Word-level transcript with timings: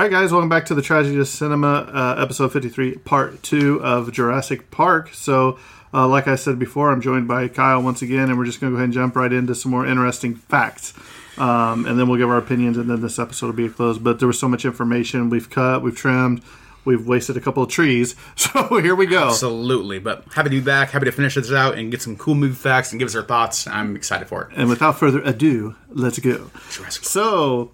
All 0.00 0.04
right, 0.04 0.10
guys, 0.10 0.32
welcome 0.32 0.48
back 0.48 0.64
to 0.64 0.74
the 0.74 0.80
Tragedy 0.80 1.18
of 1.20 1.28
Cinema, 1.28 1.86
uh, 1.92 2.22
episode 2.22 2.54
53, 2.54 2.96
part 2.96 3.42
two 3.42 3.84
of 3.84 4.10
Jurassic 4.10 4.70
Park. 4.70 5.12
So, 5.12 5.58
uh, 5.92 6.08
like 6.08 6.26
I 6.26 6.36
said 6.36 6.58
before, 6.58 6.90
I'm 6.90 7.02
joined 7.02 7.28
by 7.28 7.48
Kyle 7.48 7.82
once 7.82 8.00
again, 8.00 8.30
and 8.30 8.38
we're 8.38 8.46
just 8.46 8.62
going 8.62 8.70
to 8.70 8.76
go 8.76 8.78
ahead 8.78 8.84
and 8.84 8.94
jump 8.94 9.14
right 9.14 9.30
into 9.30 9.54
some 9.54 9.70
more 9.70 9.84
interesting 9.84 10.36
facts. 10.36 10.94
Um, 11.36 11.84
and 11.84 11.98
then 11.98 12.08
we'll 12.08 12.16
give 12.16 12.30
our 12.30 12.38
opinions, 12.38 12.78
and 12.78 12.88
then 12.88 13.02
this 13.02 13.18
episode 13.18 13.48
will 13.48 13.52
be 13.52 13.66
a 13.66 13.68
close. 13.68 13.98
But 13.98 14.20
there 14.20 14.26
was 14.26 14.38
so 14.38 14.48
much 14.48 14.64
information. 14.64 15.28
We've 15.28 15.50
cut, 15.50 15.82
we've 15.82 15.94
trimmed, 15.94 16.42
we've 16.86 17.06
wasted 17.06 17.36
a 17.36 17.40
couple 17.42 17.62
of 17.62 17.68
trees. 17.68 18.16
So, 18.36 18.78
here 18.78 18.94
we 18.94 19.04
go. 19.04 19.26
Absolutely, 19.26 19.98
but 19.98 20.24
happy 20.32 20.48
to 20.48 20.56
be 20.56 20.60
back. 20.62 20.92
Happy 20.92 21.04
to 21.04 21.12
finish 21.12 21.34
this 21.34 21.52
out 21.52 21.76
and 21.76 21.90
get 21.90 22.00
some 22.00 22.16
cool 22.16 22.34
movie 22.34 22.54
facts 22.54 22.90
and 22.90 22.98
give 22.98 23.08
us 23.08 23.14
our 23.14 23.22
thoughts. 23.22 23.66
I'm 23.66 23.96
excited 23.96 24.28
for 24.28 24.44
it. 24.44 24.56
And 24.56 24.70
without 24.70 24.98
further 24.98 25.20
ado, 25.20 25.76
let's 25.90 26.18
go. 26.20 26.50
Jurassic 26.70 27.04
So, 27.04 27.72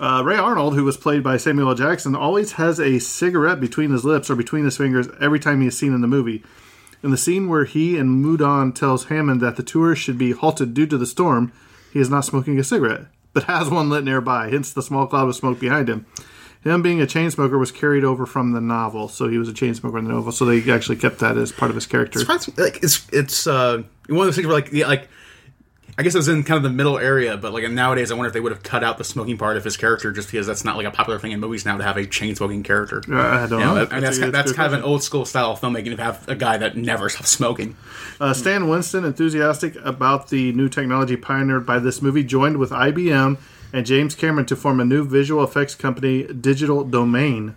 uh, 0.00 0.22
Ray 0.24 0.36
Arnold, 0.36 0.74
who 0.74 0.84
was 0.84 0.96
played 0.96 1.22
by 1.22 1.36
Samuel 1.36 1.70
L. 1.70 1.74
Jackson, 1.74 2.14
always 2.14 2.52
has 2.52 2.80
a 2.80 2.98
cigarette 2.98 3.60
between 3.60 3.90
his 3.90 4.04
lips 4.04 4.30
or 4.30 4.36
between 4.36 4.64
his 4.64 4.76
fingers 4.76 5.08
every 5.20 5.38
time 5.38 5.60
he 5.60 5.66
is 5.68 5.78
seen 5.78 5.94
in 5.94 6.00
the 6.00 6.06
movie. 6.08 6.42
In 7.02 7.10
the 7.10 7.16
scene 7.16 7.48
where 7.48 7.64
he 7.64 7.98
and 7.98 8.22
Muldoon 8.22 8.72
tells 8.72 9.04
Hammond 9.06 9.40
that 9.40 9.56
the 9.56 9.62
tour 9.62 9.96
should 9.96 10.18
be 10.18 10.32
halted 10.32 10.72
due 10.72 10.86
to 10.86 10.96
the 10.96 11.06
storm, 11.06 11.52
he 11.92 11.98
is 12.00 12.08
not 12.08 12.24
smoking 12.24 12.58
a 12.58 12.64
cigarette, 12.64 13.06
but 13.32 13.42
has 13.44 13.68
one 13.70 13.90
lit 13.90 14.04
nearby, 14.04 14.50
hence 14.50 14.72
the 14.72 14.82
small 14.82 15.06
cloud 15.06 15.28
of 15.28 15.34
smoke 15.36 15.58
behind 15.58 15.88
him. 15.88 16.06
Him 16.62 16.80
being 16.80 17.00
a 17.00 17.06
chain 17.08 17.28
smoker 17.32 17.58
was 17.58 17.72
carried 17.72 18.04
over 18.04 18.24
from 18.24 18.52
the 18.52 18.60
novel, 18.60 19.08
so 19.08 19.28
he 19.28 19.36
was 19.36 19.48
a 19.48 19.52
chain 19.52 19.74
smoker 19.74 19.98
in 19.98 20.04
the 20.04 20.12
novel. 20.12 20.30
So 20.30 20.44
they 20.44 20.70
actually 20.70 20.96
kept 20.96 21.18
that 21.18 21.36
as 21.36 21.50
part 21.50 21.72
of 21.72 21.74
his 21.74 21.86
character. 21.86 22.20
Surprised- 22.20 22.56
like 22.56 22.80
it's 22.84 23.04
it's 23.12 23.48
uh, 23.48 23.82
one 24.08 24.20
of 24.20 24.26
those 24.26 24.36
things 24.36 24.46
where 24.46 24.54
like 24.54 24.72
like 24.72 25.08
I 25.98 26.02
guess 26.02 26.14
it 26.14 26.18
was 26.18 26.28
in 26.28 26.42
kind 26.42 26.56
of 26.56 26.62
the 26.62 26.70
middle 26.70 26.98
area, 26.98 27.36
but 27.36 27.52
like 27.52 27.70
nowadays 27.70 28.10
I 28.10 28.14
wonder 28.14 28.28
if 28.28 28.32
they 28.32 28.40
would 28.40 28.52
have 28.52 28.62
cut 28.62 28.82
out 28.82 28.96
the 28.96 29.04
smoking 29.04 29.36
part 29.36 29.58
of 29.58 29.64
his 29.64 29.76
character 29.76 30.10
just 30.10 30.30
because 30.30 30.46
that's 30.46 30.64
not 30.64 30.76
like 30.76 30.86
a 30.86 30.90
popular 30.90 31.18
thing 31.18 31.32
in 31.32 31.40
movies 31.40 31.66
now 31.66 31.76
to 31.76 31.84
have 31.84 31.98
a 31.98 32.06
chain 32.06 32.34
smoking 32.34 32.62
character. 32.62 33.02
Uh, 33.08 33.14
I 33.16 33.46
don't 33.46 33.60
You 33.60 33.66
know, 33.66 33.74
know. 33.74 33.86
I 33.90 33.94
mean, 33.94 34.02
that's 34.02 34.18
that's 34.18 34.52
kind 34.52 34.72
of 34.72 34.78
an 34.78 34.84
old 34.84 35.02
school 35.02 35.26
style 35.26 35.50
of 35.50 35.60
filmmaking 35.60 35.94
to 35.96 36.02
have 36.02 36.26
a 36.28 36.34
guy 36.34 36.56
that 36.56 36.76
never 36.76 37.08
stops 37.10 37.28
smoking. 37.30 37.76
Uh, 38.18 38.32
Stan 38.32 38.68
Winston, 38.68 39.04
enthusiastic 39.04 39.76
about 39.84 40.28
the 40.28 40.52
new 40.52 40.68
technology 40.68 41.16
pioneered 41.16 41.66
by 41.66 41.78
this 41.78 42.00
movie, 42.00 42.24
joined 42.24 42.56
with 42.56 42.70
IBM 42.70 43.36
and 43.74 43.86
James 43.86 44.14
Cameron 44.14 44.46
to 44.46 44.56
form 44.56 44.80
a 44.80 44.84
new 44.84 45.04
visual 45.04 45.44
effects 45.44 45.74
company, 45.74 46.24
Digital 46.24 46.84
Domain. 46.84 47.54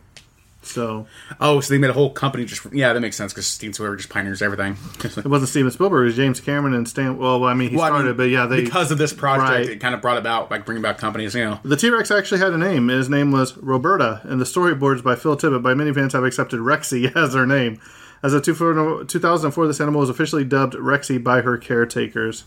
So 0.65 1.05
Oh, 1.39 1.59
so 1.59 1.73
they 1.73 1.77
made 1.77 1.89
a 1.91 1.93
whole 1.93 2.09
company 2.11 2.43
just 2.45 2.61
for, 2.61 2.75
yeah, 2.75 2.91
that 2.91 2.99
makes 2.99 3.15
sense 3.15 3.31
because 3.33 3.45
Steven 3.47 3.73
Spielberg 3.73 3.99
just 3.99 4.09
pioneers 4.09 4.41
everything. 4.41 4.77
it 5.03 5.25
wasn't 5.27 5.49
Steven 5.49 5.71
Spielberg; 5.71 6.03
it 6.03 6.05
was 6.07 6.15
James 6.15 6.39
Cameron 6.41 6.73
and 6.73 6.87
Stan. 6.89 7.17
Well, 7.17 7.43
I 7.45 7.53
mean, 7.53 7.69
he 7.69 7.75
Well, 7.75 7.85
I 7.85 7.89
started, 7.89 8.07
mean, 8.07 8.17
but 8.17 8.23
yeah, 8.29 8.45
they 8.47 8.63
because 8.63 8.91
of 8.91 8.97
this 8.97 9.13
project, 9.13 9.49
Right. 9.49 9.69
it 9.69 9.79
kind 9.79 9.93
of 9.95 10.01
brought 10.01 10.17
about 10.17 10.49
like 10.51 10.65
bringing 10.65 10.81
back 10.81 10.97
companies. 10.97 11.35
You 11.35 11.45
know, 11.45 11.59
the 11.63 11.75
T 11.77 11.89
Rex 11.89 12.09
actually 12.11 12.39
had 12.39 12.51
a 12.53 12.57
name. 12.57 12.87
His 12.87 13.09
name 13.09 13.31
was 13.31 13.55
Roberta, 13.57 14.21
and 14.23 14.41
the 14.41 14.45
storyboards 14.45 15.03
by 15.03 15.15
Phil 15.15 15.37
Tippett 15.37 15.61
by 15.61 15.73
many 15.73 15.93
fans 15.93 16.13
have 16.13 16.23
accepted 16.23 16.59
Rexy 16.59 17.15
as 17.15 17.33
her 17.33 17.45
name. 17.45 17.79
As 18.23 18.33
of 18.33 18.41
2004, 18.43 19.67
this 19.67 19.79
animal 19.79 20.01
was 20.01 20.09
officially 20.09 20.43
dubbed 20.43 20.73
Rexy 20.73 21.23
by 21.23 21.41
her 21.41 21.57
caretakers. 21.59 22.43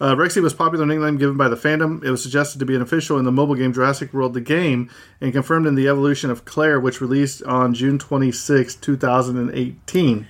Uh, 0.00 0.14
Rexy 0.14 0.40
was 0.42 0.54
popular 0.54 0.86
nickname 0.86 1.18
given 1.18 1.36
by 1.36 1.48
the 1.48 1.56
fandom. 1.56 2.02
It 2.02 2.10
was 2.10 2.22
suggested 2.22 2.58
to 2.60 2.64
be 2.64 2.74
an 2.74 2.80
official 2.80 3.18
in 3.18 3.24
the 3.26 3.32
mobile 3.32 3.54
game 3.54 3.72
Jurassic 3.72 4.14
World: 4.14 4.32
The 4.34 4.40
Game, 4.40 4.88
and 5.20 5.32
confirmed 5.32 5.66
in 5.66 5.74
the 5.74 5.88
evolution 5.88 6.30
of 6.30 6.44
Claire, 6.46 6.80
which 6.80 7.00
released 7.02 7.42
on 7.42 7.74
June 7.74 7.98
26, 7.98 8.76
2018. 8.76 10.26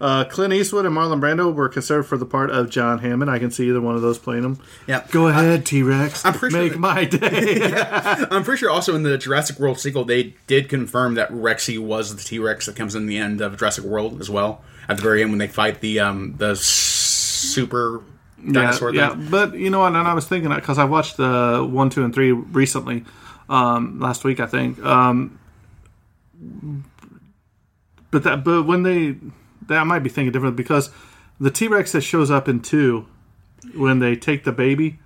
Uh, 0.00 0.24
Clint 0.24 0.52
Eastwood 0.52 0.84
and 0.84 0.94
Marlon 0.94 1.20
Brando 1.20 1.54
were 1.54 1.68
considered 1.68 2.02
for 2.02 2.18
the 2.18 2.26
part 2.26 2.50
of 2.50 2.68
John 2.68 2.98
Hammond. 2.98 3.30
I 3.30 3.38
can 3.38 3.50
see 3.50 3.68
either 3.70 3.80
one 3.80 3.94
of 3.94 4.02
those 4.02 4.18
playing 4.18 4.42
them. 4.42 4.60
yeah. 4.86 5.06
Go 5.10 5.28
ahead, 5.28 5.64
T 5.64 5.82
Rex. 5.82 6.24
I'm 6.26 6.34
pretty 6.34 6.52
sure 6.54 6.62
Make 6.64 6.72
that- 6.72 6.78
my 6.78 7.04
day. 7.06 8.26
I'm 8.30 8.44
pretty 8.44 8.58
sure 8.58 8.70
also 8.70 8.94
in 8.94 9.02
the 9.04 9.16
Jurassic 9.16 9.58
World 9.58 9.78
sequel 9.78 10.04
they 10.04 10.34
did 10.46 10.68
confirm 10.68 11.14
that 11.14 11.30
Rexy 11.30 11.78
was 11.78 12.14
the 12.16 12.22
T 12.22 12.38
Rex 12.38 12.66
that 12.66 12.76
comes 12.76 12.94
in 12.94 13.06
the 13.06 13.16
end 13.16 13.40
of 13.40 13.56
Jurassic 13.56 13.84
World 13.84 14.20
as 14.20 14.28
well. 14.28 14.62
At 14.88 14.96
the 14.98 15.02
very 15.02 15.22
end 15.22 15.30
when 15.30 15.38
they 15.38 15.48
fight 15.48 15.80
the 15.80 16.00
um 16.00 16.34
the 16.36 16.54
super 16.56 18.02
dinosaur 18.52 18.94
yeah, 18.94 19.10
thing. 19.10 19.22
yeah, 19.22 19.28
but 19.30 19.54
you 19.54 19.70
know 19.70 19.80
what? 19.80 19.94
And 19.94 20.08
I 20.08 20.14
was 20.14 20.26
thinking 20.26 20.50
that 20.50 20.60
because 20.60 20.78
I 20.78 20.84
watched 20.84 21.16
the 21.16 21.66
one, 21.68 21.90
two, 21.90 22.04
and 22.04 22.14
three 22.14 22.32
recently, 22.32 23.04
um, 23.48 24.00
last 24.00 24.24
week 24.24 24.40
I 24.40 24.46
think. 24.46 24.82
Um, 24.84 25.38
but 28.10 28.22
that, 28.24 28.44
but 28.44 28.64
when 28.64 28.82
they, 28.82 29.16
that 29.68 29.78
I 29.78 29.84
might 29.84 30.00
be 30.00 30.10
thinking 30.10 30.32
different 30.32 30.56
because 30.56 30.90
the 31.40 31.50
T 31.50 31.68
Rex 31.68 31.92
that 31.92 32.02
shows 32.02 32.30
up 32.30 32.48
in 32.48 32.60
two, 32.60 33.06
when 33.74 33.98
they 33.98 34.14
take 34.14 34.44
the 34.44 34.52
baby, 34.52 34.98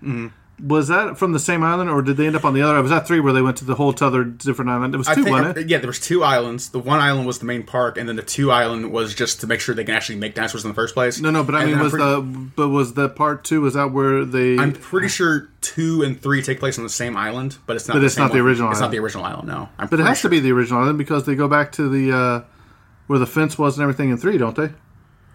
was 0.60 0.88
that 0.88 1.16
from 1.18 1.32
the 1.32 1.38
same 1.38 1.62
island 1.62 1.88
or 1.88 2.02
did 2.02 2.16
they 2.16 2.26
end 2.26 2.34
up 2.34 2.44
on 2.44 2.52
the 2.52 2.62
other? 2.62 2.80
Was 2.82 2.90
that 2.90 3.06
three 3.06 3.20
where 3.20 3.32
they 3.32 3.42
went 3.42 3.56
to 3.58 3.64
the 3.64 3.76
whole 3.76 3.94
other 4.00 4.24
different 4.24 4.70
island? 4.70 4.92
It 4.94 4.98
was 4.98 5.06
I 5.06 5.14
two, 5.14 5.22
think, 5.24 5.36
wasn't 5.36 5.58
it? 5.58 5.68
yeah, 5.68 5.78
there 5.78 5.86
was 5.86 6.00
two 6.00 6.24
islands. 6.24 6.70
The 6.70 6.78
one 6.80 6.98
island 6.98 7.26
was 7.26 7.38
the 7.38 7.44
main 7.44 7.62
park, 7.62 7.96
and 7.96 8.08
then 8.08 8.16
the 8.16 8.22
two 8.22 8.50
island 8.50 8.90
was 8.90 9.14
just 9.14 9.40
to 9.42 9.46
make 9.46 9.60
sure 9.60 9.74
they 9.74 9.84
can 9.84 9.94
actually 9.94 10.16
make 10.18 10.34
dinosaurs 10.34 10.64
in 10.64 10.68
the 10.70 10.74
first 10.74 10.94
place. 10.94 11.20
No, 11.20 11.30
no, 11.30 11.44
but 11.44 11.54
I 11.54 11.62
And 11.62 11.72
mean, 11.72 11.80
was 11.80 11.92
pretty- 11.92 12.04
the 12.06 12.20
but 12.56 12.68
was 12.70 12.94
the 12.94 13.08
part 13.08 13.44
two? 13.44 13.60
Was 13.60 13.74
that 13.74 13.92
where 13.92 14.24
they? 14.24 14.58
I'm 14.58 14.72
pretty 14.72 15.08
sure 15.08 15.48
two 15.60 16.02
and 16.02 16.20
three 16.20 16.42
take 16.42 16.58
place 16.58 16.76
on 16.78 16.84
the 16.84 16.90
same 16.90 17.16
island, 17.16 17.58
but 17.66 17.76
it's 17.76 17.86
not. 17.86 17.94
But 17.94 18.00
the 18.00 18.06
it's 18.06 18.16
not 18.18 18.32
the 18.32 18.38
one. 18.38 18.46
original 18.48 18.70
It's 18.70 18.78
island. 18.80 18.90
not 18.92 18.96
the 18.96 19.02
original 19.02 19.24
island. 19.24 19.48
No, 19.48 19.68
I'm 19.78 19.88
But 19.88 20.00
it 20.00 20.06
has 20.06 20.22
to 20.22 20.28
be 20.28 20.40
the 20.40 20.52
original 20.52 20.80
island 20.82 20.98
because 20.98 21.24
they 21.24 21.34
go 21.34 21.46
back 21.48 21.72
to 21.72 21.88
the 21.88 22.16
uh, 22.16 22.40
where 23.06 23.18
the 23.18 23.26
fence 23.26 23.56
was 23.58 23.76
and 23.78 23.82
everything 23.82 24.10
in 24.10 24.16
three, 24.16 24.38
don't 24.38 24.56
they? 24.56 24.70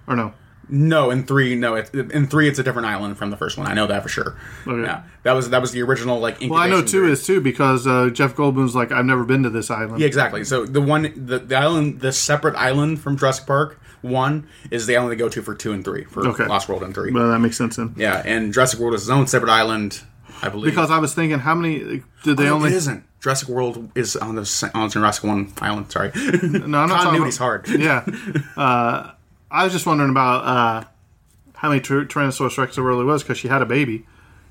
Or 0.07 0.15
no? 0.15 0.33
No, 0.69 1.11
in 1.11 1.25
three, 1.25 1.55
no. 1.55 1.75
It, 1.75 1.93
in 1.93 2.27
three, 2.27 2.47
it's 2.47 2.57
a 2.59 2.63
different 2.63 2.87
island 2.87 3.17
from 3.17 3.29
the 3.29 3.37
first 3.37 3.57
one. 3.57 3.67
I 3.67 3.73
know 3.73 3.85
that 3.87 4.01
for 4.03 4.09
sure. 4.09 4.37
Okay. 4.65 4.81
Yeah, 4.83 5.03
that 5.23 5.33
was 5.33 5.49
that 5.49 5.61
was 5.61 5.71
the 5.71 5.81
original 5.81 6.19
like. 6.19 6.37
Well, 6.41 6.53
I 6.55 6.67
know 6.67 6.77
incubation 6.79 6.85
two 6.87 6.99
period. 7.01 7.11
is 7.13 7.25
two 7.25 7.41
because 7.41 7.85
uh, 7.87 8.09
Jeff 8.13 8.35
Goldblum's 8.35 8.75
like, 8.75 8.91
I've 8.91 9.05
never 9.05 9.23
been 9.25 9.43
to 9.43 9.49
this 9.49 9.69
island. 9.69 9.99
Yeah, 9.99 10.07
exactly. 10.07 10.43
So 10.43 10.65
the 10.65 10.81
one, 10.81 11.11
the, 11.25 11.39
the 11.39 11.55
island, 11.57 11.99
the 11.99 12.11
separate 12.13 12.55
island 12.55 13.01
from 13.01 13.17
Jurassic 13.17 13.45
Park 13.45 13.79
one 14.01 14.47
is 14.71 14.85
the 14.85 14.97
island 14.97 15.11
they 15.11 15.15
go 15.15 15.29
to 15.29 15.41
for 15.41 15.55
two 15.55 15.71
and 15.73 15.83
three 15.85 16.03
for 16.03 16.27
Okay. 16.27 16.45
Lost 16.45 16.67
World 16.67 16.83
and 16.83 16.93
three. 16.93 17.11
Well, 17.11 17.29
that 17.29 17.39
makes 17.39 17.57
sense 17.57 17.77
then. 17.77 17.93
yeah, 17.97 18.21
and 18.25 18.53
Jurassic 18.53 18.79
World 18.79 18.93
is 18.95 19.03
its 19.03 19.09
own 19.09 19.27
separate 19.27 19.49
island, 19.51 20.01
I 20.41 20.49
believe. 20.49 20.71
Because 20.71 20.91
I 20.91 20.97
was 20.97 21.13
thinking, 21.13 21.39
how 21.39 21.55
many 21.55 22.03
did 22.23 22.35
they 22.37 22.47
Oh, 22.49 22.55
only? 22.55 22.71
it 22.71 22.75
isn't. 22.75 23.05
Jurassic 23.21 23.47
World 23.47 23.89
is 23.95 24.17
on 24.17 24.35
the 24.35 24.71
on 24.73 24.89
Jurassic 24.89 25.23
One 25.23 25.53
island. 25.61 25.89
Sorry, 25.89 26.11
No, 26.15 26.19
I'm 26.23 26.69
not 26.71 26.87
talking 26.89 27.21
continuity's 27.21 27.37
about- 27.37 27.65
hard. 27.67 27.69
Yeah, 27.69 28.05
uh, 28.57 29.11
I 29.53 29.63
was 29.63 29.71
just 29.71 29.85
wondering 29.85 30.09
about 30.09 30.43
uh, 30.43 30.87
how 31.53 31.69
many 31.69 31.79
Tyr- 31.79 32.05
Tyrannosaurus 32.05 32.57
Rex 32.57 32.75
there 32.75 32.83
really 32.83 33.05
was 33.05 33.21
because 33.23 33.37
she 33.37 33.47
had 33.47 33.61
a 33.61 33.65
baby. 33.65 34.05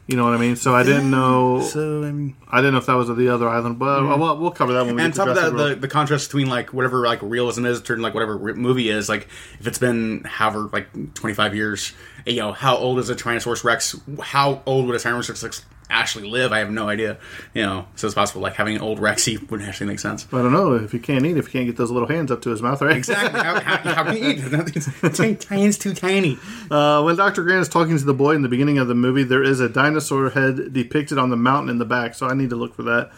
You 0.07 0.17
know 0.17 0.25
what 0.25 0.35
I 0.35 0.37
mean? 0.37 0.57
So 0.57 0.75
I 0.75 0.83
didn't 0.83 1.11
know. 1.11 1.61
So 1.61 2.03
I 2.03 2.11
mean, 2.11 2.37
I 2.49 2.59
didn't 2.59 2.73
know 2.73 2.79
if 2.79 2.87
that 2.87 2.95
was 2.95 3.09
the 3.09 3.29
other 3.29 3.49
island, 3.49 3.79
but 3.79 4.01
uh, 4.01 4.17
well, 4.17 4.37
we'll 4.37 4.51
cover 4.51 4.73
that 4.73 4.85
when 4.85 4.97
we 4.97 5.03
and 5.03 5.13
get 5.13 5.21
on 5.21 5.29
to 5.29 5.35
top 5.35 5.47
of 5.53 5.57
that, 5.57 5.69
the, 5.69 5.75
the 5.77 5.89
contrast 5.89 6.29
between 6.29 6.49
like 6.49 6.73
whatever 6.73 7.05
like 7.05 7.21
realism 7.23 7.67
is 7.67 7.81
to 7.83 7.97
like 7.97 8.13
whatever 8.13 8.37
re- 8.37 8.53
movie 8.55 8.91
is 8.91 9.09
like 9.09 9.29
if 9.61 9.67
it's 9.67 9.79
been 9.79 10.25
however 10.25 10.69
like 10.73 11.15
twenty 11.15 11.35
five 11.35 11.55
years, 11.55 11.93
you 12.27 12.37
know 12.37 12.53
how 12.53 12.77
old 12.77 12.99
is 12.99 13.11
a 13.11 13.15
Tyrannosaurus 13.15 13.63
Rex? 13.63 13.97
How 14.21 14.63
old 14.67 14.87
would 14.87 14.97
a 14.97 14.99
Tyrannosaurus 14.99 15.45
Rex 15.45 15.65
actually 15.93 16.29
live. 16.29 16.53
I 16.53 16.59
have 16.59 16.71
no 16.71 16.89
idea. 16.89 17.19
You 17.55 17.63
know, 17.63 17.87
so 17.95 18.07
it's 18.07 18.15
possible 18.15 18.41
like 18.41 18.55
having 18.55 18.75
an 18.75 18.83
old 18.83 18.99
Rexy 18.99 19.39
wouldn't 19.51 19.69
actually 19.69 19.87
make 19.87 20.01
sense. 20.01 20.27
I 20.33 20.43
don't 20.43 20.53
know 20.53 20.75
if 20.75 20.93
you 20.93 21.01
can't 21.01 21.25
eat 21.25 21.37
if 21.37 21.47
you 21.47 21.53
can't 21.53 21.67
get 21.67 21.77
those 21.77 21.91
little 21.91 22.09
hands 22.09 22.31
up 22.31 22.43
to 22.43 22.51
his 22.51 22.63
mouth, 22.63 22.81
right? 22.81 22.97
Exactly. 22.97 23.41
how, 23.41 23.61
how, 23.61 23.95
how 23.95 24.05
can 24.05 24.17
you 24.17 24.31
eat? 24.31 24.43
Tiny, 25.15 25.35
tiny's 25.37 25.79
too 25.79 25.95
tiny. 25.95 26.39
Uh, 26.71 27.03
when 27.03 27.17
Dr. 27.17 27.43
Grant 27.43 27.63
is 27.63 27.69
talking 27.69 27.97
to 27.99 28.05
the 28.05 28.15
boy 28.15 28.35
in 28.35 28.43
the 28.43 28.49
beginning 28.49 28.79
of 28.79 28.89
the 28.89 28.95
movie, 28.95 29.23
there 29.23 29.43
is 29.43 29.61
a 29.61 29.69
dinosaur 29.69 30.31
head 30.31 30.73
depicted 30.73 31.19
on 31.19 31.31
the 31.31 31.37
mountain 31.37 31.71
in 31.71 31.79
the 31.79 31.85
back, 31.85 32.15
so 32.15 32.27
I 32.27 32.35
need 32.35 32.51
to 32.51 32.57
look 32.57 32.75
for 32.75 32.83
that. 32.85 33.11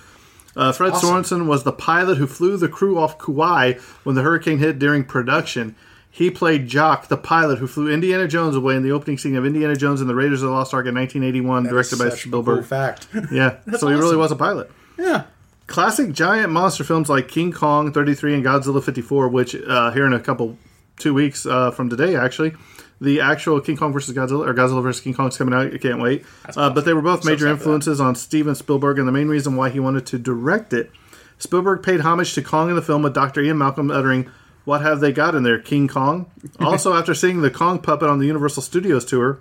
Uh, 0.56 0.73
Fred 0.73 0.93
Awesome. 0.93 1.23
Sorensen 1.23 1.47
was 1.47 1.65
the 1.65 1.73
pilot 1.73 2.17
who 2.17 2.26
flew 2.26 2.56
the 2.56 2.69
crew 2.69 2.99
off 2.99 3.19
Kauai 3.19 3.75
when 4.05 4.15
the 4.15 4.23
hurricane 4.23 4.59
hit 4.59 4.79
during 4.79 5.05
production. 5.05 5.75
He 6.16 6.31
played 6.31 6.69
Jock, 6.69 7.08
the 7.08 7.16
pilot 7.16 7.58
who 7.58 7.66
flew 7.66 7.90
Indiana 7.93 8.28
Jones 8.28 8.55
away 8.55 8.76
in 8.76 8.84
the 8.84 8.93
opening 8.93 9.19
scene 9.19 9.34
of 9.34 9.44
Indiana 9.44 9.75
Jones 9.75 10.00
and 10.00 10.08
the 10.08 10.14
Raiders 10.14 10.43
of 10.43 10.49
the 10.49 10.55
Lost 10.55 10.72
Ark 10.72 10.87
in 10.87 10.94
1981, 10.94 11.64
directed 11.64 11.99
by 11.99 12.08
Spielberg. 12.11 12.58
Cool 12.58 12.64
fact. 12.64 13.08
Yeah, 13.32 13.56
so 13.78 13.88
he 13.88 13.94
really 13.94 14.16
was 14.16 14.31
a 14.31 14.37
pilot. 14.37 14.70
yeah. 14.96 15.25
Classic 15.66 16.12
giant 16.12 16.52
monster 16.52 16.84
films 16.84 17.08
like 17.08 17.26
King 17.26 17.50
Kong 17.50 17.93
33 17.93 18.34
and 18.34 18.44
Godzilla 18.44 18.81
54, 18.84 19.26
which 19.28 19.56
uh, 19.56 19.90
here 19.90 20.06
in 20.06 20.12
a 20.12 20.20
couple, 20.20 20.56
two 20.99 21.14
weeks 21.14 21.46
uh, 21.46 21.72
from 21.72 21.90
today, 21.90 22.14
actually, 22.14 22.52
the 23.00 23.20
actual 23.20 23.61
King 23.61 23.76
Kong 23.76 23.93
versus 23.93 24.14
Godzilla, 24.14 24.46
or 24.46 24.55
Godzilla 24.55 24.84
versus 24.84 25.02
King 25.02 25.14
Kong 25.14 25.28
is 25.28 25.37
coming 25.37 25.52
out. 25.52 25.75
I 25.75 25.78
can't 25.78 26.00
wait. 26.00 26.25
Uh, 26.55 26.70
but 26.70 26.84
they 26.84 26.93
were 26.94 27.02
both 27.02 27.25
major 27.25 27.46
that. 27.46 27.52
influences 27.52 28.00
on 28.00 28.14
Steven 28.14 28.55
Spielberg, 28.55 29.00
and 29.00 29.08
the 29.08 29.12
main 29.12 29.26
reason 29.26 29.56
why 29.56 29.69
he 29.69 29.81
wanted 29.81 30.06
to 30.06 30.19
direct 30.19 30.72
it. 30.72 30.93
Spielberg 31.38 31.82
paid 31.82 32.02
homage 32.02 32.34
to 32.34 32.43
Kong 32.43 32.69
in 32.70 32.76
the 32.76 32.82
film 32.82 33.02
with 33.02 33.14
Dr. 33.14 33.40
Ian 33.40 33.58
Malcolm 33.58 33.90
uttering, 33.90 34.31
What 34.64 34.81
have 34.81 35.00
they 35.00 35.12
got 35.12 35.34
in 35.34 35.43
there, 35.43 35.58
King 35.58 35.88
Kong? 35.88 36.31
also, 36.61 36.94
after 36.94 37.14
seeing 37.14 37.43
the 37.43 37.50
Kong 37.50 37.78
puppet 37.78 38.08
on 38.08 38.19
the 38.19 38.26
Universal 38.26 38.62
Studios 38.62 39.05
tour, 39.05 39.38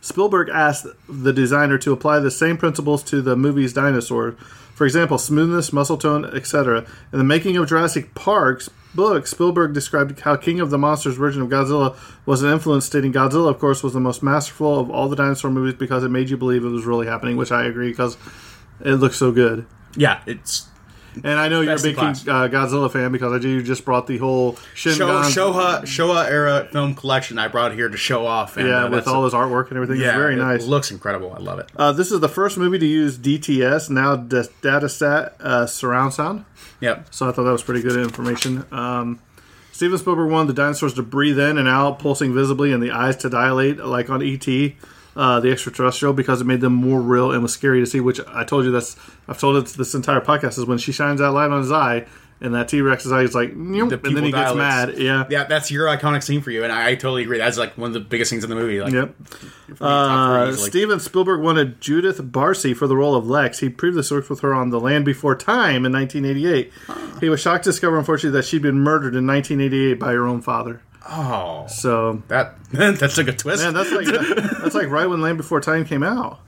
Spielberg 0.00 0.48
asked 0.48 0.86
the 1.08 1.32
designer 1.32 1.78
to 1.78 1.92
apply 1.92 2.20
the 2.20 2.30
same 2.30 2.56
principles 2.56 3.02
to 3.04 3.20
the 3.20 3.36
movie's 3.36 3.72
dinosaur. 3.72 4.32
For 4.74 4.86
example, 4.86 5.18
smoothness, 5.18 5.72
muscle 5.72 5.98
tone, 5.98 6.24
etc. 6.24 6.86
In 7.12 7.18
the 7.18 7.24
making 7.24 7.56
of 7.56 7.68
Jurassic 7.68 8.14
Park's 8.14 8.70
book, 8.94 9.26
Spielberg 9.26 9.74
described 9.74 10.20
how 10.20 10.36
King 10.36 10.60
of 10.60 10.70
the 10.70 10.78
Monsters' 10.78 11.16
version 11.16 11.42
of 11.42 11.48
Godzilla 11.48 11.96
was 12.26 12.42
an 12.42 12.52
influence, 12.52 12.86
stating 12.86 13.12
Godzilla, 13.12 13.50
of 13.50 13.58
course, 13.58 13.82
was 13.82 13.92
the 13.92 14.00
most 14.00 14.22
masterful 14.22 14.78
of 14.78 14.90
all 14.90 15.08
the 15.08 15.16
dinosaur 15.16 15.50
movies 15.50 15.74
because 15.74 16.04
it 16.04 16.10
made 16.10 16.30
you 16.30 16.36
believe 16.36 16.64
it 16.64 16.68
was 16.68 16.84
really 16.84 17.06
happening, 17.06 17.36
which 17.36 17.50
I 17.50 17.64
agree 17.64 17.90
because 17.90 18.16
it 18.80 18.94
looks 18.94 19.16
so 19.16 19.32
good. 19.32 19.66
Yeah. 19.96 20.20
It's 20.26 20.68
And 21.14 21.26
I 21.40 21.48
know 21.48 21.62
you're 21.62 21.74
a 21.74 21.82
big 21.82 21.96
King, 21.96 22.06
uh, 22.10 22.46
Godzilla 22.48 22.90
fan 22.92 23.10
because 23.12 23.32
I 23.32 23.38
do. 23.38 23.48
You 23.48 23.62
just 23.62 23.84
brought 23.84 24.06
the 24.06 24.18
whole 24.18 24.56
Show, 24.74 24.90
Shingon, 24.90 25.24
Showa 25.24 25.82
Showa 25.82 26.30
era 26.30 26.68
film 26.70 26.94
collection 26.94 27.38
I 27.38 27.48
brought 27.48 27.72
here 27.72 27.88
to 27.88 27.96
show 27.96 28.24
off. 28.26 28.56
And, 28.56 28.68
yeah, 28.68 28.84
uh, 28.84 28.90
with 28.90 29.08
all 29.08 29.22
a- 29.22 29.24
his 29.24 29.34
artwork 29.34 29.68
and 29.68 29.76
everything. 29.76 30.00
yeah, 30.00 30.08
it's 30.10 30.16
very 30.16 30.34
it 30.34 30.38
nice. 30.38 30.66
looks 30.66 30.90
incredible. 30.90 31.32
I 31.32 31.38
love 31.38 31.58
it. 31.58 31.70
Uh, 31.76 31.90
this 31.92 32.12
is 32.12 32.20
the 32.20 32.28
first 32.28 32.56
movie 32.56 32.78
to 32.78 32.86
use 32.86 33.18
DTS, 33.18 33.90
now 33.90 34.14
D- 34.16 34.42
Datasat 34.62 35.32
uh, 35.40 35.66
surround 35.66 36.12
sound. 36.14 36.44
Yep. 36.80 37.08
So 37.10 37.28
I 37.28 37.32
thought 37.32 37.44
that 37.44 37.52
was 37.52 37.62
pretty 37.64 37.82
good 37.82 37.96
information. 37.96 38.64
Um, 38.70 39.18
Steven 39.72 39.98
Spielberg 39.98 40.30
wanted 40.30 40.48
the 40.48 40.54
dinosaurs 40.54 40.94
to 40.94 41.02
breathe 41.02 41.38
in 41.38 41.56
and 41.58 41.68
out, 41.68 41.98
pulsing 42.00 42.34
visibly, 42.34 42.72
and 42.72 42.82
the 42.82 42.90
eyes 42.90 43.16
to 43.18 43.30
dilate, 43.30 43.78
like 43.78 44.10
on 44.10 44.22
ET, 44.22 44.46
uh, 45.18 45.40
the 45.40 45.50
extraterrestrial, 45.50 46.14
because 46.14 46.40
it 46.40 46.44
made 46.46 46.60
them 46.62 46.72
more 46.72 47.02
real 47.02 47.32
and 47.32 47.42
was 47.42 47.52
scary 47.52 47.80
to 47.80 47.86
see. 47.86 48.00
Which 48.00 48.20
I 48.28 48.44
told 48.44 48.64
you 48.64 48.70
that's 48.70 48.96
I've 49.28 49.38
told 49.38 49.56
it 49.56 49.66
this 49.76 49.94
entire 49.94 50.20
podcast 50.22 50.56
is 50.58 50.64
when 50.64 50.78
she 50.78 50.92
shines 50.92 51.20
that 51.20 51.32
light 51.32 51.50
on 51.50 51.60
his 51.60 51.72
eye, 51.72 52.06
and 52.40 52.54
that 52.54 52.68
T 52.68 52.80
Rex's 52.80 53.10
eye 53.10 53.22
is 53.22 53.34
like, 53.34 53.54
"Nope," 53.56 53.92
and 54.04 54.16
then 54.16 54.22
he 54.24 54.30
gets 54.32 54.54
mad. 54.54 54.96
Yeah. 54.96 55.24
Yeah, 55.28 55.44
that's 55.44 55.70
your 55.72 55.86
iconic 55.88 56.22
scene 56.22 56.40
for 56.40 56.52
you, 56.52 56.62
and 56.62 56.72
I, 56.72 56.90
I 56.90 56.94
totally 56.94 57.22
agree. 57.22 57.38
That's 57.38 57.58
like 57.58 57.76
one 57.76 57.88
of 57.88 57.94
the 57.94 58.00
biggest 58.00 58.30
scenes 58.30 58.44
in 58.44 58.50
the 58.50 58.56
movie. 58.56 58.80
Like, 58.80 58.92
Yep. 58.92 59.14
me, 59.18 59.76
Uh. 59.80 60.52
Steven 60.52 61.00
Spielberg 61.00 61.40
wanted 61.40 61.80
Judith 61.80 62.18
Barsi 62.22 62.76
for 62.76 62.86
the 62.86 62.96
role 62.96 63.14
of 63.16 63.28
Lex. 63.28 63.58
He 63.58 63.68
previously 63.68 64.16
worked 64.18 64.30
with 64.30 64.40
her 64.40 64.54
on 64.54 64.70
The 64.70 64.78
Land 64.80 65.04
Before 65.04 65.34
Time 65.34 65.84
in 65.84 65.92
1988. 65.92 66.72
He 67.20 67.28
was 67.28 67.40
shocked 67.40 67.64
to 67.64 67.70
discover, 67.70 67.98
unfortunately, 67.98 68.38
that 68.38 68.44
she'd 68.46 68.62
been 68.62 68.78
murdered 68.78 69.14
in 69.16 69.26
1988 69.26 69.94
by 69.98 70.12
her 70.12 70.26
own 70.26 70.40
father. 70.40 70.80
Oh, 71.10 71.66
So, 71.68 72.22
that 72.28 72.54
that's 72.70 73.16
like 73.16 73.28
a 73.28 73.32
twist, 73.32 73.62
man, 73.64 73.72
that's 73.74 73.90
like 73.90 74.06
that's 74.06 74.74
like 74.74 74.88
right 74.88 75.06
when 75.08 75.20
Land 75.22 75.38
Before 75.38 75.60
Time 75.60 75.84
came 75.84 76.02
out, 76.02 76.40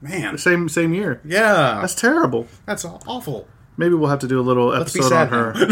man. 0.00 0.36
same 0.38 0.68
same 0.68 0.92
year. 0.92 1.20
Yeah, 1.24 1.78
That's 1.80 1.94
terrible. 1.94 2.48
that's 2.66 2.84
awful. 2.84 3.46
Maybe 3.76 3.94
we'll 3.94 4.10
have 4.10 4.18
to 4.20 4.28
do 4.28 4.40
a 4.40 4.42
little 4.42 4.72
be 4.72 4.80
episode 4.80 5.12
on 5.12 5.28
her. 5.28 5.52
uh, 5.56 5.66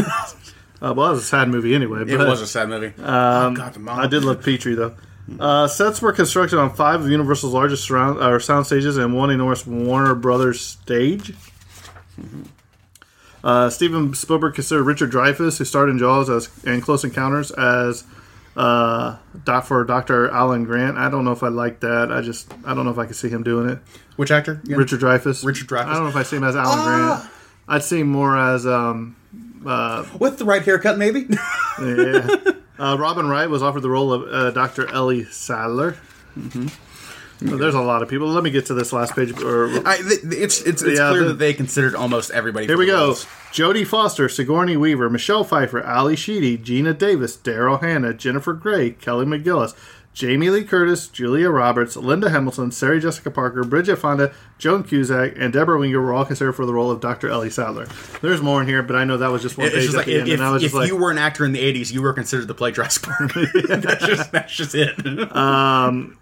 well, 0.80 0.94
that 0.94 0.96
was 0.96 1.18
a 1.22 1.26
sad 1.26 1.48
movie 1.48 1.74
anyway. 1.74 2.00
But, 2.00 2.10
It 2.10 2.18
was 2.18 2.40
a 2.40 2.46
sad 2.46 2.68
movie. 2.68 2.92
oh 2.98 3.50
God, 3.52 3.74
the 3.74 3.80
mom. 3.80 3.98
I 3.98 4.06
did 4.06 4.24
love 4.24 4.42
Petrie 4.44 4.74
though. 4.74 4.94
Uh, 5.38 5.68
sets 5.68 6.00
were 6.02 6.12
constructed 6.12 6.58
on 6.58 6.72
five 6.74 7.00
of 7.00 7.08
Universal's 7.08 7.52
largest 7.52 7.84
surround 7.84 8.18
or 8.18 8.40
sound 8.40 8.66
stages 8.66 8.96
and 8.96 9.14
one 9.14 9.30
enormous 9.30 9.66
Warner 9.66 10.14
Brothers 10.14 10.60
stage. 10.60 11.34
Uh, 13.42 13.70
Steven 13.70 14.12
Spielberg 14.14 14.54
considered 14.54 14.84
Richard 14.84 15.10
Dreyfuss, 15.10 15.58
who 15.58 15.64
starred 15.64 15.88
in 15.88 15.98
Jaws 15.98 16.28
as 16.28 16.50
and 16.64 16.82
Close 16.82 17.04
Encounters, 17.04 17.50
as 17.52 18.04
uh, 18.56 19.16
for 19.62 19.84
Doctor 19.84 20.30
Alan 20.30 20.64
Grant. 20.64 20.98
I 20.98 21.10
don't 21.10 21.24
know 21.24 21.32
if 21.32 21.42
I 21.42 21.48
like 21.48 21.80
that. 21.80 22.12
I 22.12 22.20
just 22.20 22.52
I 22.64 22.74
don't 22.74 22.84
know 22.84 22.90
if 22.90 22.98
I 22.98 23.06
could 23.06 23.16
see 23.16 23.28
him 23.28 23.42
doing 23.42 23.68
it. 23.68 23.78
Which 24.16 24.30
actor? 24.30 24.60
again? 24.64 24.78
Richard 24.78 25.00
Dreyfuss. 25.00 25.44
Richard 25.44 25.68
Dreyfuss. 25.68 25.86
I 25.86 25.94
don't 25.94 26.04
know 26.04 26.08
if 26.08 26.16
I 26.16 26.22
see 26.22 26.36
him 26.36 26.44
as 26.44 26.56
Alan 26.56 26.84
Grant. 26.84 27.30
I'd 27.68 27.84
see 27.84 28.00
him 28.00 28.08
more 28.08 28.36
as 28.36 28.66
um, 28.66 29.16
with 30.18 30.38
the 30.38 30.44
right 30.44 30.62
haircut, 30.62 30.98
maybe. 30.98 31.26
yeah. 31.82 32.28
Uh, 32.78 32.96
Robin 32.98 33.28
Wright 33.28 33.48
was 33.48 33.62
offered 33.62 33.82
the 33.82 33.90
role 33.90 34.12
of 34.12 34.22
uh, 34.22 34.50
Dr. 34.52 34.90
Ellie 34.92 35.24
Sattler. 35.24 35.96
Mm-hmm. 36.36 36.68
So 37.48 37.56
there's 37.56 37.74
a 37.74 37.80
lot 37.80 38.02
of 38.02 38.08
people. 38.08 38.28
Let 38.28 38.44
me 38.44 38.50
get 38.50 38.66
to 38.66 38.74
this 38.74 38.92
last 38.92 39.14
page. 39.14 39.32
Or 39.40 39.66
I, 39.86 39.96
it's 40.00 40.60
it's, 40.62 40.82
it's 40.82 40.98
Yeah, 40.98 41.08
clear 41.10 41.22
the- 41.22 41.28
that 41.28 41.38
they 41.38 41.54
considered 41.54 41.94
almost 41.94 42.30
everybody. 42.30 42.66
here 42.66 42.76
we 42.78 42.86
go. 42.86 43.12
Jodie 43.52 43.86
Foster, 43.86 44.28
Sigourney 44.28 44.76
Weaver, 44.76 45.08
Michelle 45.10 45.42
Pfeiffer, 45.44 45.82
Ally 45.82 46.14
Sheedy, 46.14 46.56
Geena 46.58 46.96
Davis, 46.96 47.36
Daryl 47.36 47.80
Hannah, 47.80 48.14
Jennifer 48.14 48.52
Grey, 48.52 48.90
Kelly 48.90 49.26
McGillis, 49.26 49.74
Jamie 50.12 50.50
Lee 50.50 50.64
Curtis, 50.64 51.08
Julia 51.08 51.50
Roberts, 51.50 51.96
Linda 51.96 52.30
Hamilton, 52.30 52.70
Sarah 52.72 53.00
Jessica 53.00 53.30
Parker, 53.30 53.64
Bridget 53.64 53.96
Fonda, 53.96 54.32
Joan 54.58 54.82
Cusack, 54.84 55.34
and 55.36 55.52
Debra 55.52 55.78
Winger 55.78 56.00
were 56.00 56.12
all 56.12 56.24
considered 56.24 56.52
for 56.52 56.66
the 56.66 56.74
role 56.74 56.90
of 56.90 57.00
Dr. 57.00 57.28
Ellie 57.28 57.48
Sattler. 57.50 57.86
There's 58.20 58.42
more 58.42 58.60
in 58.60 58.68
here, 58.68 58.82
but 58.82 58.96
I 58.96 59.04
know 59.04 59.16
that 59.16 59.28
was 59.28 59.40
just 59.42 59.56
one 59.56 59.68
It's 59.68 59.76
page 59.76 59.84
just 59.84 59.94
at 59.94 59.98
like 59.98 60.06
the 60.06 60.14
if, 60.16 60.20
end, 60.22 60.28
if, 60.28 60.34
and 60.34 60.42
I 60.42 60.50
was 60.52 60.62
if 60.62 60.70
just 60.72 60.74
like, 60.74 60.88
you 60.88 60.96
were 60.96 61.10
an 61.10 61.18
actor 61.18 61.44
in 61.44 61.52
the 61.52 61.60
'80s, 61.60 61.92
you 61.92 62.02
were 62.02 62.12
considered 62.12 62.48
to 62.48 62.54
play 62.54 62.72
Park. 62.72 62.98
that's 63.68 64.04
just 64.06 64.32
that's 64.32 64.52
just 64.54 64.74
it. 64.74 65.34
Um, 65.36 66.18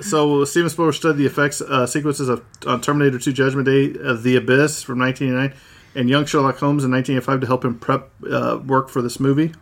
So 0.00 0.44
Steven 0.44 0.70
Spielberg 0.70 0.94
studied 0.94 1.18
the 1.18 1.26
effects 1.26 1.60
uh, 1.60 1.86
sequences 1.86 2.28
of 2.28 2.44
on 2.66 2.80
Terminator 2.80 3.18
2: 3.18 3.32
Judgment 3.32 3.66
Day, 3.66 3.94
of 4.00 4.22
The 4.22 4.36
Abyss 4.36 4.82
from 4.82 4.98
1989, 5.00 5.58
and 5.94 6.08
Young 6.08 6.24
Sherlock 6.24 6.58
Holmes 6.58 6.84
in 6.84 6.90
1985 6.90 7.40
to 7.40 7.46
help 7.46 7.64
him 7.64 7.78
prep 7.78 8.10
uh, 8.30 8.60
work 8.64 8.88
for 8.88 9.02
this 9.02 9.18
movie. 9.18 9.52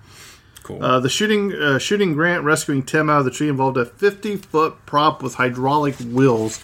cool. 0.62 0.83
Uh, 0.83 1.00
the 1.00 1.09
shooting 1.09 1.53
uh, 1.55 1.79
shooting 1.79 2.12
Grant 2.12 2.45
rescuing 2.45 2.83
Tim 2.83 3.09
out 3.09 3.21
of 3.21 3.25
the 3.25 3.31
tree 3.31 3.49
involved 3.49 3.79
a 3.79 3.87
50 3.87 4.37
foot 4.37 4.75
prop 4.87 5.23
with 5.23 5.35
hydraulic 5.35 5.97
wheels. 5.97 6.59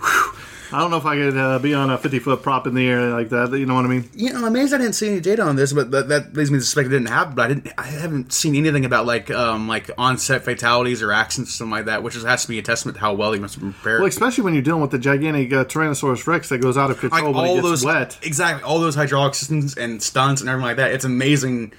Whew. 0.00 0.29
I 0.72 0.78
don't 0.78 0.90
know 0.90 0.96
if 0.96 1.06
I 1.06 1.16
could 1.16 1.36
uh, 1.36 1.58
be 1.58 1.74
on 1.74 1.90
a 1.90 1.98
50 1.98 2.18
foot 2.20 2.42
prop 2.42 2.66
in 2.66 2.74
the 2.74 2.86
air 2.86 3.10
like 3.10 3.28
that. 3.30 3.52
You 3.52 3.66
know 3.66 3.74
what 3.74 3.84
I 3.84 3.88
mean? 3.88 4.08
you 4.14 4.30
know, 4.30 4.38
I'm 4.38 4.44
amazed 4.44 4.72
I 4.72 4.78
didn't 4.78 4.94
see 4.94 5.08
any 5.08 5.20
data 5.20 5.42
on 5.42 5.56
this, 5.56 5.72
but 5.72 5.90
that, 5.90 6.08
that 6.08 6.34
leads 6.34 6.50
me 6.50 6.58
to 6.58 6.64
suspect 6.64 6.86
it 6.86 6.90
didn't 6.90 7.08
happen. 7.08 7.34
But 7.34 7.44
I 7.44 7.48
didn't. 7.48 7.72
I 7.78 7.86
haven't 7.86 8.32
seen 8.32 8.54
anything 8.56 8.84
about 8.84 9.06
like 9.06 9.30
um 9.30 9.68
like 9.68 9.90
on 9.98 10.18
set 10.18 10.44
fatalities 10.44 11.02
or 11.02 11.12
accidents, 11.12 11.52
or 11.52 11.56
something 11.56 11.72
like 11.72 11.86
that, 11.86 12.02
which 12.02 12.16
is, 12.16 12.24
has 12.24 12.42
to 12.42 12.48
be 12.48 12.58
a 12.58 12.62
testament 12.62 12.96
to 12.96 13.00
how 13.00 13.14
well 13.14 13.32
he 13.32 13.40
must 13.40 13.54
have 13.56 13.62
prepared. 13.62 14.00
Well, 14.00 14.08
especially 14.08 14.44
when 14.44 14.54
you're 14.54 14.62
dealing 14.62 14.82
with 14.82 14.90
the 14.90 14.98
gigantic 14.98 15.52
uh, 15.52 15.64
Tyrannosaurus 15.64 16.26
Rex 16.26 16.48
that 16.50 16.58
goes 16.58 16.76
out 16.76 16.90
of 16.90 17.02
like 17.02 17.12
control 17.12 17.34
when 17.34 17.44
it 17.44 17.48
all 17.48 17.54
gets 17.56 17.68
those 17.68 17.84
wet. 17.84 18.18
exactly 18.22 18.62
all 18.62 18.80
those 18.80 18.94
hydraulic 18.94 19.34
systems 19.34 19.76
and 19.76 20.02
stunts 20.02 20.40
and 20.40 20.50
everything 20.50 20.66
like 20.68 20.76
that. 20.76 20.92
It's 20.92 21.04
amazing 21.04 21.72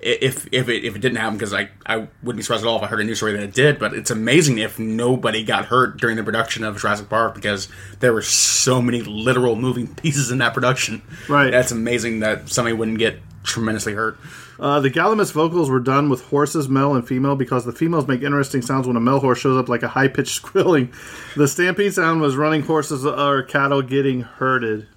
if 0.00 0.46
if 0.52 0.68
it 0.68 0.84
if 0.84 0.94
it 0.94 0.98
didn't 1.00 1.16
happen 1.16 1.38
because 1.38 1.54
I 1.54 1.70
I 1.86 2.08
wouldn't 2.22 2.36
be 2.36 2.42
surprised 2.42 2.64
at 2.64 2.68
all 2.68 2.76
if 2.76 2.82
I 2.82 2.86
heard 2.86 3.00
a 3.00 3.04
news 3.04 3.18
story 3.18 3.32
that 3.32 3.42
it 3.42 3.54
did. 3.54 3.78
But 3.78 3.94
it's 3.94 4.10
amazing 4.10 4.58
if 4.58 4.78
nobody 4.78 5.42
got 5.42 5.66
hurt 5.66 5.98
during 5.98 6.16
the 6.16 6.24
production 6.24 6.64
of 6.64 6.78
Jurassic 6.78 7.08
Park 7.08 7.34
because 7.34 7.68
there 8.00 8.12
were 8.12 8.22
so 8.22 8.82
many 8.82 9.02
literal 9.02 9.56
moving 9.56 9.94
pieces 9.96 10.30
in 10.30 10.38
that 10.38 10.54
production. 10.54 11.02
Right. 11.28 11.50
That's 11.50 11.72
amazing 11.72 12.20
that 12.20 12.48
somebody 12.48 12.74
wouldn't 12.74 12.98
get 12.98 13.20
tremendously 13.42 13.94
hurt. 13.94 14.18
Uh, 14.58 14.80
the 14.80 14.90
Gallimimus 14.90 15.32
vocals 15.32 15.68
were 15.68 15.80
done 15.80 16.08
with 16.08 16.22
horses, 16.26 16.68
male 16.68 16.94
and 16.94 17.06
female, 17.06 17.36
because 17.36 17.64
the 17.64 17.72
females 17.72 18.08
make 18.08 18.22
interesting 18.22 18.62
sounds 18.62 18.86
when 18.86 18.96
a 18.96 19.00
male 19.00 19.20
horse 19.20 19.38
shows 19.38 19.58
up 19.58 19.68
like 19.68 19.82
a 19.82 19.88
high 19.88 20.08
pitched 20.08 20.34
squealing. 20.36 20.92
The 21.36 21.46
stampede 21.46 21.94
sound 21.94 22.20
was 22.20 22.36
running 22.36 22.62
horses 22.62 23.04
or 23.04 23.42
cattle 23.42 23.82
getting 23.82 24.22
herded. 24.22 24.88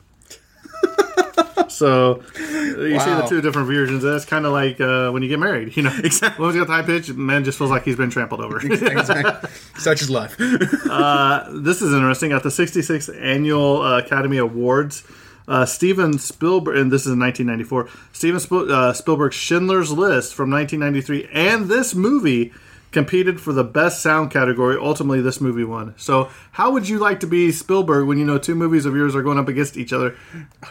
so 1.72 2.24
you 2.36 3.00
see 3.00 3.14
the 3.14 3.26
two 3.28 3.42
different 3.42 3.68
versions. 3.68 4.04
That's 4.04 4.26
kind 4.26 4.46
of 4.46 4.52
like 4.52 4.80
uh, 4.82 5.12
when 5.12 5.24
you 5.24 5.30
get 5.30 5.40
married, 5.40 5.76
you 5.76 5.84
know. 5.84 5.96
Exactly. 6.04 6.42
Woman's 6.42 6.58
got 6.60 6.68
the 6.68 6.74
high 6.74 6.82
pitch, 6.82 7.14
man 7.14 7.44
just 7.44 7.58
feels 7.58 7.70
like 7.70 7.84
he's 7.84 7.96
been 7.96 8.10
trampled 8.10 8.42
over. 8.42 8.60
Exactly. 8.60 9.50
Such 9.78 10.02
is 10.02 10.10
life. 10.10 10.38
this 10.38 11.82
is 11.82 11.94
interesting. 11.94 12.32
At 12.32 12.44
the 12.44 12.50
66th 12.50 13.16
Annual 13.22 13.82
uh, 13.82 14.00
Academy 14.00 14.38
Awards, 14.38 15.04
uh, 15.48 15.66
Steven 15.66 16.18
Spielberg, 16.20 16.78
and 16.78 16.92
this 16.92 17.02
is 17.02 17.14
in 17.14 17.20
1994, 17.20 17.90
Steven 18.14 18.40
Spiel, 18.40 18.72
uh, 18.72 18.94
Spielberg's 18.94 19.36
Schindler's 19.36 19.92
List 19.92 20.36
from 20.36 20.50
1993 20.52 21.30
and 21.34 21.68
this 21.68 21.96
movie 21.96 22.54
competed 22.92 23.40
for 23.40 23.54
the 23.54 23.64
best 23.64 24.02
sound 24.02 24.32
category. 24.32 24.78
Ultimately, 24.80 25.22
this 25.22 25.40
movie 25.40 25.64
won. 25.64 25.94
So, 25.98 26.30
how 26.54 26.72
would 26.72 26.88
you 26.90 26.98
like 27.00 27.20
to 27.22 27.28
be 27.28 27.52
Spielberg 27.52 28.08
when 28.08 28.18
you 28.18 28.26
know 28.26 28.38
two 28.38 28.56
movies 28.56 28.86
of 28.86 28.96
yours 28.96 29.16
are 29.16 29.22
going 29.22 29.38
up 29.40 29.48
against 29.48 29.78
each 29.78 29.94
other? 29.94 30.16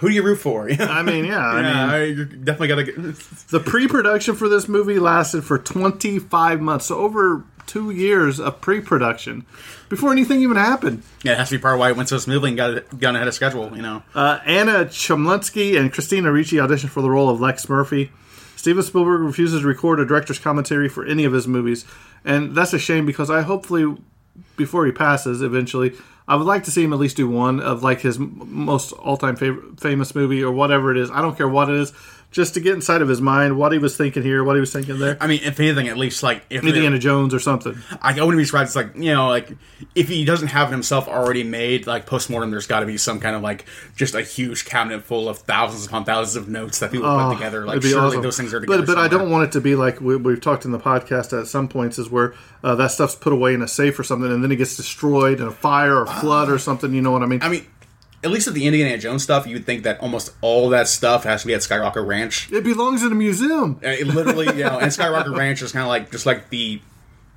Who 0.01 0.09
do 0.09 0.15
you 0.15 0.23
root 0.23 0.37
for? 0.37 0.71
I 0.81 1.03
mean, 1.03 1.25
yeah, 1.25 1.39
I 1.47 1.61
yeah, 1.61 1.63
mean, 1.63 1.77
I, 1.91 2.05
you 2.05 2.25
definitely 2.25 2.69
got 2.69 2.75
to 2.77 2.85
get. 2.85 2.97
the 3.51 3.61
pre-production 3.61 4.35
for 4.35 4.49
this 4.49 4.69
movie 4.69 4.99
lasted 4.99 5.43
for 5.45 5.59
25 5.59 6.61
months, 6.61 6.87
so 6.87 6.97
over 6.99 7.45
two 7.67 7.91
years 7.91 8.41
of 8.41 8.61
pre-production 8.63 9.45
before 9.91 10.11
anything 10.11 10.41
even 10.41 10.57
happened. 10.57 11.03
Yeah, 11.23 11.33
it 11.33 11.39
has 11.39 11.51
to 11.51 11.59
be 11.59 11.63
part 11.63 11.75
of 11.75 11.81
why 11.81 11.91
it 11.91 11.97
went 11.97 12.09
so 12.09 12.17
smoothly 12.19 12.49
and 12.49 12.57
got 12.57 12.99
got 12.99 13.15
ahead 13.15 13.29
of 13.29 13.35
schedule. 13.35 13.71
You 13.77 13.83
know, 13.83 14.03
Uh, 14.15 14.39
Anna 14.47 14.87
Chomlensky 14.87 15.79
and 15.79 15.93
Christina 15.93 16.33
Ricci 16.33 16.57
auditioned 16.57 16.89
for 16.89 17.03
the 17.03 17.11
role 17.11 17.29
of 17.29 17.41
Lex 17.41 17.69
Murphy. 17.69 18.11
Steven 18.57 18.83
Spielberg 18.83 19.21
refuses 19.21 19.61
to 19.61 19.67
record 19.69 20.01
a 20.01 20.05
director's 20.05 20.39
commentary 20.41 20.89
for 20.89 21.05
any 21.05 21.25
of 21.25 21.33
his 21.33 21.47
movies, 21.47 21.85
and 22.25 22.55
that's 22.55 22.73
a 22.73 22.79
shame 22.79 23.07
because 23.07 23.31
I 23.31 23.43
hopefully, 23.43 23.97
before 24.57 24.87
he 24.87 24.93
passes 24.93 25.43
eventually, 25.43 25.95
I 26.27 26.37
would 26.37 26.47
like 26.47 26.65
to 26.65 26.71
see 26.71 26.85
him 26.85 26.93
at 26.93 26.99
least 26.99 27.17
do 27.17 27.29
one 27.29 27.59
of 27.59 27.83
like 27.83 28.01
his 28.01 28.19
most 28.19 28.93
all-time 28.93 29.37
favorite 29.37 29.81
famous 29.81 30.15
movie 30.15 30.43
or 30.43 30.53
whatever 30.53 30.91
it 30.91 30.99
is. 30.99 31.11
I 31.11 31.23
don't 31.23 31.37
care 31.37 31.49
what 31.49 31.71
it 31.71 31.77
is, 31.77 31.93
just 32.31 32.55
to 32.55 32.61
get 32.61 32.75
inside 32.75 33.01
of 33.01 33.09
his 33.09 33.23
mind 33.23 33.57
what 33.57 33.73
he 33.73 33.79
was 33.79 33.97
thinking 33.97 34.23
here, 34.23 34.45
what 34.45 34.55
he 34.55 34.61
was 34.61 34.71
thinking 34.73 34.99
there. 34.99 35.17
I 35.19 35.27
mean, 35.27 35.41
if 35.43 35.59
anything, 35.59 35.89
at 35.89 35.97
least 35.97 36.23
like 36.23 36.45
if 36.51 36.63
Indiana 36.63 36.99
Jones 36.99 37.33
or 37.33 37.41
something. 37.41 37.77
I 38.03 38.11
I 38.19 38.23
wouldn't 38.23 38.37
be 38.39 38.45
surprised. 38.45 38.69
It's 38.69 38.77
like 38.77 38.95
you 38.97 39.15
know, 39.15 39.29
like 39.29 39.51
if 39.95 40.09
he 40.09 40.25
doesn't 40.27 40.49
have 40.49 40.69
it 40.69 40.73
himself 40.73 41.09
already 41.09 41.43
made, 41.43 41.87
like 41.87 42.05
postmortem, 42.05 42.51
there's 42.51 42.67
got 42.67 42.81
to 42.81 42.87
be 42.87 42.99
some 42.99 43.19
kind 43.19 43.35
of 43.35 43.41
like 43.43 43.65
just 43.97 44.15
a 44.15 44.21
huge 44.23 44.67
cabinet 44.67 45.03
full 45.05 45.29
of 45.29 45.39
thousands 45.39 45.87
upon 45.87 46.05
thousands 46.05 46.37
of 46.37 46.49
notes 46.51 46.81
that 46.81 46.91
people 46.93 47.09
put 47.29 47.35
together. 47.35 47.65
Like 47.65 47.79
Oh, 47.79 47.81
surely 47.81 48.07
awesome. 48.09 48.23
those 48.23 48.37
things 48.37 48.53
are 48.53 48.61
together. 48.61 48.83
But 48.85 48.95
but 48.95 48.99
I 48.99 49.09
don't 49.09 49.31
want 49.31 49.45
it 49.45 49.53
to 49.53 49.61
be 49.63 49.75
like 49.75 50.01
we, 50.01 50.17
we've 50.17 50.41
talked 50.41 50.67
in 50.67 50.71
the 50.73 50.79
podcast 50.79 51.39
at 51.39 51.47
some 51.47 51.67
points 51.69 51.99
is 51.99 52.11
where 52.11 52.35
uh, 52.63 52.75
that 52.75 52.91
stuff's 52.91 53.15
put 53.15 53.33
away 53.33 53.55
in 53.55 53.63
a 53.63 53.69
safe 53.69 53.99
or 53.99 54.05
something, 54.05 54.31
and 54.31 54.45
then 54.45 54.53
it 54.53 54.57
gets 54.57 54.77
destroyed 54.77 55.41
in 55.41 55.47
a 55.47 55.51
fire 55.53 55.97
or 55.97 56.07
flood 56.07 56.51
or 56.51 56.59
something. 56.59 56.93
You 56.93 57.01
know 57.01 57.13
what 57.13 57.23
I 57.23 57.27
mean? 57.27 57.43
I 57.43 57.49
mean, 57.49 57.67
at 58.25 58.31
least 58.31 58.49
at 58.49 58.55
the 58.55 58.67
Indiana 58.67 58.99
Jones 58.99 59.23
stuff, 59.23 59.47
you 59.47 59.55
would 59.55 59.65
think 59.67 59.85
that 59.85 60.01
almost 60.01 60.33
all 60.41 60.69
that 60.71 60.89
stuff 60.89 61.25
has 61.25 61.43
to 61.43 61.47
be 61.47 61.55
at 61.55 61.61
Skywalker 61.61 62.05
Ranch. 62.07 62.51
it 62.53 62.65
belongs 62.65 63.03
in 63.05 63.13
a 63.13 63.15
museum. 63.15 63.81
Uh, 63.85 63.89
It 63.89 64.07
literally, 64.07 64.47
you 64.47 64.65
know, 64.65 64.79
and 64.79 64.91
Skywalker 64.91 65.37
Ranch 65.37 65.63
is 65.63 65.73
kind 65.73 65.83
of 65.85 65.89
like 65.89 66.11
just 66.11 66.27
like 66.27 66.51
the 66.51 66.81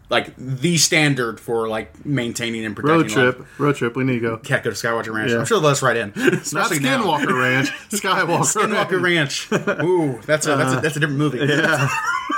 like 0.10 0.36
the 0.36 0.76
standard 0.78 1.40
for 1.40 1.70
like 1.70 2.06
maintaining 2.06 2.66
and 2.66 2.76
protecting 2.76 2.98
Road 3.00 3.10
trip, 3.10 3.40
life. 3.40 3.60
road 3.60 3.76
trip. 3.78 3.96
We 3.96 4.04
need 4.04 4.16
to 4.16 4.20
go. 4.20 4.38
Can't 4.40 4.62
go 4.64 4.70
to 4.72 4.76
Skywalker 4.76 5.14
Ranch. 5.14 5.32
Yeah. 5.32 5.38
I'm 5.40 5.46
sure 5.46 5.58
they'll 5.60 5.68
let 5.68 5.72
us 5.72 5.82
right 5.82 5.96
in. 5.96 6.12
Not 6.18 6.34
Especially 6.34 6.80
now. 6.80 7.02
Skinwalker 7.04 7.40
Ranch, 7.42 7.72
Skywalker. 7.90 8.40
Skinwalker 8.44 9.02
Ranch. 9.02 9.48
Ooh, 9.84 10.20
that's 10.26 10.48
a 10.48 10.56
that's 10.58 10.74
a, 10.74 10.82
that's 10.82 10.98
a 10.98 11.00
different 11.00 11.20
movie. 11.20 11.38
Yeah. 11.40 11.88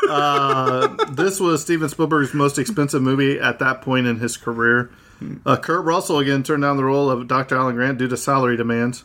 Uh, 0.10 0.88
this 1.12 1.40
was 1.40 1.62
Steven 1.62 1.88
Spielberg's 1.90 2.34
most 2.34 2.60
expensive 2.60 3.02
movie 3.02 3.40
at 3.40 3.60
that 3.60 3.82
point 3.82 4.06
in 4.06 4.20
his 4.20 4.38
career. 4.38 4.92
Uh, 5.46 5.58
Kurt 5.58 5.86
Russell 5.86 6.20
again 6.20 6.44
turned 6.44 6.64
down 6.64 6.78
the 6.78 6.84
role 6.84 7.10
of 7.10 7.28
Dr. 7.28 7.56
Alan 7.56 7.76
Grant 7.76 7.98
due 7.98 8.08
to 8.08 8.18
salary 8.18 8.58
demands. 8.58 9.04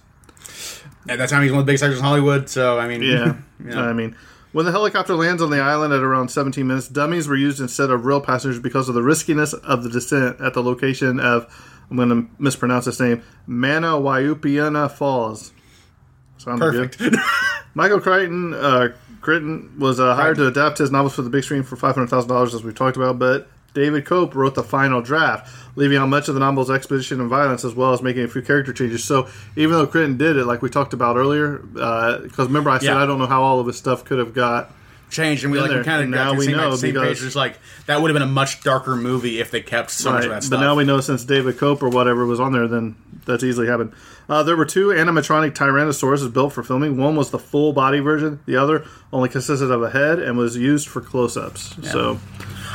At 1.09 1.19
that 1.19 1.29
time, 1.29 1.43
he's 1.43 1.53
one 1.53 1.61
of 1.61 1.67
the 1.67 1.71
biggest 1.71 1.85
actors 1.85 1.99
in 1.99 2.05
Hollywood. 2.05 2.49
So 2.49 2.79
I 2.79 2.87
mean, 2.89 3.03
Yeah. 3.03 3.37
I 3.81 3.93
mean, 3.93 4.17
when 4.53 4.65
the 4.67 4.73
helicopter 4.73 5.15
lands 5.15 5.43
on 5.43 5.51
the 5.51 5.61
island 5.61 5.93
at 5.93 6.03
around 6.03 6.29
17 6.31 6.67
minutes, 6.67 6.89
dummies 6.89 7.29
were 7.29 7.37
used 7.37 7.61
instead 7.61 7.91
of 7.91 8.05
real 8.05 8.21
passengers 8.21 8.59
because 8.61 8.89
of 8.89 8.95
the 8.95 9.03
riskiness 9.03 9.53
of 9.53 9.83
the 9.83 9.91
descent 9.91 10.41
at 10.41 10.55
the 10.55 10.63
location 10.63 11.21
of, 11.21 11.47
I'm 11.91 11.97
going 11.97 12.09
to 12.09 12.29
mispronounce 12.39 12.85
this 12.87 13.01
name, 13.01 13.23
Manawaiupiana 13.49 14.91
Falls. 14.91 15.53
Sounded 16.39 16.61
perfect. 16.73 16.99
good. 16.99 17.17
Michael 17.75 18.01
Crichton, 18.01 18.55
uh, 18.55 18.89
Crichton 19.21 19.75
was 19.79 19.99
uh, 20.01 20.15
hired 20.15 20.37
to 20.37 20.47
adapt 20.47 20.79
his 20.79 20.91
novels 20.91 21.15
for 21.15 21.23
the 21.23 21.31
big 21.31 21.45
screen 21.45 21.63
for 21.63 21.77
$500,000, 21.77 22.55
as 22.55 22.63
we 22.65 22.73
talked 22.73 22.97
about, 22.97 23.19
but 23.19 23.49
David 23.75 24.05
Koepp 24.05 24.35
wrote 24.35 24.55
the 24.55 24.63
final 24.65 25.01
draft, 25.01 25.55
leaving 25.77 25.99
out 25.99 26.09
much 26.09 26.29
of 26.29 26.35
the 26.35 26.41
novel's 26.41 26.71
exposition 26.71 27.21
and 27.21 27.29
violence, 27.29 27.65
as 27.65 27.75
well 27.75 27.93
as 27.93 28.03
making 28.03 28.25
a 28.25 28.29
few 28.29 28.43
character 28.43 28.73
changes. 28.73 29.05
So 29.05 29.29
even 29.57 29.77
though 29.77 29.87
Crichton 29.87 30.17
did 30.17 30.37
it, 30.37 30.45
like 30.47 30.63
we 30.63 30.71
talked 30.71 30.93
about 30.95 31.17
earlier, 31.17 31.59
because 31.59 32.47
remember 32.49 32.71
I 32.71 32.79
said 32.79 32.87
Yeah. 32.87 33.03
I 33.03 33.07
don't 33.07 33.19
know 33.19 33.27
how 33.27 33.43
all 33.43 33.61
of 33.61 33.67
his 33.67 33.77
stuff 33.77 34.05
could 34.05 34.19
have 34.19 34.35
got. 34.35 34.73
Changed, 35.11 35.43
and 35.45 35.51
we 35.51 35.59
like 35.59 35.71
kind 35.87 36.03
of 36.03 36.11
now 36.11 36.35
we 36.35 36.45
same, 36.45 36.59
know 36.59 36.69
like, 36.69 36.79
same 36.81 36.93
because- 36.93 37.19
page. 37.21 37.27
It's 37.27 37.35
like 37.37 37.59
that 37.87 38.03
would 38.03 38.11
have 38.11 38.15
been 38.15 38.29
a 38.29 38.31
much 38.31 38.63
darker 38.63 38.95
movie 38.95 39.41
if 39.41 39.51
they 39.51 39.63
kept 39.63 39.91
so 39.91 40.11
much 40.13 40.25
of 40.25 40.29
that 40.29 40.35
Right. 40.35 40.43
stuff. 40.43 40.59
But 40.61 40.67
now 40.67 40.75
we 40.75 40.85
know 40.85 41.01
since 41.01 41.25
David 41.25 41.57
Koepp 41.57 41.81
or 41.83 41.89
whatever 41.89 42.27
was 42.27 42.39
on 42.41 42.53
there, 42.53 42.69
then 42.69 42.95
that's 43.25 43.43
easily 43.43 43.69
happened. 43.69 43.93
Uh, 44.29 44.43
there 44.43 44.55
were 44.55 44.67
two 44.67 44.89
animatronic 44.89 45.55
Tyrannosauruses 45.55 46.31
built 46.31 46.53
for 46.53 46.63
filming. 46.63 46.99
One 46.99 47.17
was 47.17 47.31
the 47.31 47.39
full 47.39 47.73
body 47.73 48.01
version. 48.01 48.41
The 48.45 48.57
other 48.57 48.85
only 49.11 49.31
consisted 49.31 49.71
of 49.71 49.83
a 49.83 49.89
head 49.89 50.19
and 50.19 50.37
was 50.37 50.59
used 50.59 50.89
for 50.89 51.01
close-ups. 51.01 51.77
So 51.91 52.19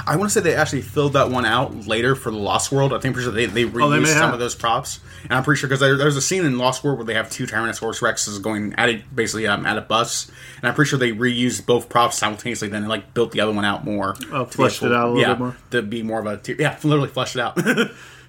I 0.06 0.16
want 0.18 0.30
to 0.30 0.34
say 0.34 0.42
they 0.42 0.56
actually 0.56 0.82
filled 0.82 1.14
that 1.14 1.30
one 1.30 1.46
out 1.46 1.88
later 1.88 2.16
for 2.16 2.30
the 2.32 2.38
Lost 2.38 2.72
World. 2.72 2.94
I 2.94 3.00
think 3.00 3.14
pretty 3.16 3.26
sure 3.26 3.34
they 3.34 3.46
they 3.46 3.64
reused 3.66 3.84
Oh, 3.84 3.90
they 3.90 4.06
some 4.06 4.18
have. 4.24 4.34
of 4.34 4.40
those 4.40 4.56
props, 4.56 5.00
and 5.24 5.34
I'm 5.34 5.44
pretty 5.44 5.60
sure 5.60 5.68
because 5.70 5.80
there, 5.80 5.96
there's 5.98 6.18
a 6.18 6.22
scene 6.22 6.44
in 6.46 6.58
Lost 6.58 6.84
World 6.84 6.98
where 6.98 7.06
they 7.06 7.14
have 7.14 7.30
two 7.30 7.46
Tyrannosaurus 7.46 8.02
Rexes 8.02 8.42
going 8.42 8.74
at 8.78 8.90
it, 8.90 9.16
basically 9.16 9.48
um, 9.48 9.66
at 9.66 9.78
a 9.78 9.82
bus, 9.82 10.30
and 10.58 10.68
I'm 10.68 10.74
pretty 10.76 10.90
sure 10.90 11.00
they 11.00 11.12
reused 11.14 11.66
both 11.66 11.88
props 11.90 12.18
simultaneously. 12.18 12.68
Then 12.68 12.88
like 12.88 13.14
built 13.14 13.32
the 13.32 13.40
other 13.42 13.54
one 13.54 13.66
out 13.66 13.86
more, 13.86 14.16
Oh, 14.32 14.46
fleshed 14.46 14.84
it 14.84 14.92
out 14.92 15.08
a 15.08 15.12
little 15.12 15.22
yeah, 15.22 15.34
bit 15.34 15.40
more. 15.40 15.58
to 15.72 15.82
be 15.82 16.04
more 16.04 16.20
of 16.20 16.26
a 16.26 16.38
tier- 16.38 16.58
yeah, 16.60 16.78
literally 16.84 17.10
fleshed 17.10 17.36
it 17.36 17.42
out. 17.42 17.58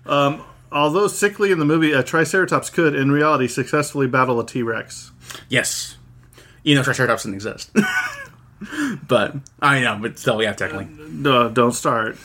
although 0.73 1.07
sickly 1.09 1.51
in 1.53 1.59
the 1.59 1.65
movie, 1.65 1.93
a 1.93 2.03
Triceratops 2.03 2.71
could, 2.71 2.95
in 2.95 3.11
reality, 3.11 3.49
successfully 3.49 4.07
battle 4.07 4.39
a 4.41 4.47
T-Rex. 4.47 5.11
yes, 5.49 5.97
you 6.63 6.75
know 6.75 6.83
Triceratops 6.83 7.23
didn't 7.25 7.35
exist, 7.37 7.71
but 9.09 9.35
I 9.61 9.81
know, 9.81 9.99
but 10.01 10.19
still, 10.19 10.43
yeah, 10.43 10.53
technically. 10.53 10.89
No, 11.09 11.49
don't 11.49 11.73
start. 11.73 12.17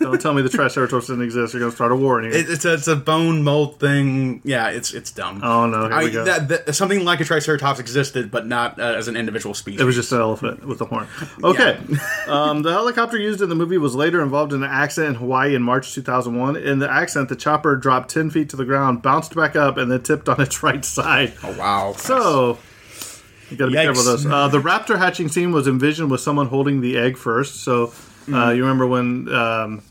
don't 0.00 0.20
tell 0.20 0.34
me 0.34 0.42
the 0.42 0.48
Triceratops 0.48 1.06
didn't 1.06 1.22
exist. 1.22 1.54
You're 1.54 1.60
going 1.60 1.72
to 1.72 1.76
start 1.76 1.92
a 1.92 1.96
war 1.96 2.20
in 2.20 2.30
here. 2.30 2.40
It, 2.40 2.50
it's 2.50 2.64
a 2.64 2.74
it's 2.74 2.88
a 2.88 2.96
bone 2.96 3.42
mold 3.42 3.80
thing. 3.80 4.40
Yeah, 4.44 4.70
it's 4.70 4.92
it's 4.92 5.10
dumb. 5.10 5.40
Oh, 5.42 5.66
no, 5.66 5.84
here 5.84 5.92
I, 5.92 6.04
we 6.04 6.10
go. 6.10 6.24
That, 6.24 6.48
that, 6.48 6.74
something 6.74 7.04
like 7.04 7.20
a 7.20 7.24
Triceratops 7.24 7.80
existed, 7.80 8.30
but 8.30 8.46
not 8.46 8.78
uh, 8.78 8.82
as 8.82 9.08
an 9.08 9.16
individual 9.16 9.54
species. 9.54 9.80
It 9.80 9.84
was 9.84 9.94
just 9.94 10.12
an 10.12 10.20
elephant 10.20 10.66
with 10.66 10.80
a 10.80 10.84
horn. 10.84 11.06
Okay. 11.42 11.78
um, 12.26 12.62
the 12.62 12.72
helicopter 12.72 13.18
used 13.18 13.40
in 13.40 13.48
the 13.48 13.54
movie 13.54 13.78
was 13.78 13.94
later 13.94 14.22
involved 14.22 14.52
in 14.52 14.62
an 14.62 14.70
accident 14.70 15.14
in 15.14 15.20
Hawaii 15.20 15.54
in 15.54 15.62
March 15.62 15.92
2001. 15.94 16.56
In 16.56 16.78
the 16.78 16.90
accident, 16.90 17.28
the 17.28 17.36
chopper 17.36 17.76
dropped 17.76 18.10
10 18.10 18.30
feet 18.30 18.48
to 18.50 18.56
the 18.56 18.64
ground, 18.64 19.02
bounced 19.02 19.34
back 19.34 19.56
up, 19.56 19.76
and 19.76 19.90
then 19.90 20.02
tipped 20.02 20.28
on 20.28 20.40
its 20.40 20.62
right 20.62 20.84
side. 20.84 21.34
oh 21.42 21.56
wow. 21.58 21.92
So, 21.96 22.58
you 23.50 23.56
got 23.56 23.66
to 23.66 23.70
be 23.70 23.76
Yikes. 23.76 23.82
careful 23.84 24.12
with 24.12 24.22
those. 24.22 24.26
Uh, 24.26 24.48
the 24.48 24.60
raptor 24.60 24.98
hatching 24.98 25.28
scene 25.28 25.52
was 25.52 25.66
envisioned 25.66 26.10
with 26.10 26.20
someone 26.20 26.46
holding 26.48 26.80
the 26.80 26.96
egg 26.98 27.16
first. 27.16 27.56
So, 27.62 27.92
uh, 28.32 28.50
you 28.50 28.62
remember 28.62 28.86
when. 28.86 29.32
Um, 29.32 29.82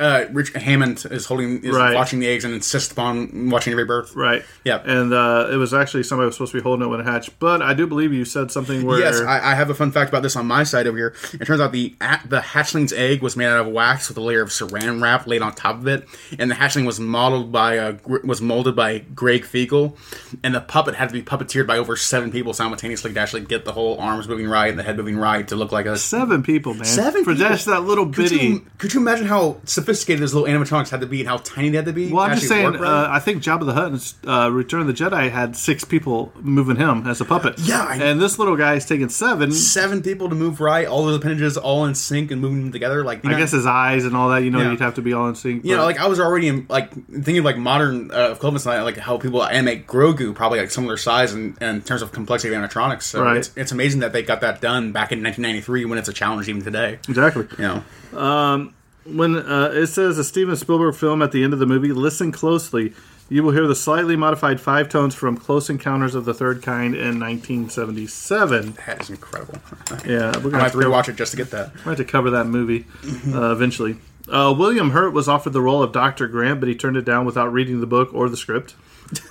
uh, 0.00 0.24
Rich 0.32 0.52
Hammond 0.54 1.04
is 1.10 1.26
holding 1.26 1.62
is 1.64 1.74
Right. 1.76 1.94
watching 1.94 2.20
the 2.20 2.28
eggs 2.28 2.44
and 2.44 2.54
insists 2.54 2.92
upon 2.92 3.50
watching 3.50 3.72
every 3.72 3.84
birth. 3.84 4.14
Right. 4.14 4.42
Yeah. 4.64 4.82
And 4.84 5.12
uh, 5.12 5.48
it 5.50 5.56
was 5.56 5.72
actually 5.74 6.02
somebody 6.04 6.26
was 6.26 6.34
supposed 6.36 6.52
to 6.52 6.58
be 6.58 6.62
holding 6.62 6.86
it 6.86 6.88
when 6.90 7.00
it 7.00 7.04
hatched. 7.06 7.38
But 7.38 7.62
I 7.62 7.74
do 7.74 7.86
believe 7.86 8.12
you 8.12 8.24
said 8.24 8.50
something 8.50 8.84
where. 8.86 8.98
Yes, 8.98 9.20
I, 9.20 9.52
I 9.52 9.54
have 9.54 9.70
a 9.70 9.74
fun 9.74 9.90
fact 9.92 10.08
about 10.10 10.22
this 10.22 10.36
on 10.36 10.46
my 10.46 10.64
side 10.64 10.86
over 10.86 10.96
here. 10.96 11.14
It 11.32 11.44
turns 11.46 11.60
out 11.60 11.72
the 11.72 11.94
the 12.26 12.40
hatchling's 12.40 12.92
egg 12.92 13.22
was 13.22 13.36
made 13.36 13.46
out 13.46 13.66
of 13.66 13.72
wax 13.72 14.08
with 14.08 14.16
a 14.18 14.20
layer 14.20 14.42
of 14.42 14.48
saran 14.50 15.02
wrap 15.02 15.26
laid 15.26 15.42
on 15.42 15.52
top 15.54 15.76
of 15.76 15.86
it, 15.86 16.06
and 16.38 16.50
the 16.50 16.54
hatchling 16.54 16.86
was 16.86 17.00
modeled 17.00 17.50
by 17.52 17.78
uh, 17.78 17.96
was 18.24 18.40
molded 18.40 18.76
by 18.76 18.98
Greg 18.98 19.44
Fiegel, 19.44 19.96
and 20.42 20.54
the 20.54 20.60
puppet 20.60 20.94
had 20.94 21.08
to 21.08 21.12
be 21.12 21.22
puppeteered 21.22 21.66
by 21.66 21.78
over 21.78 21.96
seven 21.96 22.30
people 22.30 22.52
simultaneously 22.52 23.12
to 23.12 23.20
actually 23.20 23.42
get 23.42 23.64
the 23.64 23.72
whole 23.72 23.98
arms 23.98 24.28
moving 24.28 24.48
right 24.48 24.68
and 24.70 24.78
the 24.78 24.82
head 24.82 24.96
moving 24.96 25.16
right 25.16 25.46
to 25.48 25.56
look 25.56 25.72
like 25.72 25.86
a. 25.86 25.96
Seven 25.96 26.42
people, 26.42 26.74
man. 26.74 26.84
Seven 26.84 27.24
For 27.24 27.32
people? 27.34 27.48
just 27.48 27.66
that 27.66 27.80
little 27.84 28.06
Could 28.06 28.30
bitty. 28.30 28.46
you, 28.46 28.66
could 28.78 28.92
you 28.94 29.00
imagine 29.00 29.26
how 29.26 29.56
sophisticated 29.82 30.22
those 30.22 30.34
little 30.34 30.48
animatronics 30.48 30.90
had 30.90 31.00
to 31.00 31.06
be 31.06 31.20
and 31.20 31.28
how 31.28 31.38
tiny 31.38 31.68
they 31.70 31.76
had 31.76 31.86
to 31.86 31.92
be? 31.92 32.10
Well, 32.12 32.24
I'm 32.24 32.34
just 32.36 32.48
saying. 32.48 32.76
Uh, 32.76 33.08
I 33.10 33.18
think 33.20 33.42
Jabba 33.42 33.66
the 33.66 33.72
Hutt 33.72 33.92
in 34.24 34.28
uh, 34.30 34.48
Return 34.50 34.80
of 34.80 34.86
the 34.86 34.92
Jedi 34.92 35.30
had 35.30 35.56
six 35.56 35.84
people 35.84 36.32
moving 36.40 36.76
him 36.76 37.06
as 37.06 37.20
a 37.20 37.24
puppet. 37.24 37.58
Yeah, 37.58 37.84
I- 37.88 37.96
and 37.96 38.20
this 38.20 38.38
little 38.38 38.56
guy 38.56 38.74
is 38.74 38.86
taking 38.86 39.08
seven. 39.08 39.52
seven 39.52 40.02
people 40.02 40.28
to 40.28 40.34
move 40.34 40.60
right, 40.60 40.86
all 40.86 41.04
those 41.06 41.16
appendages 41.16 41.56
all 41.56 41.84
in 41.84 41.94
sync 41.94 42.30
and 42.30 42.40
moving 42.40 42.60
them 42.62 42.72
together. 42.72 43.04
Like 43.04 43.24
I 43.24 43.32
know, 43.32 43.38
guess 43.38 43.52
his 43.52 43.66
eyes 43.66 44.04
and 44.04 44.16
all 44.16 44.28
that. 44.30 44.42
You 44.44 44.50
know, 44.50 44.60
Yeah. 44.60 44.70
you'd 44.70 44.80
have 44.80 44.94
to 44.94 45.02
be 45.02 45.12
all 45.12 45.28
in 45.28 45.34
sync. 45.34 45.64
you 45.64 45.76
know, 45.76 45.84
like 45.84 45.98
I 45.98 46.06
was 46.06 46.20
already 46.20 46.48
in, 46.48 46.66
like 46.68 46.92
thinking 46.92 47.38
of 47.38 47.44
like 47.44 47.56
modern 47.58 48.10
uh, 48.10 48.30
equivalents, 48.32 48.66
like, 48.66 48.82
like 48.82 48.96
how 48.96 49.18
people 49.18 49.42
animate 49.44 49.86
Grogu, 49.86 50.34
probably 50.34 50.58
like 50.60 50.70
similar 50.70 50.96
size 50.96 51.32
and 51.32 51.56
in, 51.62 51.82
terms 51.82 52.02
of 52.02 52.12
complexity 52.12 52.54
of 52.54 52.60
animatronics. 52.62 53.02
So 53.02 53.22
Right. 53.22 53.36
it's, 53.38 53.50
it's 53.56 53.72
amazing 53.72 54.00
that 54.00 54.12
they 54.12 54.22
got 54.22 54.40
that 54.42 54.60
done 54.60 54.92
back 54.92 55.12
in 55.12 55.22
1993 55.22 55.84
when 55.86 55.98
it's 55.98 56.08
a 56.08 56.12
challenge 56.12 56.48
even 56.48 56.62
today. 56.62 56.98
exactly. 57.08 57.46
You 57.58 57.82
know, 58.12 58.72
When 59.04 59.36
uh, 59.36 59.70
it 59.74 59.88
says 59.88 60.18
a 60.18 60.24
Steven 60.24 60.56
Spielberg 60.56 60.94
film 60.94 61.22
at 61.22 61.32
the 61.32 61.42
end 61.44 61.52
of 61.52 61.58
the 61.58 61.66
movie, 61.66 61.92
listen 61.92 62.30
closely. 62.32 62.92
You 63.28 63.42
will 63.42 63.52
hear 63.52 63.66
the 63.66 63.74
slightly 63.74 64.14
modified 64.14 64.60
five 64.60 64.88
tones 64.90 65.14
from 65.14 65.36
Close 65.38 65.70
Encounters 65.70 66.14
of 66.14 66.24
the 66.26 66.34
Third 66.34 66.62
Kind 66.62 66.94
in 66.94 67.18
1977. 67.18 68.76
that 68.86 69.00
is 69.00 69.10
incredible. 69.10 69.58
Yeah, 70.06 70.32
we're 70.38 70.50
gonna 70.50 70.60
have 70.62 70.72
to 70.72 70.78
cover- 70.78 70.90
rewatch 70.90 71.08
it 71.08 71.16
just 71.16 71.30
to 71.32 71.36
get 71.36 71.50
that. 71.50 71.74
We're 71.76 71.84
going 71.84 71.96
to 71.98 72.04
cover 72.04 72.30
that 72.30 72.46
movie 72.46 72.86
uh, 73.32 73.52
eventually. 73.52 73.96
Uh, 74.28 74.54
William 74.56 74.90
Hurt 74.90 75.12
was 75.12 75.28
offered 75.28 75.52
the 75.52 75.60
role 75.60 75.82
of 75.82 75.92
Dr. 75.92 76.28
Grant, 76.28 76.60
but 76.60 76.68
he 76.68 76.74
turned 76.74 76.96
it 76.96 77.04
down 77.04 77.24
without 77.24 77.52
reading 77.52 77.80
the 77.80 77.86
book 77.86 78.12
or 78.14 78.28
the 78.28 78.36
script. 78.36 78.74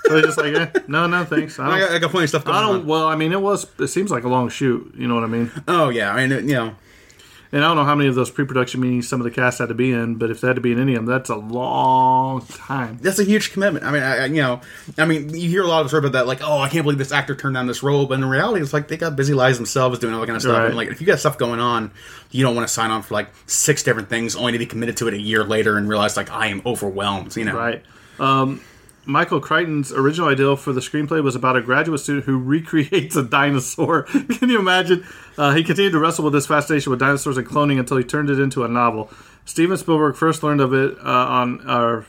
So 0.06 0.16
he's 0.16 0.26
just 0.26 0.38
like, 0.38 0.54
eh, 0.54 0.68
no, 0.88 1.08
no, 1.08 1.24
thanks. 1.26 1.58
I 1.60 1.66
I 1.66 1.70
don't, 1.70 1.80
got, 1.80 1.96
I 1.96 2.00
got 2.00 2.12
plenty 2.12 2.24
of 2.26 2.30
stuff 2.30 2.46
going 2.46 2.58
I 2.58 2.62
don't. 2.62 2.82
on. 2.82 2.88
Well, 2.88 3.08
I 3.08 3.16
mean, 3.16 3.32
it 3.32 3.42
was. 3.42 3.66
It 3.80 3.88
seems 3.88 4.12
like 4.12 4.24
a 4.24 4.30
long 4.30 4.50
shoot. 4.50 4.94
You 4.98 5.08
know 5.08 5.16
what 5.16 5.24
I 5.24 5.28
mean? 5.28 5.52
Oh 5.68 5.90
yeah, 5.90 6.14
I 6.14 6.28
mean, 6.28 6.48
you 6.48 6.56
know, 6.56 6.76
And 7.54 7.64
I 7.66 7.68
don't 7.68 7.76
know 7.76 7.84
how 7.84 7.96
many 7.96 8.08
of 8.08 8.16
those 8.16 8.30
pre-production 8.32 8.80
meetings 8.80 9.10
some 9.10 9.20
of 9.20 9.26
the 9.26 9.32
cast 9.32 9.60
had 9.60 9.68
to 9.68 9.74
be 9.74 9.92
in, 9.92 10.16
but 10.16 10.32
if 10.32 10.40
they 10.40 10.48
had 10.48 10.56
to 10.56 10.62
be 10.62 10.72
in 10.72 10.80
any 10.80 10.96
of 10.96 11.06
them, 11.06 11.06
that's 11.06 11.30
a 11.30 11.36
long 11.36 12.46
time. 12.46 12.98
That's 13.02 13.20
a 13.20 13.26
huge 13.26 13.52
commitment. 13.52 13.84
I 13.84 13.92
mean, 13.92 14.04
I, 14.04 14.18
I, 14.20 14.26
you 14.26 14.42
know, 14.42 14.62
I 14.98 15.06
mean, 15.06 15.30
you 15.34 15.50
hear 15.50 15.64
a 15.64 15.68
lot 15.68 15.82
of 15.82 15.90
stories 15.90 16.06
about 16.06 16.18
that, 16.18 16.28
like, 16.28 16.40
oh, 16.42 16.60
I 16.60 16.70
can't 16.70 16.84
believe 16.84 16.98
this 16.98 17.12
actor 17.12 17.36
turned 17.36 17.56
down 17.56 17.68
this 17.68 17.84
role, 17.84 18.06
but 18.06 18.14
in 18.16 18.26
reality, 18.26 18.62
it's 18.62 18.72
like 18.72 18.88
they 18.88 18.96
got 18.96 19.18
busy 19.18 19.34
lives 19.34 19.58
themselves 19.58 20.00
doing 20.00 20.14
all 20.14 20.22
that 20.22 20.28
kind 20.28 20.38
of 20.38 20.42
stuff. 20.42 20.58
Right. 20.58 20.68
And 20.68 20.78
like, 20.78 20.90
if 20.90 21.02
you 21.02 21.08
got 21.08 21.20
stuff 21.20 21.38
going 21.38 21.60
on, 21.60 21.92
you 22.32 22.46
don't 22.46 22.56
want 22.56 22.68
to 22.68 22.74
sign 22.74 22.90
on 22.90 23.02
for 23.02 23.16
like 23.16 23.28
six 23.48 23.84
different 23.84 24.08
things, 24.08 24.38
only 24.38 24.54
to 24.54 24.60
be 24.60 24.66
committed 24.66 24.96
to 24.98 25.10
it 25.10 25.14
a 25.14 25.20
year 25.20 25.44
later 25.44 25.78
and 25.78 25.90
realize 25.90 26.16
like 26.16 26.32
I 26.32 26.48
am 26.48 26.62
overwhelmed. 26.66 27.36
You 27.36 27.46
know, 27.46 27.58
Right. 27.58 27.84
Um, 28.20 28.62
Michael 29.06 29.40
Crichton's 29.40 29.92
original 29.92 30.30
idea 30.30 30.56
for 30.56 30.74
the 30.74 30.80
screenplay 30.80 31.24
was 31.24 31.36
about 31.36 31.56
a 31.56 31.62
graduate 31.62 32.00
student 32.00 32.26
who 32.26 32.38
recreates 32.40 33.16
a 33.16 33.24
dinosaur. 33.24 34.04
Can 34.04 34.50
you 34.50 34.60
imagine? 34.60 35.06
Uh, 35.38 35.54
he 35.54 35.64
continued 35.64 35.92
to 35.92 36.00
wrestle 36.00 36.24
with 36.24 36.34
this 36.34 36.48
fascination 36.48 36.92
with 36.92 37.00
dinosaurs 37.00 37.38
and 37.38 37.48
cloning 37.48 37.80
until 37.80 37.98
he 37.98 38.04
turned 38.04 38.30
it 38.30 38.40
into 38.40 38.64
a 38.64 38.68
novel. 38.68 39.10
Steven 39.46 39.78
Spielberg 39.78 40.16
first 40.16 40.44
learned 40.44 40.62
of 40.62 40.74
it 40.74 40.98
uh, 41.00 41.02
on 41.04 41.62
uh, 41.68 42.04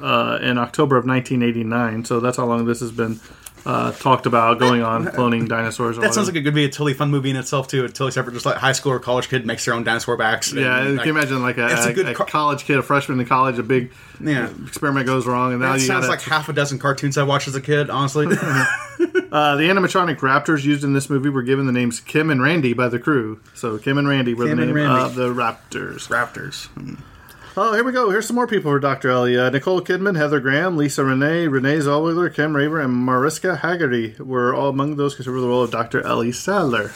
uh, 0.00 0.38
in 0.40 0.58
October 0.58 0.96
of 0.96 1.04
1989. 1.06 2.04
So 2.04 2.20
that's 2.20 2.36
how 2.36 2.46
long 2.46 2.64
this 2.64 2.80
has 2.80 2.92
been 2.92 3.20
uh, 3.68 3.92
talked 3.92 4.26
about 4.26 4.58
going 4.58 4.82
on 4.82 5.04
cloning 5.08 5.46
dinosaurs. 5.48 5.96
That 5.98 6.14
sounds 6.14 6.26
like 6.26 6.36
it 6.36 6.42
could 6.42 6.54
be 6.54 6.64
a 6.64 6.68
totally 6.68 6.94
fun 6.94 7.10
movie 7.10 7.30
in 7.30 7.36
itself 7.36 7.68
too. 7.68 7.84
A 7.84 7.88
totally 7.88 8.10
separate, 8.10 8.32
just 8.32 8.46
like 8.46 8.56
high 8.56 8.72
school 8.72 8.92
or 8.92 8.98
college 8.98 9.28
kid 9.28 9.46
makes 9.46 9.64
their 9.64 9.74
own 9.74 9.84
dinosaur 9.84 10.16
backs. 10.16 10.50
and, 10.52 10.60
Yeah, 10.62 10.80
like, 10.80 10.98
can 11.00 11.06
you 11.06 11.12
imagine 11.18 11.42
like 11.42 11.58
a, 11.58 11.66
a 11.66 12.06
a, 12.08 12.10
a 12.10 12.14
car- 12.14 12.26
college 12.26 12.64
kid, 12.64 12.78
a 12.78 12.82
freshman 12.82 13.20
in 13.20 13.26
college, 13.26 13.58
a 13.58 13.62
big 13.62 13.92
Yeah. 14.20 14.48
experiment 14.66 15.06
goes 15.06 15.26
wrong, 15.26 15.52
and 15.52 15.60
now 15.60 15.72
That 15.74 15.80
you 15.80 15.86
sounds 15.86 16.08
like 16.08 16.22
half 16.22 16.48
a 16.48 16.52
dozen 16.52 16.78
cartoons 16.78 17.18
I 17.18 17.22
watched 17.24 17.46
as 17.46 17.54
a 17.54 17.60
kid. 17.60 17.90
Honestly, 17.90 18.26
Uh, 19.30 19.56
the 19.56 19.64
animatronic 19.64 20.16
raptors 20.20 20.64
used 20.64 20.82
in 20.82 20.94
this 20.94 21.10
movie 21.10 21.28
were 21.28 21.42
given 21.42 21.66
the 21.66 21.72
names 21.72 22.00
Kim 22.00 22.30
and 22.30 22.42
Randy 22.42 22.72
by 22.72 22.88
the 22.88 22.98
crew. 22.98 23.38
So 23.54 23.76
Kim 23.76 23.98
and 23.98 24.08
Randy 24.08 24.32
were 24.32 24.46
Kim 24.46 24.56
the 24.58 24.64
name 24.66 24.90
of 24.90 25.14
the 25.14 25.28
raptors. 25.28 26.08
Raptors. 26.08 26.68
Oh, 27.60 27.74
here 27.74 27.82
we 27.82 27.90
go. 27.90 28.08
Here's 28.08 28.24
some 28.24 28.36
more 28.36 28.46
people 28.46 28.70
for 28.70 28.78
Dr. 28.78 29.10
Ellie. 29.10 29.36
Uh, 29.36 29.50
Nicole 29.50 29.80
Kidman, 29.80 30.16
Heather 30.16 30.38
Graham, 30.38 30.76
Lisa 30.76 31.02
Renee, 31.02 31.48
Renee 31.48 31.78
Zellweger, 31.78 32.32
Kim 32.32 32.54
Raver, 32.54 32.80
and 32.80 32.94
Mariska 32.94 33.56
Haggerty 33.56 34.14
were 34.20 34.54
all 34.54 34.68
among 34.68 34.94
those 34.94 35.16
considered 35.16 35.40
the 35.40 35.48
role 35.48 35.64
of 35.64 35.72
Dr. 35.72 36.00
Ellie 36.06 36.30
Sattler. 36.30 36.92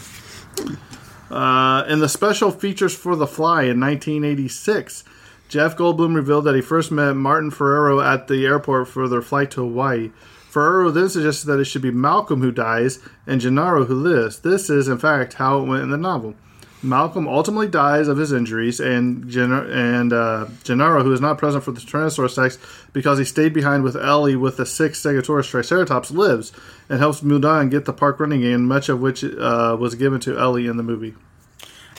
Uh, 1.29 1.85
in 1.89 1.99
the 1.99 2.09
special 2.09 2.53
features 2.53 2.95
for 2.95 3.17
The 3.17 3.27
Fly 3.27 3.63
in 3.63 3.81
1986, 3.81 5.03
Jeff 5.49 5.77
Goldblum 5.77 6.15
revealed 6.15 6.45
that 6.45 6.55
he 6.55 6.61
first 6.61 6.93
met 6.93 7.17
Martin 7.17 7.51
Ferrero 7.51 8.01
at 8.01 8.29
the 8.29 8.47
airport 8.47 8.87
for 8.87 9.09
their 9.09 9.21
flight 9.21 9.51
to 9.51 9.63
Hawaii. 9.63 10.13
Ferrero 10.49 10.93
then 10.93 11.09
suggested 11.09 11.49
that 11.49 11.59
it 11.59 11.65
should 11.65 11.83
be 11.83 11.91
Malcolm 11.91 12.41
who 12.41 12.53
dies 12.53 13.01
and 13.27 13.41
Gennaro 13.41 13.87
who 13.87 13.97
lives. 13.97 14.39
This 14.39 14.71
is, 14.71 14.87
in 14.87 14.99
fact, 14.99 15.35
how 15.35 15.59
it 15.59 15.67
went 15.67 15.83
in 15.83 15.91
the 15.91 15.97
novel. 15.97 16.37
Malcolm 16.83 17.29
ultimately 17.29 17.69
dies 17.69 18.09
of 18.09 18.19
his 18.19 18.33
injuries, 18.33 18.81
and 18.81 19.29
Gen- 19.29 19.53
and 19.53 20.13
uh, 20.13 20.47
Gennaro, 20.65 21.05
who 21.05 21.13
is 21.13 21.21
not 21.21 21.39
present 21.39 21.63
for 21.63 21.71
the 21.71 21.81
Tyrannosaurus 21.81 22.37
Rex 22.37 22.59
because 22.93 23.19
he 23.19 23.25
stayed 23.25 23.53
behind 23.53 23.85
with 23.85 23.97
Ellie 23.97 24.37
with 24.37 24.57
the 24.57 24.67
six 24.67 25.01
Stegosaurus 25.01 25.49
Triceratops, 25.49 26.11
lives 26.11 26.53
and 26.89 26.99
helps 26.99 27.23
Muldoon 27.23 27.71
get 27.71 27.85
the 27.85 27.93
park 27.93 28.19
running 28.19 28.45
again, 28.45 28.67
much 28.67 28.89
of 28.89 29.01
which 29.01 29.23
uh, 29.23 29.77
was 29.79 29.95
given 29.95 30.21
to 30.21 30.39
Ellie 30.39 30.67
in 30.67 30.77
the 30.77 30.83
movie. 30.83 31.15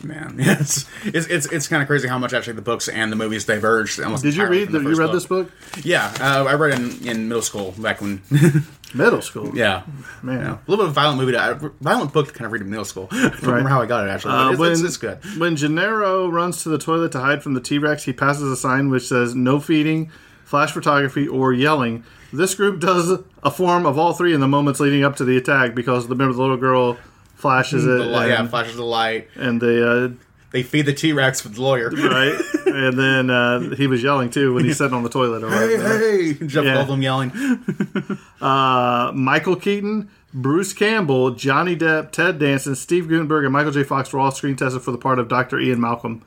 Man, 0.04 0.36
it's 0.40 0.86
it's 1.06 1.28
it's, 1.28 1.46
it's 1.48 1.68
kind 1.68 1.82
of 1.82 1.88
crazy 1.88 2.08
how 2.08 2.18
much 2.18 2.34
actually 2.34 2.54
the 2.54 2.62
books 2.62 2.88
and 2.88 3.12
the 3.12 3.16
movies 3.16 3.46
diverged. 3.46 4.02
Almost 4.02 4.24
Did 4.24 4.36
you 4.36 4.48
read? 4.48 4.72
The, 4.72 4.80
the 4.80 4.90
you 4.90 4.96
read 4.96 5.06
book. 5.08 5.14
this 5.14 5.26
book? 5.26 5.52
Yeah, 5.84 6.14
uh, 6.20 6.46
I 6.46 6.54
read 6.56 6.80
it 6.80 7.02
in, 7.02 7.08
in 7.08 7.28
middle 7.28 7.42
school 7.44 7.74
back 7.78 8.02
when. 8.02 8.22
Middle 8.96 9.24
school. 9.24 9.58
yeah, 9.58 9.82
man. 10.22 10.40
yeah, 10.40 10.52
a 10.54 10.60
little 10.70 10.86
bit 10.86 10.90
of 10.90 10.94
violent 10.94 11.20
movie. 11.20 11.32
To, 11.32 11.40
uh, 11.40 11.70
violent 11.82 12.14
book 12.14 12.28
to 12.28 12.34
kind 12.34 12.46
of 12.46 12.52
read 12.52 12.62
in 12.62 12.70
middle 12.70 12.86
school. 12.86 13.08
I 13.12 13.32
remember 13.42 13.70
how 13.70 13.82
I 13.82 13.88
got 13.88 14.08
it 14.08 14.12
actually. 14.12 14.34
Uh, 14.36 14.44
But 14.46 14.52
it's, 14.52 14.60
when, 14.60 14.72
it's, 14.74 14.82
it's 14.82 14.98
good. 14.98 15.18
When 15.40 15.56
Gennaro 15.56 16.28
runs 16.28 16.62
to 16.62 16.70
the 16.70 16.78
toilet 16.78 17.12
to 17.14 17.20
hide 17.20 17.42
from 17.42 17.56
the 17.56 17.60
T 17.60 17.80
Rex, 17.80 18.04
he 18.04 18.14
passes 18.14 18.44
a 18.52 18.56
sign 18.56 18.92
which 18.92 19.08
says 19.08 19.34
no 19.34 19.60
feeding, 19.60 20.12
flash 20.46 20.74
photography, 20.74 21.28
or 21.28 21.54
yelling. 21.54 22.04
This 22.32 22.54
group 22.54 22.80
does 22.80 23.20
a 23.42 23.50
form 23.50 23.88
of 23.88 23.98
all 23.98 24.14
three 24.14 24.32
in 24.32 24.42
the 24.42 24.48
moments 24.48 24.80
leading 24.80 25.04
up 25.04 25.16
to 25.16 25.26
the 25.26 25.38
attack 25.38 25.74
because 25.74 26.08
the, 26.08 26.14
remember 26.14 26.36
the 26.36 26.42
little 26.42 26.58
girl 26.58 26.96
flashes 27.44 27.86
it 27.86 27.88
The 27.90 28.06
light, 28.06 28.30
yeah, 28.30 28.48
flashes 28.48 28.76
the 28.78 28.84
light. 28.84 29.28
and 29.36 29.62
they 29.62 29.84
uh, 29.84 30.10
They 30.52 30.64
feed 30.64 30.88
the 30.88 30.94
T 30.94 31.14
Rex 31.14 31.44
with 31.44 31.56
the 31.56 31.62
lawyer. 31.62 31.90
right 31.92 32.40
and 32.66 32.98
then 32.98 33.30
uh, 33.30 33.76
he 33.76 33.86
was 33.88 34.02
yelling 34.02 34.30
too 34.32 34.54
when 34.56 34.66
he's 34.66 34.78
sitting 34.78 34.94
on 34.96 35.04
the 35.04 35.10
toilet. 35.10 35.44
Or 35.44 35.50
Hey, 35.52 35.78
whatever. 35.78 36.00
hey! 36.00 36.34
Jeff 36.48 36.66
Yeah. 36.66 36.84
Goldblum 36.86 37.02
yelling. 37.04 37.32
Uh, 38.42 39.12
Michael 39.14 39.56
Keaton, 39.56 40.10
Bruce 40.34 40.74
Campbell, 40.74 41.32
Johnny 41.32 41.76
Depp, 41.78 42.12
Ted 42.12 42.40
Danson, 42.40 42.76
Steve 42.76 43.08
Guttenberg, 43.08 43.46
and 43.46 43.54
Michael 43.54 43.72
J. 43.72 43.84
Fox 43.84 44.12
were 44.12 44.20
all 44.20 44.32
screen 44.32 44.56
tested 44.58 44.82
for 44.82 44.92
the 44.92 44.98
part 44.98 45.18
of 45.20 45.28
Dr. 45.30 45.60
Ian 45.60 45.80
Malcolm. 45.80 46.24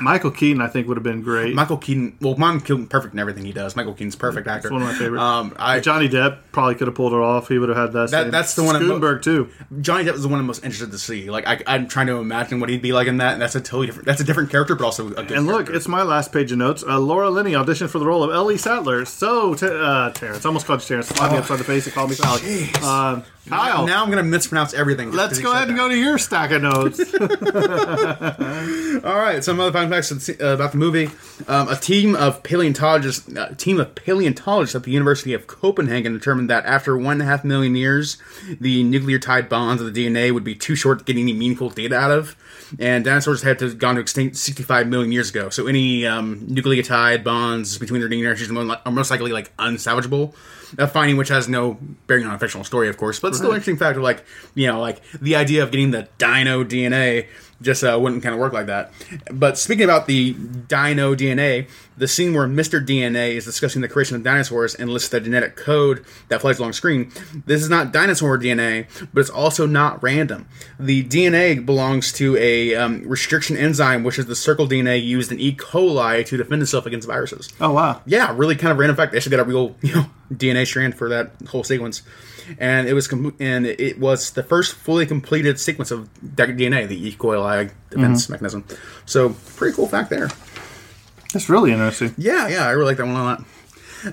Michael 0.00 0.30
Keaton, 0.30 0.60
I 0.60 0.68
think, 0.68 0.86
would 0.86 0.96
have 0.96 1.02
been 1.04 1.22
great. 1.22 1.54
Michael 1.54 1.78
Keaton. 1.78 2.16
Well, 2.20 2.36
Michael 2.36 2.60
Keaton 2.60 2.86
perfect 2.88 3.14
in 3.14 3.18
everything 3.20 3.44
he 3.44 3.52
does. 3.52 3.74
Michael 3.74 3.94
Keaton's 3.94 4.16
perfect 4.16 4.46
actor. 4.46 4.68
It's 4.68 4.72
one 4.72 4.82
of 4.82 4.88
my 4.88 4.94
favorites. 4.94 5.22
Um, 5.22 5.54
I 5.58 5.80
Johnny 5.80 6.08
Depp 6.08 6.38
probably 6.52 6.74
could 6.74 6.88
have 6.88 6.94
pulled 6.94 7.12
it 7.14 7.16
off. 7.16 7.48
He 7.48 7.58
would 7.58 7.68
have 7.70 7.78
had 7.78 7.92
that. 7.92 8.10
That- 8.10 8.30
that's 8.30 8.54
the 8.54 8.62
one 8.62 8.76
I'm- 8.76 8.84
Guttenberg 8.86 9.22
too. 9.22 9.48
Johnny 9.80 10.04
Depp 10.04 10.12
was 10.12 10.22
the 10.22 10.28
one 10.28 10.38
I'm 10.40 10.46
most 10.46 10.62
interested 10.64 10.90
to 10.92 10.98
see. 10.98 11.30
Like 11.30 11.46
I, 11.48 11.60
I'm 11.66 11.88
trying 11.88 12.06
to 12.08 12.16
imagine 12.18 12.60
what 12.60 12.68
he'd 12.68 12.82
be 12.82 12.92
like 12.92 13.06
in 13.08 13.16
that, 13.16 13.32
and 13.32 13.42
that's 13.42 13.54
a 13.54 13.60
totally 13.60 13.86
different. 13.86 14.06
That's 14.06 14.20
a 14.20 14.24
different 14.24 14.50
character, 14.50 14.74
but 14.74 14.84
also 14.84 15.08
a 15.08 15.24
good. 15.24 15.32
And 15.32 15.46
look, 15.46 15.70
it's 15.70 15.88
my 15.88 16.02
last 16.02 16.32
page 16.32 16.52
of 16.52 16.58
notes. 16.58 16.84
Uh, 16.86 16.98
Laura 16.98 17.30
Linney 17.30 17.52
auditioned 17.52 17.88
for 17.90 17.98
the 17.98 18.06
role 18.06 18.22
of 18.22 18.30
Ellie 18.30 18.58
Sattler. 18.58 19.04
So, 19.06 19.54
t- 19.54 19.66
uh, 19.66 20.10
Terrence, 20.10 20.44
almost 20.44 20.66
called 20.66 20.80
you 20.82 20.86
Terrence. 20.86 21.08
Slapped 21.08 21.32
me 21.32 21.38
upside 21.38 21.58
the 21.58 21.64
face 21.64 21.86
and 21.86 21.94
called 21.94 22.10
me 22.10 22.16
Kyle. 22.16 23.24
Uh, 23.50 23.56
Kyle, 23.56 23.86
now 23.86 24.02
I'm 24.02 24.10
gonna 24.10 24.22
mispronounce 24.22 24.74
everything. 24.74 25.12
Let's 25.12 25.38
go 25.38 25.52
ahead 25.52 25.68
and 25.68 25.76
go 25.76 25.88
to 25.88 25.96
your 25.96 26.18
stack 26.18 26.50
of 26.50 26.62
notes. 26.62 26.98
All 29.04 29.16
right, 29.16 29.42
some 29.42 29.60
other 29.60 29.72
fun 29.72 29.88
facts 29.90 30.10
uh, 30.28 30.34
about 30.40 30.72
the 30.72 30.78
movie. 30.78 31.10
Um, 31.46 31.68
a 31.68 31.76
team 31.76 32.14
of 32.14 32.42
paleontologists, 32.42 33.28
a 33.28 33.54
team 33.54 33.80
of 33.80 33.94
paleontologists 33.94 34.74
at 34.74 34.82
the 34.82 34.90
University 34.90 35.32
of 35.32 35.46
Copenhagen 35.46 36.12
determined 36.12 36.50
that 36.50 36.64
after 36.66 36.96
one 36.96 37.14
and 37.14 37.22
a 37.22 37.24
half 37.24 37.44
million 37.44 37.74
years, 37.74 38.18
the 38.60 38.84
nucleotide 38.84 39.48
bonds 39.48 39.82
of 39.82 39.92
the 39.92 40.06
DNA 40.06 40.32
would 40.32 40.44
be 40.44 40.54
too 40.54 40.74
short 40.76 40.98
to 40.98 41.04
get 41.04 41.16
any 41.16 41.32
meaningful 41.32 41.70
data 41.70 41.96
out 41.96 42.10
of, 42.10 42.36
and 42.78 43.04
dinosaurs 43.04 43.42
had 43.42 43.58
to 43.60 43.66
have 43.66 43.78
gone 43.78 43.94
to 43.94 44.00
extinct 44.00 44.36
65 44.36 44.88
million 44.88 45.12
years 45.12 45.30
ago. 45.30 45.48
So 45.48 45.66
any 45.66 46.06
um, 46.06 46.40
nucleotide 46.40 47.24
bonds 47.24 47.78
between 47.78 48.00
their 48.00 48.08
DNA 48.08 48.28
are 48.28 48.80
are 48.84 48.92
most 48.92 49.10
likely 49.10 49.32
like 49.32 49.56
unsalvageable. 49.56 50.34
A 50.76 50.86
finding 50.86 51.16
which 51.16 51.28
has 51.28 51.48
no 51.48 51.78
bearing 52.06 52.26
on 52.26 52.34
a 52.34 52.38
fictional 52.38 52.64
story, 52.64 52.88
of 52.88 52.96
course, 52.96 53.20
but 53.20 53.28
it's 53.28 53.38
still 53.38 53.50
interesting 53.50 53.76
fact 53.76 53.96
of 53.96 54.02
like 54.02 54.24
you 54.54 54.66
know 54.66 54.80
like 54.80 55.00
the 55.14 55.36
idea 55.36 55.62
of 55.62 55.70
getting 55.70 55.92
the 55.92 56.08
dino 56.18 56.64
DNA 56.64 57.26
just 57.60 57.82
uh, 57.82 57.98
wouldn't 58.00 58.22
kind 58.22 58.34
of 58.34 58.40
work 58.40 58.52
like 58.52 58.66
that. 58.66 58.92
But 59.32 59.58
speaking 59.58 59.84
about 59.84 60.06
the 60.06 60.32
dino 60.32 61.14
DNA, 61.14 61.68
the 61.96 62.06
scene 62.06 62.32
where 62.32 62.46
Mr. 62.46 62.84
DNA 62.84 63.32
is 63.32 63.44
discussing 63.44 63.82
the 63.82 63.88
creation 63.88 64.14
of 64.14 64.22
dinosaurs 64.22 64.74
and 64.74 64.88
lists 64.90 65.08
the 65.08 65.20
genetic 65.20 65.56
code 65.56 66.04
that 66.28 66.40
flies 66.40 66.58
along 66.60 66.72
screen, 66.74 67.10
this 67.46 67.60
is 67.60 67.68
not 67.68 67.92
dinosaur 67.92 68.38
DNA, 68.38 68.86
but 69.12 69.20
it's 69.20 69.30
also 69.30 69.66
not 69.66 70.00
random. 70.02 70.46
The 70.78 71.02
DNA 71.04 71.64
belongs 71.64 72.12
to 72.14 72.36
a 72.36 72.76
um, 72.76 73.02
restriction 73.06 73.56
enzyme, 73.56 74.04
which 74.04 74.18
is 74.18 74.26
the 74.26 74.36
circle 74.36 74.68
DNA 74.68 75.02
used 75.02 75.32
in 75.32 75.40
E. 75.40 75.54
coli 75.54 76.24
to 76.26 76.36
defend 76.36 76.62
itself 76.62 76.86
against 76.86 77.08
viruses. 77.08 77.48
oh 77.60 77.72
wow! 77.72 78.02
Yeah, 78.06 78.32
really 78.36 78.54
kind 78.54 78.70
of 78.70 78.78
random 78.78 78.96
fact. 78.96 79.12
They 79.12 79.18
actually 79.18 79.36
got 79.36 79.40
a 79.40 79.44
real 79.44 79.76
you 79.82 79.94
know 79.94 80.06
DNA 80.32 80.66
strand 80.66 80.96
for 80.96 81.08
that 81.08 81.32
whole 81.48 81.64
sequence, 81.64 82.02
and 82.58 82.88
it 82.88 82.94
was 82.94 83.08
com- 83.08 83.36
and 83.38 83.66
it 83.66 83.98
was 83.98 84.30
the 84.32 84.42
first 84.42 84.74
fully 84.74 85.06
completed 85.06 85.60
sequence 85.60 85.90
of 85.90 86.08
DNA, 86.22 86.88
the 86.88 87.08
E. 87.08 87.12
coli 87.12 87.70
defense 87.90 88.24
mm-hmm. 88.24 88.32
mechanism. 88.32 88.64
So 89.06 89.34
pretty 89.56 89.74
cool 89.74 89.86
fact 89.86 90.10
there. 90.10 90.28
That's 91.32 91.48
really 91.48 91.72
interesting. 91.72 92.14
Yeah, 92.16 92.48
yeah, 92.48 92.66
I 92.66 92.70
really 92.70 92.86
like 92.86 92.96
that 92.98 93.06
one 93.06 93.16
a 93.16 93.22
lot. 93.22 93.44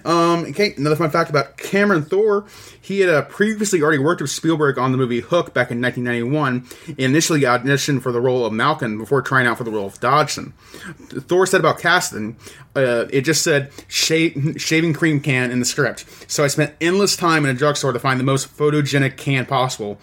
Um, 0.04 0.46
okay, 0.46 0.74
another 0.78 0.96
fun 0.96 1.10
fact 1.10 1.30
about 1.30 1.58
Cameron 1.58 2.04
Thor. 2.04 2.46
He 2.82 3.00
had 3.00 3.10
uh, 3.10 3.22
previously 3.24 3.82
already 3.82 3.98
worked 3.98 4.22
with 4.22 4.32
Spielberg 4.32 4.78
on 4.78 4.92
the 4.92 4.98
movie 4.98 5.20
Hook 5.20 5.54
back 5.54 5.72
in 5.72 5.82
1991. 5.82 6.96
He 6.96 7.04
initially 7.04 7.42
auditioned 7.42 8.02
for 8.02 8.12
the 8.12 8.22
role 8.22 8.46
of 8.46 8.54
Malcolm 8.54 8.98
before 8.98 9.22
trying 9.22 9.48
out 9.48 9.58
for 9.58 9.64
the 9.64 9.72
role 9.72 9.88
of 9.88 10.00
Dodgson. 10.00 10.54
Thor 11.10 11.46
said 11.46 11.60
about 11.60 11.80
casting, 11.80 12.38
uh, 12.76 13.06
it 13.10 13.22
just 13.22 13.44
said 13.44 13.72
shave, 13.88 14.56
shaving 14.58 14.94
cream 14.94 15.20
can 15.20 15.52
in 15.52 15.60
the 15.60 15.66
script. 15.66 16.06
So 16.30 16.44
I 16.44 16.48
spent 16.48 16.74
endless 16.82 17.16
time 17.16 17.46
in 17.46 17.52
a 17.52 17.58
drugstore 17.58 17.94
to 17.94 18.00
find 18.00 18.20
the 18.20 18.24
most 18.24 18.56
photogenic 18.56 19.18
can 19.18 19.46
possible. 19.46 20.00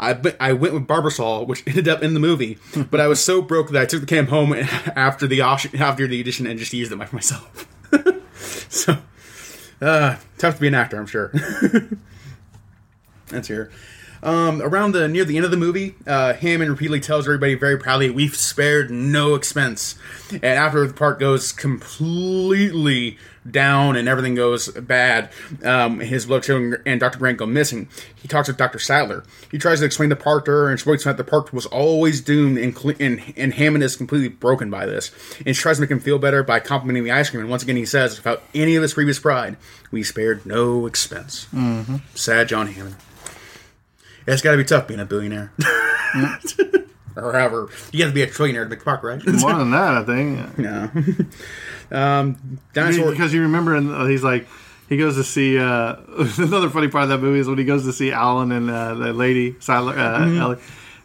I, 0.00 0.18
I 0.40 0.52
went 0.52 0.74
with 0.74 0.86
Barbasol, 0.86 1.46
which 1.46 1.62
ended 1.66 1.88
up 1.88 2.02
in 2.02 2.14
the 2.14 2.20
movie, 2.20 2.58
but 2.90 3.00
I 3.00 3.06
was 3.06 3.22
so 3.22 3.42
broke 3.42 3.70
that 3.70 3.82
I 3.82 3.86
took 3.86 4.00
the 4.00 4.06
can 4.06 4.26
home 4.26 4.52
after 4.96 5.26
the 5.26 5.42
after 5.42 6.06
the 6.06 6.20
audition 6.20 6.46
and 6.46 6.58
just 6.58 6.72
used 6.72 6.92
it 6.92 6.96
myself. 6.96 7.68
so, 8.68 8.98
uh, 9.84 10.16
tough 10.38 10.56
to 10.56 10.60
be 10.60 10.68
an 10.68 10.74
actor, 10.74 10.98
I'm 10.98 11.06
sure. 11.06 11.32
That's 13.28 13.48
here. 13.48 13.70
Um, 14.24 14.62
around 14.62 14.92
the 14.92 15.06
near 15.06 15.24
the 15.26 15.36
end 15.36 15.44
of 15.44 15.50
the 15.50 15.56
movie, 15.58 15.94
uh, 16.06 16.32
Hammond 16.32 16.70
repeatedly 16.70 17.00
tells 17.00 17.26
everybody 17.26 17.54
very 17.54 17.78
proudly, 17.78 18.08
"We've 18.08 18.34
spared 18.34 18.90
no 18.90 19.34
expense." 19.34 19.96
And 20.32 20.44
after 20.44 20.86
the 20.86 20.94
park 20.94 21.20
goes 21.20 21.52
completely 21.52 23.18
down 23.48 23.96
and 23.96 24.08
everything 24.08 24.34
goes 24.34 24.68
bad, 24.68 25.28
um, 25.62 26.00
his 26.00 26.24
beloved 26.24 26.46
children 26.46 26.80
and 26.86 26.98
Dr. 26.98 27.18
Grant 27.18 27.36
go 27.36 27.44
missing. 27.44 27.88
He 28.14 28.26
talks 28.26 28.48
with 28.48 28.56
Dr. 28.56 28.78
Sattler. 28.78 29.22
He 29.50 29.58
tries 29.58 29.80
to 29.80 29.84
explain 29.84 30.08
the 30.08 30.16
park 30.16 30.46
to 30.46 30.50
her, 30.50 30.70
and 30.70 30.80
she 30.80 30.84
points 30.84 31.06
out 31.06 31.18
the 31.18 31.24
park 31.24 31.52
was 31.52 31.66
always 31.66 32.22
doomed, 32.22 32.56
and, 32.56 32.74
cle- 32.74 32.94
and, 32.98 33.20
and 33.36 33.52
Hammond 33.52 33.84
is 33.84 33.96
completely 33.96 34.28
broken 34.28 34.70
by 34.70 34.86
this. 34.86 35.10
And 35.44 35.54
she 35.54 35.60
tries 35.60 35.76
to 35.76 35.82
make 35.82 35.90
him 35.90 36.00
feel 36.00 36.18
better 36.18 36.42
by 36.42 36.60
complimenting 36.60 37.04
the 37.04 37.10
ice 37.10 37.28
cream. 37.28 37.42
And 37.42 37.50
once 37.50 37.62
again, 37.62 37.76
he 37.76 37.84
says, 37.84 38.16
without 38.16 38.42
any 38.54 38.76
of 38.76 38.82
his 38.82 38.94
previous 38.94 39.18
pride, 39.18 39.58
we 39.90 40.02
spared 40.02 40.46
no 40.46 40.86
expense. 40.86 41.46
Mm-hmm. 41.54 41.96
Sad 42.14 42.48
John 42.48 42.68
Hammond. 42.68 42.96
It's 44.26 44.42
got 44.42 44.52
to 44.52 44.56
be 44.56 44.64
tough 44.64 44.86
being 44.88 45.00
a 45.00 45.04
billionaire. 45.04 45.52
or 47.16 47.32
however, 47.32 47.68
you 47.92 47.98
got 48.00 48.06
to 48.08 48.12
be 48.14 48.22
a 48.22 48.26
trillionaire 48.26 48.64
to 48.64 48.68
make 48.68 48.78
the 48.80 48.84
park, 48.84 49.02
right? 49.02 49.24
More 49.26 49.54
than 49.54 49.70
that, 49.72 49.94
I 49.94 50.04
think. 50.04 50.58
no. 50.58 50.90
um, 51.96 52.58
dinosaur. 52.72 53.10
because 53.10 53.32
you 53.34 53.42
remember, 53.42 53.74
and 53.74 53.90
uh, 53.92 54.04
he's 54.06 54.22
like, 54.24 54.46
he 54.88 54.96
goes 54.96 55.16
to 55.16 55.24
see. 55.24 55.58
Uh, 55.58 55.96
another 56.38 56.70
funny 56.70 56.88
part 56.88 57.04
of 57.04 57.08
that 57.10 57.18
movie 57.20 57.38
is 57.38 57.48
when 57.48 57.58
he 57.58 57.64
goes 57.64 57.84
to 57.84 57.92
see 57.92 58.12
Alan 58.12 58.52
and 58.52 58.70
uh, 58.70 58.94
the 58.94 59.12
lady, 59.12 59.56
Sattler, 59.60 59.92
uh, 59.98 60.20
Mm-hmm. 60.20 60.38
Ellie, 60.40 60.58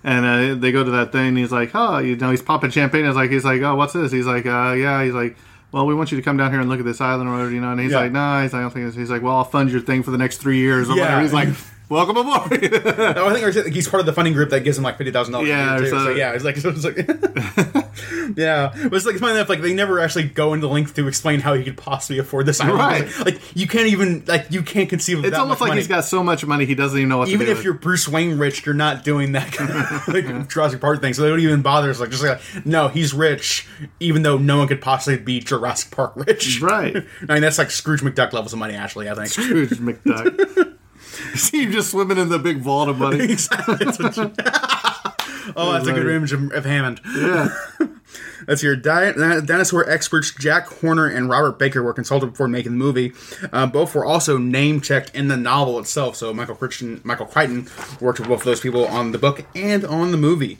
and 0.04 0.26
uh, 0.26 0.56
they 0.62 0.72
go 0.72 0.84
to 0.84 0.92
that 0.92 1.12
thing. 1.12 1.30
And 1.30 1.38
he's 1.38 1.52
like, 1.52 1.72
oh, 1.74 1.98
you 2.00 2.16
know, 2.16 2.32
he's 2.32 2.42
popping 2.42 2.72
champagne. 2.72 3.06
It's 3.06 3.16
like 3.16 3.32
he's 3.32 3.46
like, 3.46 3.62
oh, 3.62 3.76
what's 3.76 3.94
this? 3.94 4.12
He's 4.12 4.26
like, 4.28 4.46
uh, 4.46 4.74
yeah. 4.74 5.04
He's 5.04 5.14
like. 5.14 5.36
Well, 5.72 5.86
we 5.86 5.94
want 5.94 6.10
you 6.12 6.18
to 6.18 6.24
come 6.24 6.36
down 6.36 6.50
here 6.50 6.60
and 6.60 6.68
look 6.68 6.80
at 6.80 6.86
this 6.88 7.00
island 7.00 7.30
or 7.30 7.34
whatever, 7.34 7.52
you 7.52 7.62
know. 7.62 7.70
And 7.70 7.80
he's 7.80 7.92
Yeah. 7.92 8.00
like, 8.00 8.12
"No," 8.12 8.42
he's 8.42 8.54
like, 8.54 8.62
"I 8.62 8.62
don't 8.64 8.72
think." 8.74 8.92
He's 8.96 9.12
like, 9.12 9.22
"Well, 9.22 9.36
I'll 9.36 9.44
fund 9.44 9.70
your 9.70 9.82
thing 9.82 10.02
for 10.02 10.10
the 10.10 10.18
next 10.18 10.38
three 10.38 10.58
years." 10.58 10.90
Or 10.90 10.96
Yeah. 10.96 11.04
whatever. 11.04 11.22
He's 11.22 11.32
like, 11.32 11.50
"Welcome 11.90 12.18
aboard." 12.18 12.70
Oh, 13.20 13.28
I 13.28 13.34
think 13.54 13.74
he's 13.74 13.88
part 13.88 14.00
of 14.00 14.06
the 14.06 14.14
funding 14.14 14.34
group 14.34 14.50
that 14.52 14.64
gives 14.64 14.78
him 14.78 14.84
like 14.84 14.98
fifty 14.98 15.12
thousand 15.12 15.34
dollars. 15.34 15.50
Yeah, 15.50 15.78
so- 15.78 15.86
So, 15.90 16.10
yeah, 16.12 16.32
it's 16.34 16.44
like, 16.44 16.56
it's 16.64 16.84
like 16.84 16.98
yeah, 18.38 18.72
but 18.84 18.94
it's 18.94 19.06
like 19.06 19.18
funny 19.18 19.34
enough. 19.34 19.50
Like 19.50 19.62
they 19.62 19.74
never 19.74 20.00
actually 20.00 20.26
go 20.26 20.54
into 20.54 20.68
length 20.68 20.94
to 20.96 21.08
explain 21.08 21.40
how 21.40 21.54
he 21.54 21.64
could 21.64 21.78
possibly 21.78 22.20
afford 22.20 22.46
this 22.46 22.62
island. 22.62 22.80
Right. 22.80 23.06
Like, 23.18 23.26
like, 23.26 23.42
you 23.56 23.68
can't 23.68 23.88
even 23.88 24.24
like 24.28 24.48
you 24.52 24.62
can't 24.62 24.90
conceive 24.90 25.20
of 25.20 25.26
it's 25.26 25.38
almost 25.38 25.62
like 25.62 25.70
money. 25.70 25.80
he's 25.82 25.88
got 25.88 26.06
so 26.06 26.24
much 26.24 26.46
money 26.46 26.66
he 26.66 26.76
doesn't 26.76 26.98
even 26.98 27.10
know 27.10 27.18
what 27.20 27.28
even 27.30 27.40
to 27.42 27.46
do. 27.48 27.52
if 27.52 27.58
with. 27.58 27.66
you're 27.66 27.74
Bruce 27.74 28.08
Wayne 28.08 28.38
rich, 28.38 28.66
you're 28.66 28.76
not 28.76 29.04
doing 29.04 29.32
that 29.34 29.52
kind 29.52 29.70
of 29.72 30.08
like 30.14 30.48
Jurassic 30.50 30.82
Park 30.82 31.02
thing. 31.02 31.14
So 31.14 31.24
they 31.24 31.30
don't 31.30 31.40
even 31.40 31.62
bother. 31.62 31.90
It's 31.90 32.00
like 32.00 32.12
just 32.12 32.24
like 32.24 32.40
no, 32.66 32.88
he's 32.88 33.14
rich, 33.14 33.68
even 34.00 34.22
though 34.22 34.38
no 34.38 34.60
one 34.60 34.68
could 34.68 34.82
possibly 34.82 35.18
be 35.20 35.40
Jurassic 35.40 35.92
Park 35.92 36.14
rich. 36.16 36.62
Right. 36.62 36.96
I 37.28 37.34
mean 37.34 37.42
that's 37.42 37.58
like 37.58 37.72
Scrooge 37.72 38.02
McDuck 38.02 38.32
levels 38.34 38.54
of 38.54 38.60
money. 38.60 38.76
Actually, 38.76 39.10
I 39.10 39.16
think. 39.16 39.28
Scrooge 39.30 39.72
McDuck. 39.80 40.76
See 41.36 41.64
him 41.64 41.72
just 41.72 41.92
swimming 41.92 42.18
in 42.18 42.30
the 42.30 42.40
big 42.40 42.58
vault 42.60 42.90
of 42.90 42.98
money. 43.00 43.24
Exactly. 43.32 43.76
That's 43.76 44.00
what 44.00 44.18
you- 44.18 44.34
oh, 45.56 45.74
that's 45.74 45.88
a 45.88 45.94
good 45.94 46.08
image 46.08 46.34
of, 46.34 46.52
of 46.52 46.66
Hammond. 46.66 47.02
Yeah. 47.16 47.50
That's 48.48 48.64
your 48.64 48.76
di- 48.76 49.12
dinosaur 49.46 49.88
experts 49.88 50.32
Jack 50.34 50.66
Horner 50.68 51.06
and 51.06 51.30
Robert 51.30 51.60
Bakker 51.60 51.84
were 51.84 51.94
consulted 51.94 52.28
before 52.32 52.48
making 52.48 52.72
the 52.72 52.78
movie. 52.78 53.12
Uh, 53.54 53.68
both 53.68 53.94
were 53.94 54.06
also 54.06 54.38
name 54.40 54.82
checked 54.82 55.14
in 55.14 55.28
the 55.28 55.38
novel 55.38 55.78
itself. 55.78 56.16
So 56.16 56.34
Michael 56.34 56.56
Crichton, 56.56 57.02
Michael 57.04 57.28
Crichton 57.28 57.68
worked 58.02 58.20
with 58.20 58.28
both 58.30 58.40
of 58.40 58.46
those 58.46 58.62
people 58.62 58.88
on 58.88 59.12
the 59.12 59.20
book 59.20 59.46
and 59.54 59.86
on 59.86 60.10
the 60.12 60.18
movie. 60.18 60.58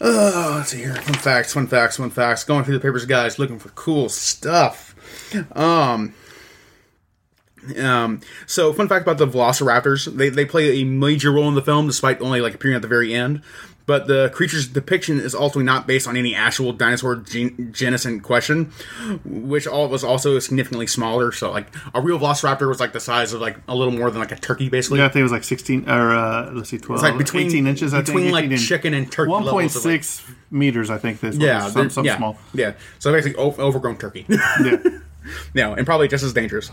Oh, 0.00 0.54
let's 0.58 0.70
see 0.70 0.78
here. 0.78 0.94
Fun 0.96 1.14
facts, 1.14 1.54
fun 1.54 1.66
facts, 1.66 1.96
fun 1.96 2.10
facts. 2.10 2.44
Going 2.44 2.64
through 2.64 2.74
the 2.74 2.80
papers, 2.80 3.06
guys, 3.06 3.38
looking 3.38 3.58
for 3.58 3.70
cool 3.70 4.10
stuff. 4.10 4.94
Um, 5.52 6.12
um, 7.78 8.20
so, 8.46 8.72
fun 8.72 8.88
fact 8.88 9.02
about 9.02 9.18
the 9.18 9.26
Velociraptors: 9.26 10.14
they 10.16 10.28
they 10.28 10.44
play 10.44 10.80
a 10.80 10.84
major 10.84 11.32
role 11.32 11.48
in 11.48 11.54
the 11.54 11.62
film, 11.62 11.86
despite 11.86 12.20
only 12.20 12.40
like 12.40 12.54
appearing 12.54 12.76
at 12.76 12.82
the 12.82 12.88
very 12.88 13.14
end. 13.14 13.42
But 13.86 14.08
the 14.08 14.30
creature's 14.34 14.66
depiction 14.66 15.20
is 15.20 15.32
ultimately 15.32 15.62
not 15.62 15.86
based 15.86 16.08
on 16.08 16.16
any 16.16 16.34
actual 16.34 16.72
dinosaur 16.72 17.14
gen- 17.14 17.70
genus 17.72 18.04
in 18.04 18.18
question, 18.18 18.72
which 19.24 19.68
all 19.68 19.88
was 19.88 20.02
also 20.02 20.40
significantly 20.40 20.88
smaller. 20.88 21.30
So, 21.30 21.52
like 21.52 21.72
a 21.94 22.00
real 22.00 22.18
Velociraptor 22.18 22.66
was 22.66 22.80
like 22.80 22.92
the 22.92 22.98
size 22.98 23.32
of 23.32 23.40
like 23.40 23.56
a 23.68 23.76
little 23.76 23.92
more 23.94 24.10
than 24.10 24.18
like 24.20 24.32
a 24.32 24.36
turkey, 24.36 24.68
basically. 24.68 24.98
Yeah, 24.98 25.04
I 25.04 25.08
think 25.10 25.20
it 25.20 25.22
was 25.22 25.30
like 25.30 25.44
16, 25.44 25.88
or 25.88 26.12
uh, 26.16 26.50
let's 26.52 26.70
see, 26.70 26.78
12. 26.78 26.98
It's 27.00 27.08
like 27.08 27.16
between 27.16 27.46
18 27.46 27.66
inches, 27.68 27.94
I 27.94 28.00
between 28.00 28.24
think. 28.24 28.32
like 28.32 28.44
18 28.46 28.52
inch- 28.54 28.66
chicken 28.66 28.92
and 28.92 29.10
turkey. 29.12 29.30
levels 29.30 29.76
of, 29.76 29.84
like- 29.84 30.00
1.6 30.00 30.34
meters, 30.50 30.90
I 30.90 30.98
think. 30.98 31.20
This 31.20 31.36
yeah, 31.36 31.62
was 31.62 31.72
some, 31.72 31.90
some 31.90 32.04
yeah, 32.04 32.16
small. 32.16 32.38
Yeah, 32.54 32.72
so 32.98 33.12
basically 33.12 33.40
o- 33.40 33.54
overgrown 33.56 33.98
turkey. 33.98 34.26
Yeah. 34.28 34.78
No, 35.54 35.74
and 35.74 35.86
probably 35.86 36.08
just 36.08 36.24
as 36.24 36.32
dangerous. 36.32 36.70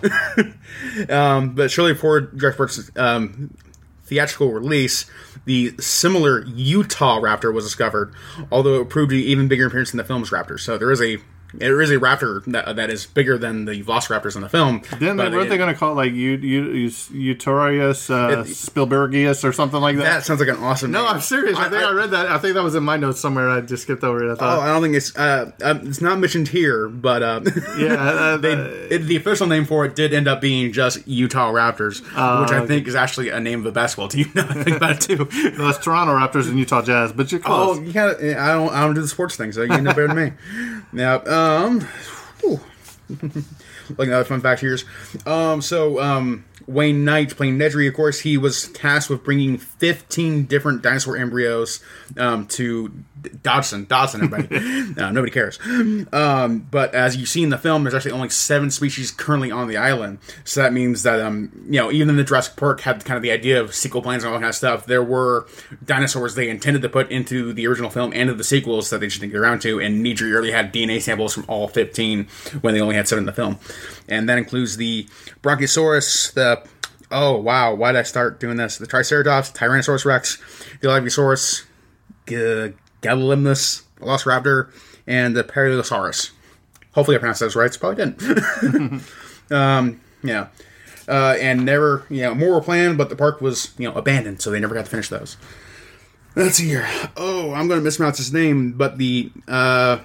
um, 1.10 1.56
but 1.56 1.72
shortly 1.72 1.94
before 1.94 2.22
Park's 2.56 2.92
um, 2.96 3.56
theatrical 4.06 4.52
release, 4.52 5.06
the 5.46 5.76
similar 5.80 6.46
Utah 6.46 7.20
raptor 7.20 7.54
was 7.54 7.66
discovered, 7.66 8.14
although 8.52 8.82
it 8.82 8.90
proved 8.90 9.10
to 9.12 9.16
be 9.16 9.32
even 9.32 9.48
bigger 9.48 9.68
appearance 9.68 9.92
than 9.92 9.98
the 9.98 10.04
film's 10.04 10.30
raptor. 10.30 10.60
So 10.60 10.78
there 10.78 10.92
is 10.92 11.02
a 11.02 11.18
there 11.54 11.82
is 11.82 11.92
a 11.92 11.96
raptor 11.98 12.44
that, 12.46 12.76
that 12.76 12.90
is 12.90 13.06
bigger 13.06 13.38
than 13.38 13.66
the 13.66 13.84
Velociraptors 13.84 14.36
in 14.36 14.42
the 14.42 14.50
film. 14.50 14.82
Then 15.00 15.18
weren't 15.18 15.50
they 15.50 15.58
going 15.58 15.74
to 15.74 15.80
call 15.80 15.92
it 15.92 15.96
like 15.96 16.12
U, 16.14 16.32
U, 16.38 16.90
Utorius 16.90 18.10
uh, 18.10 18.42
It- 18.42 18.48
Spielbergius 18.48 19.44
or 19.44 19.54
something 19.54 19.80
like 19.82 19.98
that? 19.98 20.04
That 20.04 20.24
sounds 20.24 20.40
like 20.40 20.50
an 20.50 20.58
awesome. 20.58 20.92
Name. 20.92 21.02
No, 21.02 21.06
name. 21.08 21.16
I'm 21.16 21.22
serious. 21.22 21.58
I, 21.58 21.70
think 21.70 21.84
I, 21.84 21.92
read 21.92 22.12
that. 22.12 22.28
I 22.28 22.38
think 22.38 22.56
that 22.56 22.64
was 22.64 22.76
in 22.76 22.84
my 22.84 22.98
notes 22.98 23.20
somewhere. 23.20 23.50
I 23.50 23.62
just 23.62 23.84
skipped 23.84 24.04
over 24.04 24.32
it. 24.32 24.42
I 24.42 24.56
Oh, 24.56 24.60
I 24.62 24.68
don't 24.68 24.82
think 24.82 24.96
it's 24.96 25.16
uh, 25.16 25.52
um, 25.64 25.88
it's 25.88 26.02
not 26.02 26.20
mentioned 26.20 26.48
here, 26.50 26.88
but 26.90 27.24
uh, 27.24 27.42
yeah, 27.78 27.94
uh, 27.94 28.38
they 28.44 28.56
the- 28.56 28.96
it, 28.96 29.00
the 29.00 29.16
official 29.16 29.48
name 29.48 29.66
for 29.66 29.86
it 29.86 29.96
did 29.96 30.14
end 30.14 30.28
up 30.28 30.42
being 30.42 30.72
just 30.74 31.08
Utah 31.08 31.52
Raptors, 31.52 32.02
Oh, 32.16 32.42
which 32.42 32.52
I 32.52 32.66
think 32.66 32.88
is 32.88 32.96
actually 32.96 33.30
a 33.30 33.40
name 33.40 33.60
of 33.62 33.66
a 33.66 33.72
basketball 33.72 34.08
team. 34.08 34.32
Now 34.36 34.48
I 34.50 34.64
think 34.64 34.78
about 34.78 34.92
it 34.92 35.02
too. 35.02 35.18
no, 35.58 35.70
it's 35.70 35.78
Toronto 35.78 36.14
Raptors 36.16 36.48
and 36.50 36.58
Utah 36.58 36.82
Jazz, 36.82 37.12
but 37.14 37.32
you're 37.32 37.42
Oh, 37.46 37.74
close. 37.76 37.80
you 37.88 37.94
gotta, 37.94 38.40
I 38.42 38.54
don't 38.54 38.70
I 38.74 38.82
don't 38.82 38.96
do 38.96 39.02
the 39.02 39.08
sports 39.08 39.36
thing, 39.36 39.52
so 39.52 39.62
you 39.62 39.68
know 39.70 39.92
better 39.94 40.08
than 40.08 40.16
me. 40.18 40.32
Now, 40.92 41.18
um, 41.18 41.43
whew. 42.42 42.60
like 43.98 44.08
another 44.08 44.24
fun 44.24 44.42
fact 44.42 44.62
here. 44.62 44.78
Um, 45.26 45.62
so 45.62 46.00
um, 46.00 46.46
Wayne 46.68 47.04
Knight 47.06 47.36
playing 47.36 47.58
Nedry, 47.58 47.88
of 47.88 47.94
course, 47.94 48.22
he 48.22 48.38
was 48.38 48.70
tasked 48.70 49.10
with 49.10 49.24
bringing 49.24 49.58
15 49.58 50.46
different 50.46 50.82
dinosaur 50.82 51.18
embryos 51.18 51.84
um, 52.18 52.48
to 52.48 52.92
Dodgson. 53.42 53.86
Dodgson, 53.86 54.24
everybody. 54.24 54.94
uh, 55.02 55.12
nobody 55.12 55.32
cares. 55.32 55.60
Um, 56.12 56.68
but 56.70 56.94
as 56.94 57.16
you 57.16 57.26
see 57.26 57.44
in 57.44 57.50
the 57.50 57.58
film, 57.58 57.84
there's 57.84 57.94
actually 57.94 58.12
only 58.12 58.30
seven 58.30 58.72
species 58.72 59.12
currently 59.12 59.52
on 59.52 59.68
the 59.68 59.78
island. 59.78 60.20
So 60.44 60.62
that 60.62 60.74
means 60.74 61.04
that, 61.04 61.20
um, 61.20 61.52
you 61.66 61.80
know, 61.80 61.92
even 61.92 62.10
in 62.10 62.18
the 62.18 62.24
Jurassic 62.24 62.56
Park 62.56 62.82
had 62.82 63.04
kind 63.06 63.18
of 63.18 63.24
the 63.24 63.32
idea 63.32 63.62
of 63.62 63.74
sequel 63.74 64.02
plans 64.02 64.24
and 64.24 64.34
all 64.34 64.40
that 64.40 64.44
kind 64.44 64.50
of 64.50 64.56
stuff, 64.56 64.86
there 64.86 65.04
were 65.04 65.48
dinosaurs 65.84 66.36
they 66.36 66.50
intended 66.50 66.82
to 66.82 66.90
put 66.90 67.10
into 67.12 67.54
the 67.54 67.68
original 67.68 67.90
film 67.90 68.12
and 68.12 68.22
into 68.24 68.34
the 68.34 68.44
sequels 68.44 68.90
that 68.90 69.00
they 69.00 69.08
just 69.08 69.22
didn't 69.22 69.34
get 69.34 69.40
around 69.40 69.62
to. 69.62 69.80
And 69.80 70.06
Nedry 70.06 70.34
early 70.34 70.52
had 70.52 70.74
DNA 70.74 71.02
samples 71.02 71.34
from 71.34 71.46
all 71.48 71.68
15 71.68 72.28
when 72.62 72.74
they 72.74 72.82
only 72.82 72.96
had 72.96 73.08
seven 73.08 73.24
in 73.24 73.26
the 73.26 73.34
film. 73.34 73.58
And 74.08 74.28
that 74.30 74.38
includes 74.38 74.78
the 74.78 75.08
Bronchiosaurus, 75.42 76.34
the 76.34 76.64
Oh 77.16 77.38
wow! 77.38 77.76
Why 77.76 77.92
did 77.92 78.00
I 78.00 78.04
start 78.04 78.40
doing 78.40 78.58
this? 78.58 78.80
The 78.80 78.88
Triceratops, 78.88 79.52
Tyrannosaurus 79.52 80.04
Rex, 80.04 80.38
the 80.82 80.88
Dilophosaurus, 80.88 81.64
G- 82.28 82.74
Gabalimbus, 83.04 83.84
Velociraptor, 84.00 84.72
and 85.06 85.36
the 85.36 85.44
Periosaurus. 85.44 86.32
Hopefully, 86.94 87.18
I 87.18 87.20
pronounced 87.20 87.42
those 87.42 87.56
right. 87.56 87.78
Probably 87.80 88.06
didn't. 88.06 89.04
um, 89.52 90.02
yeah, 90.24 90.48
uh, 91.08 91.36
and 91.40 91.66
never, 91.66 92.06
you 92.10 92.22
know, 92.22 92.34
more 92.36 92.52
were 92.52 92.62
planned, 92.62 92.98
but 92.98 93.10
the 93.10 93.16
park 93.16 93.42
was, 93.42 93.74
you 93.78 93.90
know, 93.90 93.96
abandoned, 93.96 94.42
so 94.42 94.50
they 94.50 94.60
never 94.60 94.74
got 94.74 94.86
to 94.86 94.92
finish 94.92 95.10
those. 95.10 95.38
Let's 96.36 96.56
see 96.56 96.68
here. 96.68 96.88
Oh, 97.18 97.54
I'm 97.54 97.68
going 97.68 97.80
to 97.80 97.84
mispronounce 97.84 98.18
his 98.18 98.34
name, 98.34 98.72
but 98.72 98.98
the 98.98 99.32
uh, 99.48 100.00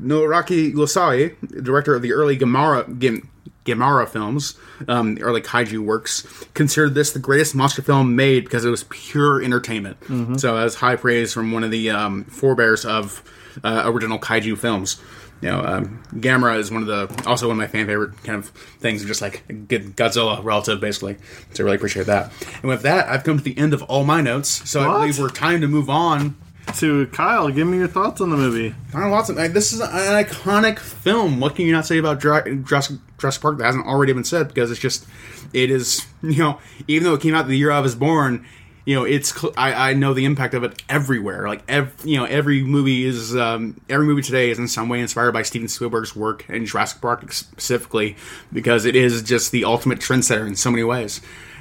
Noraki 0.00 0.74
Losai, 0.74 1.36
director 1.62 1.94
of 1.94 2.02
the 2.02 2.12
early 2.12 2.38
Gamera 2.38 2.98
Gim, 2.98 3.29
Gamera 3.64 4.08
films, 4.08 4.54
um, 4.88 5.14
the 5.16 5.22
early 5.22 5.40
kaiju 5.42 5.80
works, 5.80 6.26
considered 6.54 6.94
this 6.94 7.12
the 7.12 7.18
greatest 7.18 7.54
monster 7.54 7.82
film 7.82 8.16
made 8.16 8.44
because 8.44 8.64
it 8.64 8.70
was 8.70 8.84
pure 8.84 9.42
entertainment. 9.42 9.98
So 10.40 10.56
that 10.56 10.64
was 10.64 10.76
high 10.76 10.96
praise 10.96 11.32
from 11.32 11.52
one 11.52 11.62
of 11.64 11.70
the 11.70 11.90
um, 11.90 12.24
forebears 12.24 12.84
of 12.84 13.22
uh, 13.62 13.82
original 13.84 14.18
kaiju 14.18 14.56
films. 14.58 15.00
You 15.42 15.48
know, 15.48 15.60
um, 15.64 16.02
Gamera 16.14 16.58
is 16.58 16.70
one 16.70 16.82
of 16.82 16.88
the 16.88 17.24
also 17.26 17.48
one 17.48 17.54
of 17.56 17.58
my 17.58 17.66
fan 17.66 17.86
favorite 17.86 18.22
kind 18.24 18.38
of 18.38 18.48
things, 18.50 19.02
just 19.04 19.22
like 19.22 19.42
a 19.48 19.54
good 19.54 19.96
Godzilla 19.96 20.42
relative, 20.44 20.80
basically. 20.80 21.16
So 21.54 21.62
I 21.62 21.64
really 21.64 21.76
appreciate 21.76 22.06
that. 22.06 22.30
And 22.56 22.64
with 22.64 22.82
that, 22.82 23.08
I've 23.08 23.24
come 23.24 23.38
to 23.38 23.42
the 23.44 23.56
end 23.56 23.72
of 23.72 23.82
all 23.84 24.04
my 24.04 24.20
notes. 24.20 24.68
So 24.68 24.80
I 24.80 24.84
believe 25.00 25.18
we're 25.18 25.30
time 25.30 25.62
to 25.62 25.68
move 25.68 25.88
on 25.88 26.36
To 26.76 27.06
Kyle, 27.08 27.50
give 27.50 27.66
me 27.66 27.78
your 27.78 27.88
thoughts 27.88 28.20
on 28.20 28.30
the 28.30 28.36
movie. 28.36 28.74
Donald 28.92 29.10
Watson. 29.10 29.36
Like, 29.36 29.52
this 29.52 29.72
is 29.72 29.80
an 29.80 29.88
iconic 29.88 30.78
film. 30.78 31.40
What 31.40 31.56
can 31.56 31.66
you 31.66 31.72
not 31.72 31.84
say 31.84 31.98
about 31.98 32.20
Jurassic, 32.20 32.64
Jurassic 32.64 33.42
Park 33.42 33.58
that 33.58 33.64
hasn't 33.64 33.86
already 33.86 34.12
been 34.12 34.24
said? 34.24 34.48
Because 34.48 34.70
it's 34.70 34.80
just, 34.80 35.04
it 35.52 35.70
is. 35.70 36.06
You 36.22 36.38
know, 36.38 36.58
even 36.86 37.04
though 37.04 37.14
it 37.14 37.22
came 37.22 37.34
out 37.34 37.48
the 37.48 37.56
year 37.56 37.70
I 37.70 37.80
was 37.80 37.94
born, 37.94 38.46
you 38.84 38.94
know, 38.94 39.04
it's. 39.04 39.44
I, 39.56 39.90
I 39.90 39.94
know 39.94 40.14
the 40.14 40.24
impact 40.24 40.54
of 40.54 40.62
it 40.62 40.80
everywhere. 40.88 41.48
Like, 41.48 41.62
ev- 41.66 41.94
you 42.04 42.18
know, 42.18 42.24
every 42.24 42.62
movie 42.62 43.04
is. 43.04 43.34
Um, 43.34 43.80
every 43.88 44.06
movie 44.06 44.22
today 44.22 44.50
is 44.50 44.58
in 44.58 44.68
some 44.68 44.88
way 44.88 45.00
inspired 45.00 45.32
by 45.32 45.42
Steven 45.42 45.66
Spielberg's 45.66 46.14
work 46.14 46.44
and 46.48 46.66
Jurassic 46.66 47.00
Park 47.00 47.32
specifically, 47.32 48.16
because 48.52 48.84
it 48.84 48.94
is 48.94 49.22
just 49.22 49.50
the 49.50 49.64
ultimate 49.64 49.98
trendsetter 49.98 50.46
in 50.46 50.54
so 50.56 50.70
many 50.70 50.84
ways. 50.84 51.20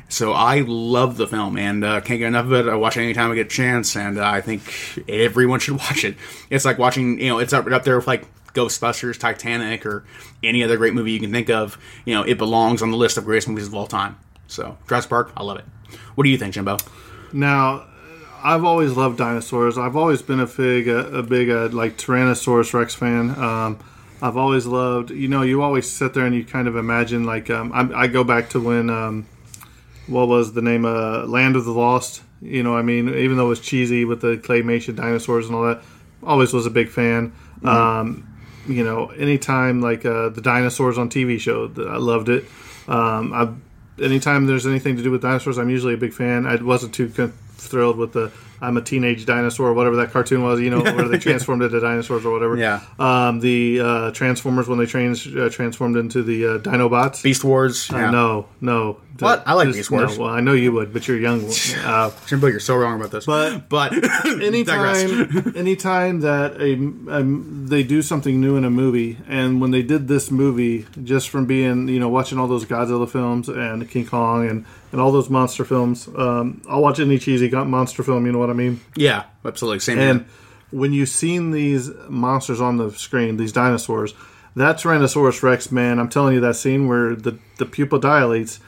So 0.10 0.34
I 0.34 0.62
love 0.62 1.18
the 1.18 1.28
film 1.28 1.58
and 1.58 1.84
uh, 1.84 2.02
can't 2.02 2.20
get 2.20 2.28
enough 2.28 2.46
of 2.46 2.54
it. 2.54 2.68
I 2.68 2.76
watch 2.76 2.98
it 2.98 3.02
anytime 3.02 3.32
I 3.32 3.36
get 3.36 3.46
a 3.46 3.50
chance, 3.50 3.96
and 3.96 4.18
uh, 4.18 4.28
I 4.28 4.42
think 4.42 4.64
everyone 5.08 5.60
should 5.60 5.78
watch 5.78 6.04
it. 6.04 6.18
It's 6.50 6.66
like 6.66 6.80
watching, 6.80 7.20
you 7.20 7.28
know, 7.28 7.38
it's 7.38 7.54
up 7.54 7.68
up 7.68 7.84
there 7.84 7.96
with 7.96 8.08
like 8.08 8.26
Ghostbusters, 8.54 9.20
Titanic, 9.20 9.86
or 9.86 10.04
any 10.44 10.64
other 10.64 10.78
great 10.78 10.96
movie 10.96 11.12
you 11.12 11.20
can 11.20 11.32
think 11.32 11.50
of. 11.50 11.78
You 12.06 12.16
know, 12.16 12.24
it 12.24 12.40
belongs 12.40 12.82
on 12.82 12.90
the 12.90 12.98
list 12.98 13.18
of 13.18 13.26
greatest 13.26 13.48
movies 13.48 13.68
of 13.68 13.76
all 13.76 13.88
time. 13.88 14.18
So 14.48 14.78
Jurassic 14.88 15.10
Park, 15.10 15.32
I 15.38 15.44
love 15.44 15.58
it. 15.58 15.66
What 16.16 16.24
do 16.24 16.30
you 16.32 16.38
think, 16.38 16.56
Jimbo? 16.56 16.78
Now, 17.32 17.86
I've 18.44 18.64
always 18.64 18.94
loved 18.94 19.20
dinosaurs. 19.20 19.78
I've 19.78 19.96
always 19.96 20.24
been 20.24 20.40
a 20.40 20.48
big, 20.48 20.88
a, 20.88 21.18
a 21.18 21.24
big 21.24 21.50
uh, 21.50 21.70
like 21.70 21.98
Tyrannosaurus 21.98 22.74
Rex 22.74 22.96
fan. 22.96 23.30
Um, 23.32 23.80
I've 24.22 24.38
always 24.38 24.66
loved. 24.66 25.12
You 25.12 25.28
know, 25.28 25.44
you 25.44 25.62
always 25.62 25.90
sit 25.90 26.14
there 26.14 26.26
and 26.26 26.34
you 26.34 26.44
kind 26.44 26.68
of 26.68 26.76
imagine 26.76 27.26
like 27.26 27.50
um, 27.50 27.72
I, 27.74 28.04
I 28.04 28.08
go 28.08 28.24
back 28.24 28.50
to 28.50 28.60
when 28.60 28.90
um, 28.90 29.28
what 30.10 30.28
was 30.28 30.54
the 30.54 30.62
name? 30.62 30.86
Uh, 30.86 31.26
Land 31.26 31.56
of 31.56 31.66
the 31.66 31.72
Lost. 31.72 32.24
You 32.42 32.64
know, 32.64 32.76
I 32.76 32.82
mean, 32.82 33.10
even 33.10 33.38
though 33.38 33.46
it 33.46 33.50
was 33.50 33.60
cheesy 33.60 34.06
with 34.06 34.22
the 34.22 34.38
claymation 34.38 34.96
dinosaurs 34.96 35.48
and 35.48 35.56
all 35.56 35.64
that, 35.64 35.82
always 36.24 36.54
was 36.54 36.66
a 36.66 36.70
big 36.70 36.90
fan. 36.90 37.34
Um, 37.64 38.26
you 38.68 38.84
know, 38.84 39.08
anytime 39.08 39.82
like 39.82 40.06
uh, 40.06 40.30
the 40.30 40.42
dinosaurs 40.42 40.98
on 40.98 41.10
TV 41.10 41.40
show, 41.40 41.72
I 41.78 41.98
loved 41.98 42.30
it. 42.30 42.46
Um, 42.88 43.34
I, 43.34 44.04
anytime 44.04 44.48
there's 44.48 44.66
anything 44.66 44.96
to 44.98 45.04
do 45.04 45.12
with 45.12 45.22
dinosaurs, 45.22 45.58
I'm 45.58 45.70
usually 45.70 45.94
a 45.94 45.98
big 45.98 46.14
fan. 46.14 46.46
I 46.46 46.56
wasn't 46.56 46.94
too 46.94 47.10
con- 47.10 47.34
thrilled 47.58 47.98
with 47.98 48.14
the 48.14 48.32
I'm 48.62 48.78
a 48.78 48.82
teenage 48.82 49.26
dinosaur 49.26 49.68
or 49.68 49.74
whatever 49.74 49.96
that 49.98 50.12
cartoon 50.12 50.44
was. 50.44 50.60
You 50.60 50.70
know, 50.70 50.82
where 50.82 51.08
they 51.08 51.18
transformed 51.30 51.64
into 51.64 51.80
dinosaurs 51.80 52.26
or 52.26 52.32
whatever. 52.32 52.58
Yeah. 52.58 52.82
Um, 52.98 53.40
the 53.40 53.80
uh, 53.80 54.12
Transformers 54.12 54.68
when 54.68 54.80
they 54.80 54.86
trans- 54.86 55.28
uh, 55.28 55.50
transformed 55.52 55.96
into 55.98 56.24
the 56.24 56.46
uh, 56.46 56.58
Dinobots. 56.60 57.24
Beast 57.24 57.44
Wars. 57.44 57.90
Yeah. 57.92 58.12
no, 58.12 58.48
no. 58.62 59.00
What? 59.20 59.44
I 59.46 59.54
like 59.54 59.68
Just- 59.68 59.80
Beast 59.80 59.92
Wars. 59.92 60.18
No, 60.18 60.26
well, 60.26 60.34
I 60.34 60.40
know 60.40 60.54
you 60.54 60.72
would, 60.72 60.94
but 60.94 61.08
you're 61.08 61.18
young. 61.18 61.50
Uh, 61.90 62.12
Jimbo, 62.28 62.48
you're 62.48 62.60
so 62.60 62.76
wrong 62.76 63.00
about 63.00 63.12
this. 63.12 63.26
But- 63.26 63.68
but 63.70 63.94
anytime 64.26 65.54
anytime 65.56 66.22
that 66.22 66.60
a, 66.60 66.74
um, 66.74 67.66
they 67.68 67.84
do 67.84 68.02
something 68.02 68.40
new 68.40 68.56
in 68.58 68.66
a 68.66 68.70
movie 68.70 69.18
and 69.28 69.62
when 69.62 69.72
they 69.72 69.82
did 69.82 70.08
this 70.08 70.30
movie 70.32 70.86
just 71.04 71.30
from 71.30 71.46
being 71.46 71.88
you 71.88 72.00
know 72.00 72.10
watching 72.10 72.38
all 72.38 72.48
those 72.48 72.66
godzilla 72.66 73.10
films 73.10 73.50
and 73.50 73.90
king 73.90 74.06
kong 74.06 74.48
and, 74.50 74.66
and 74.92 75.00
all 75.02 75.12
those 75.12 75.30
monster 75.30 75.64
films 75.66 76.08
um, 76.18 76.62
i'll 76.70 76.82
watch 76.82 77.00
any 77.00 77.18
cheesy 77.20 77.50
monster 77.50 78.04
film 78.04 78.26
you 78.26 78.32
know 78.32 78.40
what 78.40 78.50
i 78.50 78.54
mean 78.54 78.80
yeah, 78.96 79.26
absolutely. 79.46 79.80
Same 79.80 80.00
and 80.00 80.20
here. 80.22 80.28
when 80.72 80.94
you've 80.94 81.10
seen 81.10 81.52
these 81.52 81.90
monsters 82.10 82.60
on 82.62 82.78
the 82.78 82.92
screen 82.92 83.38
these 83.38 83.52
dinosaurs 83.52 84.14
that 84.56 84.78
tyrannosaurus 84.78 85.44
rex 85.44 85.72
man 85.72 86.00
i'm 86.00 86.10
telling 86.10 86.34
you 86.34 86.40
that 86.42 86.56
scene 86.56 86.88
where 86.88 87.16
the, 87.16 87.38
the 87.58 87.66
pupil 87.66 88.00
dilates 88.00 88.60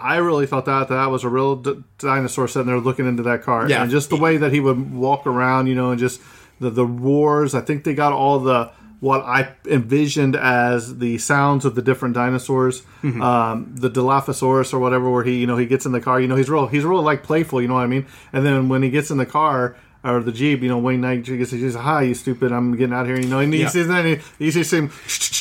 I 0.00 0.18
really 0.18 0.46
thought 0.46 0.64
that 0.66 0.88
that 0.90 1.06
was 1.10 1.24
a 1.24 1.28
real 1.28 1.56
d- 1.56 1.82
dinosaur 1.98 2.46
sitting 2.46 2.68
there 2.68 2.78
looking 2.78 3.04
into 3.08 3.24
that 3.24 3.42
car, 3.42 3.68
Yeah. 3.68 3.82
and 3.82 3.90
just 3.90 4.10
the 4.10 4.16
way 4.16 4.36
that 4.36 4.52
he 4.52 4.60
would 4.60 4.94
walk 4.94 5.26
around, 5.26 5.66
you 5.66 5.74
know, 5.74 5.90
and 5.90 5.98
just 5.98 6.20
the 6.60 6.70
the 6.70 6.86
roars. 6.86 7.52
I 7.52 7.62
think 7.62 7.82
they 7.82 7.94
got 7.94 8.12
all 8.12 8.38
the 8.38 8.70
what 9.00 9.20
I 9.22 9.54
envisioned 9.66 10.34
as 10.34 10.98
the 10.98 11.18
sounds 11.18 11.64
of 11.64 11.74
the 11.76 11.82
different 11.82 12.14
dinosaurs. 12.14 12.82
Mm-hmm. 13.02 13.22
Um, 13.22 13.72
the 13.74 13.88
Dilophosaurus 13.90 14.72
or 14.74 14.78
whatever, 14.80 15.08
where 15.10 15.24
he 15.24 15.38
you 15.38 15.46
know 15.46 15.56
he 15.56 15.66
gets 15.66 15.86
in 15.86 15.92
the 15.92 16.00
car, 16.00 16.20
you 16.20 16.26
know, 16.28 16.36
he's 16.36 16.50
real 16.50 16.66
he's 16.66 16.84
real 16.84 17.02
like 17.02 17.22
playful, 17.22 17.62
you 17.62 17.68
know 17.68 17.74
what 17.74 17.84
I 17.84 17.86
mean. 17.86 18.06
And 18.32 18.44
then 18.44 18.68
when 18.68 18.82
he 18.82 18.90
gets 18.90 19.10
in 19.10 19.18
the 19.18 19.26
car. 19.26 19.76
Or 20.04 20.20
the 20.22 20.30
jeep, 20.30 20.62
you 20.62 20.68
know, 20.68 20.78
Wayne 20.78 21.00
Knight 21.00 21.24
gets 21.24 21.50
he 21.50 21.60
says, 21.60 21.74
"Hi, 21.74 22.02
you 22.02 22.14
stupid! 22.14 22.52
I'm 22.52 22.76
getting 22.76 22.94
out 22.94 23.04
here." 23.06 23.18
You 23.18 23.26
know, 23.26 23.40
and 23.40 23.52
he 23.52 23.60
Yeah. 23.62 23.68
sees 23.68 23.88
that, 23.88 24.06
and 24.06 24.22
he, 24.38 24.44
he 24.44 24.50
sees 24.52 24.72
him, 24.72 24.92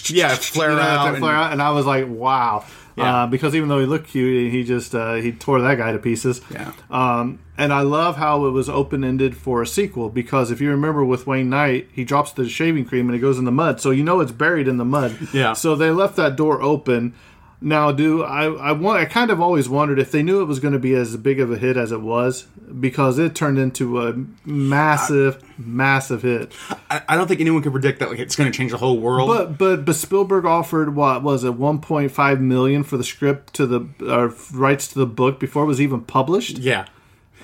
Yeah, 0.09 0.33
flare 0.33 0.71
you 0.71 0.75
know, 0.77 0.81
out 0.81 1.07
and 1.09 1.17
flare 1.19 1.35
out, 1.35 1.51
and 1.53 1.61
I 1.61 1.69
was 1.69 1.85
like, 1.85 2.05
"Wow!" 2.09 2.65
Yeah. 2.97 3.23
Uh, 3.23 3.27
because 3.27 3.55
even 3.55 3.69
though 3.69 3.79
he 3.79 3.85
looked 3.85 4.07
cute, 4.07 4.51
he 4.51 4.63
just 4.63 4.95
uh, 4.95 5.15
he 5.15 5.31
tore 5.31 5.61
that 5.61 5.75
guy 5.75 5.91
to 5.91 5.99
pieces. 5.99 6.41
Yeah. 6.49 6.73
Um, 6.89 7.39
and 7.57 7.71
I 7.71 7.81
love 7.81 8.17
how 8.17 8.45
it 8.45 8.51
was 8.51 8.69
open 8.69 9.03
ended 9.03 9.37
for 9.37 9.61
a 9.61 9.67
sequel 9.67 10.09
because 10.09 10.49
if 10.49 10.59
you 10.59 10.69
remember 10.69 11.05
with 11.05 11.27
Wayne 11.27 11.49
Knight, 11.49 11.89
he 11.93 12.03
drops 12.03 12.31
the 12.31 12.49
shaving 12.49 12.85
cream 12.85 13.07
and 13.07 13.15
it 13.15 13.19
goes 13.19 13.37
in 13.37 13.45
the 13.45 13.51
mud, 13.51 13.79
so 13.79 13.91
you 13.91 14.03
know 14.03 14.19
it's 14.19 14.31
buried 14.31 14.67
in 14.67 14.77
the 14.77 14.85
mud. 14.85 15.15
Yeah. 15.33 15.53
So 15.53 15.75
they 15.75 15.91
left 15.91 16.15
that 16.15 16.35
door 16.35 16.61
open. 16.61 17.13
Now, 17.59 17.91
do 17.91 18.23
I? 18.23 18.45
I 18.45 18.71
want. 18.71 18.99
I 18.99 19.05
kind 19.05 19.31
of 19.31 19.41
always 19.41 19.67
wondered 19.67 19.97
if 19.97 20.11
they 20.11 20.21
knew 20.21 20.41
it 20.41 20.45
was 20.45 20.59
going 20.59 20.73
to 20.73 20.79
be 20.79 20.93
as 20.93 21.17
big 21.17 21.39
of 21.39 21.51
a 21.51 21.57
hit 21.57 21.75
as 21.75 21.91
it 21.91 22.01
was 22.01 22.43
because 22.79 23.17
it 23.17 23.33
turned 23.33 23.57
into 23.57 23.99
a 23.99 24.13
massive, 24.45 25.43
massive 25.57 26.21
hit. 26.21 26.53
I, 26.89 27.01
I 27.09 27.15
don't 27.15 27.27
think 27.27 27.39
anyone 27.41 27.63
could 27.63 27.71
predict 27.71 27.99
that 27.99 28.09
like 28.09 28.19
it's 28.19 28.35
going 28.35 28.51
to 28.51 28.55
change 28.55 28.71
the 28.71 28.77
whole 28.77 28.99
world. 28.99 29.27
But 29.27 29.57
but 29.57 29.85
but 29.85 29.95
Spielberg 29.95 30.45
offered 30.45 30.95
what 30.95 31.23
was 31.23 31.43
it 31.43 31.53
1.5 31.57 32.39
million 32.39 32.83
for 32.83 32.95
the 32.97 33.03
script 33.03 33.53
to 33.55 33.65
the 33.65 33.87
uh, 34.01 34.29
rights 34.55 34.87
to 34.89 34.99
the 34.99 35.07
book 35.07 35.39
before 35.39 35.63
it 35.63 35.67
was 35.67 35.81
even 35.81 36.01
published. 36.01 36.59
yeah, 36.59 36.85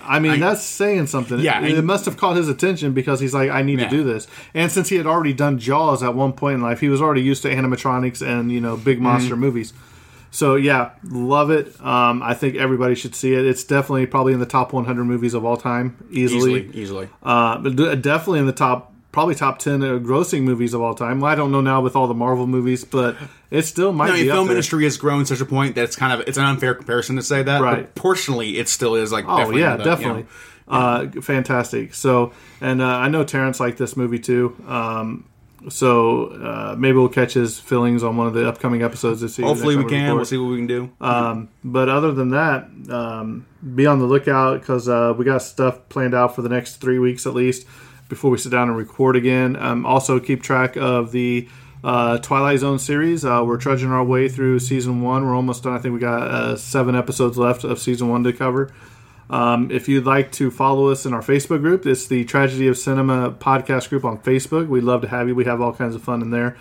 I 0.03 0.19
mean 0.19 0.39
that's 0.39 0.61
saying 0.61 1.07
something. 1.07 1.39
Yeah, 1.39 1.65
it, 1.65 1.83
must 1.83 2.05
have 2.05 2.17
caught 2.17 2.35
his 2.37 2.49
attention 2.49 2.93
because 2.93 3.19
he's 3.19 3.33
like, 3.33 3.49
I 3.49 3.63
need 3.63 3.79
Yeah. 3.79 3.89
to 3.89 3.95
do 3.97 4.03
this. 4.03 4.27
And 4.53 4.71
since 4.71 4.89
he 4.89 4.97
had 4.97 5.07
already 5.07 5.33
done 5.33 5.57
Jaws 5.57 6.03
at 6.03 6.13
one 6.13 6.33
point 6.33 6.55
in 6.55 6.61
life, 6.61 6.81
he 6.81 6.89
was 6.89 7.01
already 7.01 7.23
used 7.23 7.41
to 7.41 7.49
animatronics 7.49 8.21
and 8.25 8.51
you 8.51 8.61
know 8.61 8.77
big 8.77 9.01
monster 9.01 9.31
Mm-hmm. 9.33 9.41
movies. 9.41 9.73
So 10.33 10.55
yeah, 10.55 10.93
love 11.03 11.51
it. 11.51 11.79
Um, 11.79 12.23
I 12.23 12.33
think 12.33 12.55
everybody 12.55 12.95
should 12.95 13.13
see 13.13 13.35
it. 13.35 13.45
It's 13.45 13.63
definitely 13.63 14.07
probably 14.07 14.33
in 14.33 14.39
the 14.39 14.47
top 14.47 14.73
100 14.73 15.03
movies 15.05 15.35
of 15.35 15.45
all 15.45 15.57
time, 15.57 16.07
easily. 16.09 16.63
easily, 16.63 16.81
easily. 16.81 17.09
Uh, 17.21 17.59
but 17.59 18.01
definitely 18.01 18.39
in 18.39 18.47
the 18.47 18.51
top, 18.51 18.91
probably 19.11 19.35
top 19.35 19.59
ten 19.59 19.83
uh, 19.83 19.99
grossing 19.99 20.41
movies 20.41 20.73
of 20.73 20.81
all 20.81 20.95
time. 20.95 21.19
Well, 21.19 21.31
I 21.31 21.35
don't 21.35 21.51
know 21.51 21.61
now 21.61 21.81
with 21.81 21.95
all 21.95 22.07
the 22.07 22.15
Marvel 22.15 22.47
movies, 22.47 22.83
but 22.83 23.15
it 23.51 23.61
still 23.61 23.93
might 23.93 24.11
mean, 24.11 24.23
be 24.23 24.31
up 24.31 24.37
film 24.37 24.49
industry 24.49 24.85
has 24.85 24.97
grown 24.97 25.19
to 25.19 25.25
such 25.27 25.39
a 25.39 25.45
point 25.45 25.75
that 25.75 25.83
it's 25.83 25.95
kind 25.95 26.19
of 26.19 26.27
it's 26.27 26.39
an 26.39 26.45
unfair 26.45 26.73
comparison 26.73 27.15
to 27.17 27.21
say 27.21 27.43
that. 27.43 27.61
Right. 27.61 27.75
But 27.83 27.93
proportionally, 27.93 28.57
it 28.57 28.67
still 28.67 28.95
is 28.95 29.11
like. 29.11 29.25
Oh 29.27 29.37
definitely 29.37 29.61
yeah, 29.61 29.77
the, 29.77 29.83
you 29.83 29.89
know, 29.89 29.95
definitely. 29.95 30.25
Uh, 30.67 31.07
fantastic. 31.21 31.93
So, 31.93 32.33
and 32.59 32.81
uh, 32.81 32.87
I 32.87 33.07
know 33.07 33.23
Terrence 33.23 33.59
liked 33.59 33.77
this 33.77 33.95
movie 33.95 34.17
too. 34.17 34.55
Um, 34.67 35.25
so 35.69 36.27
uh, 36.27 36.75
maybe 36.77 36.97
we'll 36.97 37.09
catch 37.09 37.33
his 37.33 37.59
feelings 37.59 38.03
on 38.03 38.17
one 38.17 38.27
of 38.27 38.33
the 38.33 38.47
upcoming 38.47 38.81
episodes 38.83 39.21
this 39.21 39.35
season. 39.35 39.45
hopefully 39.45 39.75
we 39.75 39.85
can. 39.85 40.03
record. 40.03 40.15
We'll 40.15 40.25
see 40.25 40.37
what 40.37 40.49
we 40.49 40.57
can 40.57 40.67
do. 40.67 40.91
Um, 41.01 41.49
but 41.63 41.89
other 41.89 42.11
than 42.11 42.29
that, 42.29 42.69
um, 42.89 43.45
be 43.75 43.85
on 43.85 43.99
the 43.99 44.05
lookout 44.05 44.59
because 44.59 44.89
uh, 44.89 45.13
we 45.17 45.25
got 45.25 45.41
stuff 45.41 45.87
planned 45.89 46.13
out 46.13 46.35
for 46.35 46.41
the 46.41 46.49
next 46.49 46.77
three 46.77 46.99
weeks 46.99 47.25
at 47.25 47.33
least 47.33 47.65
before 48.09 48.29
we 48.31 48.37
sit 48.37 48.51
down 48.51 48.69
and 48.69 48.77
record 48.77 49.15
again. 49.15 49.55
Um, 49.55 49.85
also, 49.85 50.19
keep 50.19 50.43
track 50.43 50.75
of 50.75 51.11
the 51.11 51.47
uh, 51.83 52.17
Twilight 52.19 52.59
Zone 52.59 52.79
series. 52.79 53.25
Uh, 53.25 53.43
we're 53.45 53.57
trudging 53.57 53.91
our 53.91 54.03
way 54.03 54.29
through 54.29 54.59
season 54.59 55.01
one. 55.01 55.25
We're 55.25 55.35
almost 55.35 55.63
done. 55.63 55.73
I 55.73 55.79
think 55.79 55.93
we 55.93 55.99
got 55.99 56.21
uh, 56.23 56.55
seven 56.55 56.95
episodes 56.95 57.37
left 57.37 57.63
of 57.63 57.79
season 57.79 58.09
one 58.09 58.23
to 58.23 58.33
cover. 58.33 58.71
Um, 59.29 59.71
if 59.71 59.87
you'd 59.87 60.05
like 60.05 60.31
to 60.33 60.51
follow 60.51 60.89
us 60.89 61.05
in 61.05 61.13
our 61.13 61.21
Facebook 61.21 61.61
group, 61.61 61.85
it's 61.85 62.07
the 62.07 62.25
Tragedy 62.25 62.67
of 62.67 62.77
Cinema 62.77 63.31
podcast 63.31 63.89
group 63.89 64.05
on 64.05 64.17
Facebook. 64.19 64.67
We'd 64.67 64.83
love 64.83 65.01
to 65.01 65.07
have 65.07 65.27
you. 65.27 65.35
We 65.35 65.45
have 65.45 65.61
all 65.61 65.73
kinds 65.73 65.95
of 65.95 66.03
fun 66.03 66.21
in 66.21 66.29
there. 66.29 66.57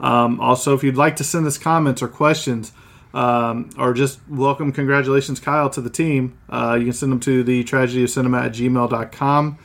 Um, 0.00 0.40
also, 0.40 0.74
if 0.74 0.82
you'd 0.82 0.96
like 0.96 1.16
to 1.16 1.24
send 1.24 1.46
us 1.46 1.58
comments 1.58 2.02
or 2.02 2.08
questions, 2.08 2.72
um, 3.12 3.70
or 3.76 3.92
just 3.92 4.20
welcome 4.28 4.72
congratulations, 4.72 5.40
Kyle, 5.40 5.70
to 5.70 5.80
the 5.80 5.90
team, 5.90 6.38
uh, 6.48 6.76
you 6.78 6.84
can 6.84 6.92
send 6.92 7.12
them 7.12 7.20
to 7.20 7.42
the 7.42 7.64
tragedy 7.64 8.04
of 8.04 8.10
cinema 8.10 8.42
at 8.42 8.52
gmail.com. 8.52 9.58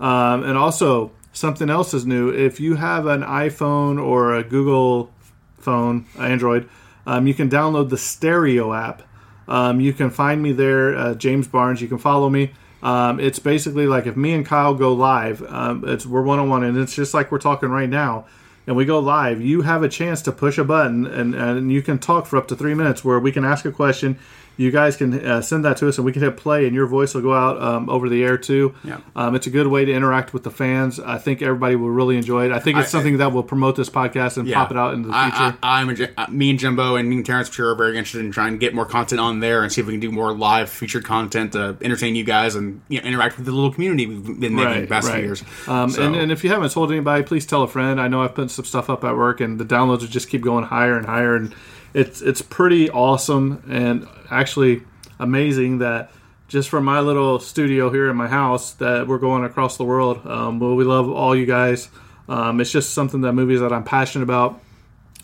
Um, 0.00 0.42
and 0.44 0.58
also, 0.58 1.12
something 1.32 1.70
else 1.70 1.94
is 1.94 2.06
new. 2.06 2.28
If 2.30 2.60
you 2.60 2.76
have 2.76 3.06
an 3.06 3.22
iPhone 3.22 4.02
or 4.02 4.34
a 4.34 4.44
Google 4.44 5.10
phone, 5.58 6.06
Android, 6.18 6.68
um, 7.06 7.26
you 7.26 7.34
can 7.34 7.48
download 7.48 7.88
the 7.88 7.98
Stereo 7.98 8.72
app. 8.72 9.02
Um, 9.48 9.80
you 9.80 9.92
can 9.92 10.10
find 10.10 10.42
me 10.42 10.52
there, 10.52 10.96
uh, 10.96 11.14
James 11.14 11.48
Barnes. 11.48 11.80
You 11.80 11.88
can 11.88 11.98
follow 11.98 12.28
me. 12.28 12.52
Um, 12.82 13.18
it's 13.18 13.38
basically 13.38 13.86
like 13.86 14.06
if 14.06 14.16
me 14.16 14.32
and 14.34 14.46
Kyle 14.46 14.74
go 14.74 14.92
live, 14.92 15.42
um, 15.42 15.84
it's 15.86 16.06
we're 16.06 16.22
one 16.22 16.38
on 16.38 16.48
one, 16.48 16.62
and 16.62 16.76
it's 16.76 16.94
just 16.94 17.14
like 17.14 17.32
we're 17.32 17.38
talking 17.38 17.70
right 17.70 17.88
now. 17.88 18.26
And 18.66 18.76
we 18.76 18.84
go 18.84 18.98
live. 18.98 19.40
You 19.40 19.62
have 19.62 19.82
a 19.82 19.88
chance 19.88 20.20
to 20.22 20.32
push 20.32 20.58
a 20.58 20.64
button, 20.64 21.06
and, 21.06 21.34
and 21.34 21.72
you 21.72 21.80
can 21.80 21.98
talk 21.98 22.26
for 22.26 22.36
up 22.36 22.46
to 22.48 22.56
three 22.56 22.74
minutes, 22.74 23.02
where 23.02 23.18
we 23.18 23.32
can 23.32 23.44
ask 23.44 23.64
a 23.64 23.72
question. 23.72 24.18
You 24.58 24.70
guys 24.72 24.96
can 24.96 25.24
uh, 25.24 25.40
send 25.40 25.64
that 25.64 25.76
to 25.78 25.88
us, 25.88 25.96
and 25.98 26.04
we 26.04 26.12
can 26.12 26.20
hit 26.20 26.36
play, 26.36 26.66
and 26.66 26.74
your 26.74 26.86
voice 26.86 27.14
will 27.14 27.22
go 27.22 27.32
out 27.32 27.62
um, 27.62 27.88
over 27.88 28.08
the 28.08 28.22
air 28.24 28.36
too. 28.36 28.74
Yeah. 28.84 28.98
Um, 29.16 29.34
it's 29.36 29.46
a 29.46 29.50
good 29.50 29.68
way 29.68 29.84
to 29.84 29.92
interact 29.92 30.34
with 30.34 30.42
the 30.42 30.50
fans. 30.50 30.98
I 30.98 31.16
think 31.16 31.42
everybody 31.42 31.76
will 31.76 31.90
really 31.90 32.16
enjoy 32.16 32.46
it. 32.46 32.52
I 32.52 32.58
think 32.58 32.76
it's 32.76 32.88
I- 32.88 32.90
something 32.90 33.18
that 33.18 33.32
will 33.32 33.44
promote 33.44 33.76
this 33.76 33.88
podcast 33.88 34.36
and 34.36 34.48
Yeah. 34.48 34.56
pop 34.56 34.72
it 34.72 34.76
out 34.76 34.94
into 34.94 35.08
the 35.08 35.14
future. 35.14 35.36
I, 35.36 35.54
I, 35.62 35.80
I'm 35.80 35.88
a, 35.90 35.94
J- 35.94 36.10
uh, 36.16 36.26
me 36.28 36.50
and 36.50 36.58
Jimbo 36.58 36.96
and 36.96 37.08
me 37.08 37.16
and 37.16 37.24
Terrence 37.24 37.48
for 37.48 37.54
sure 37.54 37.70
are 37.70 37.74
very 37.76 37.90
interested 37.96 38.24
in 38.24 38.32
trying 38.32 38.52
to 38.52 38.58
get 38.58 38.74
more 38.74 38.84
content 38.84 39.20
on 39.20 39.38
there 39.38 39.62
and 39.62 39.70
see 39.72 39.80
if 39.80 39.86
we 39.86 39.92
can 39.92 40.00
do 40.00 40.10
more 40.10 40.34
live 40.34 40.68
featured 40.68 41.04
content 41.04 41.52
to 41.52 41.76
entertain 41.80 42.16
you 42.16 42.24
guys 42.24 42.56
and 42.56 42.82
you 42.88 43.00
know, 43.00 43.06
interact 43.06 43.36
with 43.36 43.46
the 43.46 43.52
little 43.52 43.72
community 43.72 44.06
we've 44.06 44.40
been 44.40 44.56
making 44.56 44.80
the 44.82 44.86
past 44.88 45.08
few 45.08 45.20
years. 45.20 45.44
Um, 45.68 45.88
So- 45.90 46.02
and, 46.02 46.16
and 46.16 46.32
if 46.32 46.42
you 46.42 46.50
haven't 46.50 46.70
told 46.72 46.90
anybody, 46.90 47.22
please 47.22 47.46
tell 47.46 47.62
a 47.62 47.68
friend. 47.68 48.00
I 48.00 48.08
know 48.08 48.22
I've 48.22 48.34
put 48.34 48.50
some 48.50 48.64
stuff 48.64 48.90
up 48.90 49.04
at 49.04 49.16
work, 49.16 49.40
and 49.40 49.60
the 49.60 49.64
downloads 49.64 50.00
will 50.00 50.08
just 50.08 50.28
keep 50.28 50.42
going 50.42 50.64
higher 50.64 50.96
and 50.96 51.06
higher, 51.06 51.36
and 51.36 51.54
it's 51.94 52.20
it's 52.20 52.42
pretty 52.42 52.90
awesome 52.90 53.62
and 53.68 54.06
actually 54.30 54.82
amazing 55.18 55.78
that 55.78 56.10
just 56.48 56.68
from 56.68 56.84
my 56.84 57.00
little 57.00 57.38
studio 57.38 57.90
here 57.90 58.08
in 58.08 58.16
my 58.16 58.28
house 58.28 58.72
that 58.74 59.06
we're 59.06 59.18
going 59.18 59.44
across 59.44 59.76
the 59.76 59.84
world. 59.84 60.26
Um, 60.26 60.60
well, 60.60 60.74
we 60.74 60.84
love 60.84 61.10
all 61.10 61.36
you 61.36 61.44
guys. 61.46 61.88
Um, 62.28 62.60
it's 62.60 62.70
just 62.70 62.94
something 62.94 63.20
that 63.22 63.32
movies 63.32 63.60
that 63.60 63.72
I'm 63.72 63.84
passionate 63.84 64.24
about. 64.24 64.60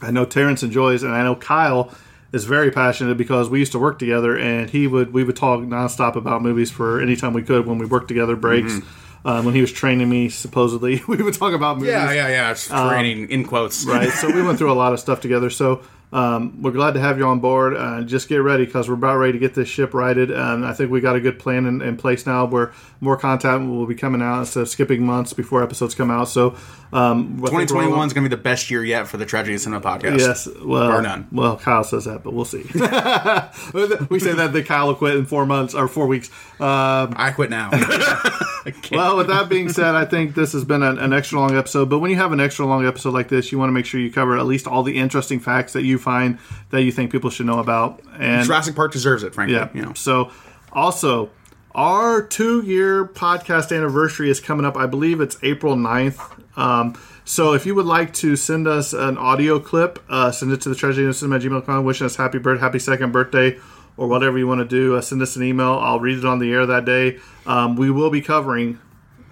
I 0.03 0.11
know 0.11 0.25
Terrence 0.25 0.63
enjoys, 0.63 1.03
and 1.03 1.13
I 1.13 1.23
know 1.23 1.35
Kyle 1.35 1.91
is 2.33 2.45
very 2.45 2.71
passionate 2.71 3.17
because 3.17 3.49
we 3.49 3.59
used 3.59 3.73
to 3.73 3.79
work 3.79 3.99
together, 3.99 4.37
and 4.37 4.69
he 4.69 4.87
would 4.87 5.13
we 5.13 5.25
would 5.25 5.37
talk 5.37 5.61
nonstop 5.61 6.17
about 6.17 6.43
movies 6.43 6.71
for 6.71 7.01
any 7.01 7.17
time 7.17 7.33
we 7.33 7.43
could 7.43 7.67
when 7.67 7.79
we 7.79 7.87
worked 7.87 8.09
together 8.09 8.37
breaks. 8.37 8.81
Um, 9.27 9.47
when 9.47 9.55
he 9.55 9.63
was 9.63 9.73
training 9.73 10.11
me, 10.11 10.29
supposedly 10.29 11.03
we 11.09 11.17
would 11.17 11.33
talk 11.33 11.55
about 11.55 11.79
movies. 11.79 11.93
Yeah, 11.93 12.13
yeah, 12.13 12.29
yeah. 12.29 12.51
It's 12.51 12.67
training 12.69 13.31
in 13.31 13.45
quotes. 13.45 13.87
right? 13.87 14.11
So 14.11 14.31
we 14.31 14.43
went 14.43 14.59
through 14.59 14.71
a 14.71 14.75
lot 14.75 14.93
of 14.93 15.01
stuff 15.01 15.23
together. 15.23 15.49
So 15.49 15.81
um, 16.15 16.63
we're 16.63 16.71
glad 16.71 16.95
to 16.95 17.01
have 17.01 17.19
you 17.19 17.27
on 17.27 17.41
board. 17.41 17.77
Uh, 17.77 18.03
just 18.03 18.29
get 18.29 18.37
ready 18.37 18.65
because 18.65 18.89
we're 18.89 18.95
about 18.95 19.17
ready 19.17 19.33
to 19.33 19.39
get 19.41 19.55
this 19.55 19.69
ship 19.69 19.93
righted. 19.93 20.31
And 20.31 20.65
I 20.65 20.73
think 20.73 20.93
we 20.93 21.01
got 21.01 21.17
a 21.17 21.21
good 21.21 21.41
plan 21.41 21.67
in, 21.67 21.83
in 21.83 21.97
place 21.97 22.25
now 22.25 22.45
where 22.45 22.73
more 23.01 23.17
content 23.17 23.69
will 23.69 23.85
be 23.85 23.97
coming 23.97 24.23
out 24.23 24.39
instead 24.39 24.61
of 24.61 24.69
skipping 24.69 25.05
months 25.05 25.33
before 25.33 25.61
episodes 25.61 25.93
come 25.93 26.13
out. 26.13 26.29
So 26.29 26.51
um, 26.93 27.41
I 27.45 27.51
think 27.51 27.69
2021 27.69 28.07
is 28.07 28.13
going 28.13 28.23
to 28.23 28.31
be 28.31 28.37
the 28.37 28.41
best 28.41 28.71
year 28.71 28.85
yet 28.85 29.09
for 29.09 29.17
the 29.17 29.27
Tragedy 29.27 29.59
Cinema 29.59 29.85
podcast. 29.85 30.21
Yes, 30.21 30.49
well, 30.65 30.89
Bar 30.89 31.03
none. 31.03 31.27
well, 31.33 31.57
Kyle 31.57 31.83
says 31.83 32.05
that, 32.05 32.23
but 32.23 32.33
we'll 32.33 32.45
see. 32.45 32.59
we 34.09 34.21
say 34.21 34.35
that 34.35 34.53
the 34.53 34.63
Kyle 34.63 34.87
will 34.87 34.95
quit 34.95 35.17
in 35.17 35.27
four 35.27 35.47
months 35.47 35.75
or 35.75 35.89
four 35.89 36.07
weeks. 36.07 36.31
Um, 36.61 37.13
I 37.17 37.33
quit 37.35 37.51
now. 37.51 37.71
Well, 38.91 39.17
with 39.17 39.27
that 39.29 39.49
being 39.49 39.69
said, 39.69 39.95
I 39.95 40.05
think 40.05 40.35
this 40.35 40.53
has 40.53 40.65
been 40.65 40.83
an, 40.83 40.99
an 40.99 41.13
extra 41.13 41.39
long 41.39 41.57
episode. 41.57 41.91
But 41.91 41.99
when 41.99 42.11
you 42.11 42.17
have 42.17 42.33
an 42.33 42.41
extra 42.41 42.65
long 42.67 42.87
episode 42.87 43.13
like 43.15 43.29
this, 43.29 43.53
you 43.53 43.59
want 43.59 43.69
to 43.69 43.73
make 43.73 43.87
sure 43.87 44.01
you 44.01 44.11
cover 44.11 44.39
at 44.39 44.47
least 44.47 44.67
all 44.67 44.83
the 44.83 44.97
interesting 44.97 45.41
facts 45.41 45.73
that 45.75 45.83
you 45.83 45.99
find 45.99 46.39
that 46.71 46.83
you 46.83 46.93
think 46.93 47.13
people 47.13 47.31
should 47.31 47.47
know 47.47 47.59
about. 47.59 48.01
And 48.19 48.47
Jurassic 48.47 48.75
Park 48.75 48.93
deserves 48.93 49.23
it, 49.23 49.35
frankly. 49.35 49.57
yeah, 49.57 49.69
You 49.75 49.83
know. 49.83 49.93
so 49.95 50.31
also 50.73 51.31
our 51.75 52.23
two-year 52.23 53.05
podcast 53.05 53.75
anniversary 53.77 54.31
is 54.31 54.41
coming 54.41 54.65
up. 54.65 54.77
I 54.77 54.87
believe 54.87 55.21
it's 55.21 55.37
April 55.43 55.75
9th. 55.77 56.41
Um, 56.57 56.97
so 57.25 57.53
if 57.55 57.67
you 57.67 57.75
would 57.75 57.87
like 57.87 58.13
to 58.15 58.37
send 58.37 58.69
us 58.69 58.93
an 58.93 59.19
audio 59.19 59.59
clip, 59.59 59.99
uh, 60.09 60.31
send 60.31 60.53
it 60.53 60.61
to 60.63 60.69
the 60.69 60.75
treasury 60.75 61.13
cinema 61.13 61.37
at 61.37 61.43
gmail.com, 61.43 61.85
wishing 61.85 62.05
us 62.05 62.17
happy 62.17 62.39
birthday, 62.39 62.61
happy 62.61 62.79
second 62.79 63.11
birthday, 63.13 63.59
or 63.97 64.09
whatever 64.09 64.39
you 64.39 64.47
want 64.47 64.61
to 64.61 64.65
do. 64.65 64.97
Uh, 64.97 65.01
send 65.01 65.23
us 65.23 65.37
an 65.37 65.43
email. 65.43 65.75
I'll 65.75 66.01
read 66.01 66.19
it 66.19 66.25
on 66.25 66.39
the 66.39 66.53
air 66.53 66.67
that 66.67 66.85
day. 66.85 67.19
Um, 67.47 67.77
we 67.77 67.91
will 67.91 68.11
be 68.11 68.21
covering 68.21 68.79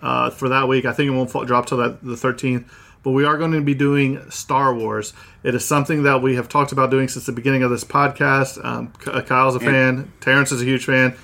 uh, 0.02 0.30
for 0.30 0.48
that 0.48 0.68
week. 0.68 0.84
I 0.84 0.92
think 0.92 1.08
it 1.08 1.10
won't 1.10 1.30
fall, 1.30 1.44
drop 1.44 1.66
till 1.66 1.78
that, 1.78 2.02
the 2.02 2.14
13th. 2.14 2.64
But 3.02 3.10
we 3.10 3.24
are 3.24 3.36
going 3.36 3.50
to 3.52 3.60
be 3.60 3.74
doing 3.74 4.30
Star 4.30 4.72
Wars. 4.72 5.12
It 5.42 5.56
is 5.56 5.64
something 5.64 6.04
that 6.04 6.22
we 6.22 6.36
have 6.36 6.48
talked 6.48 6.70
about 6.70 6.90
doing 6.92 7.08
since 7.08 7.26
the 7.26 7.32
beginning 7.32 7.64
of 7.64 7.70
this 7.70 7.82
podcast. 7.82 8.64
Um, 8.64 8.92
Kyle's 9.00 9.56
a 9.56 9.60
fan. 9.60 10.12
Terrence 10.20 10.52
is 10.52 10.62
a 10.62 10.64
huge 10.64 10.84
fan. 10.84 11.16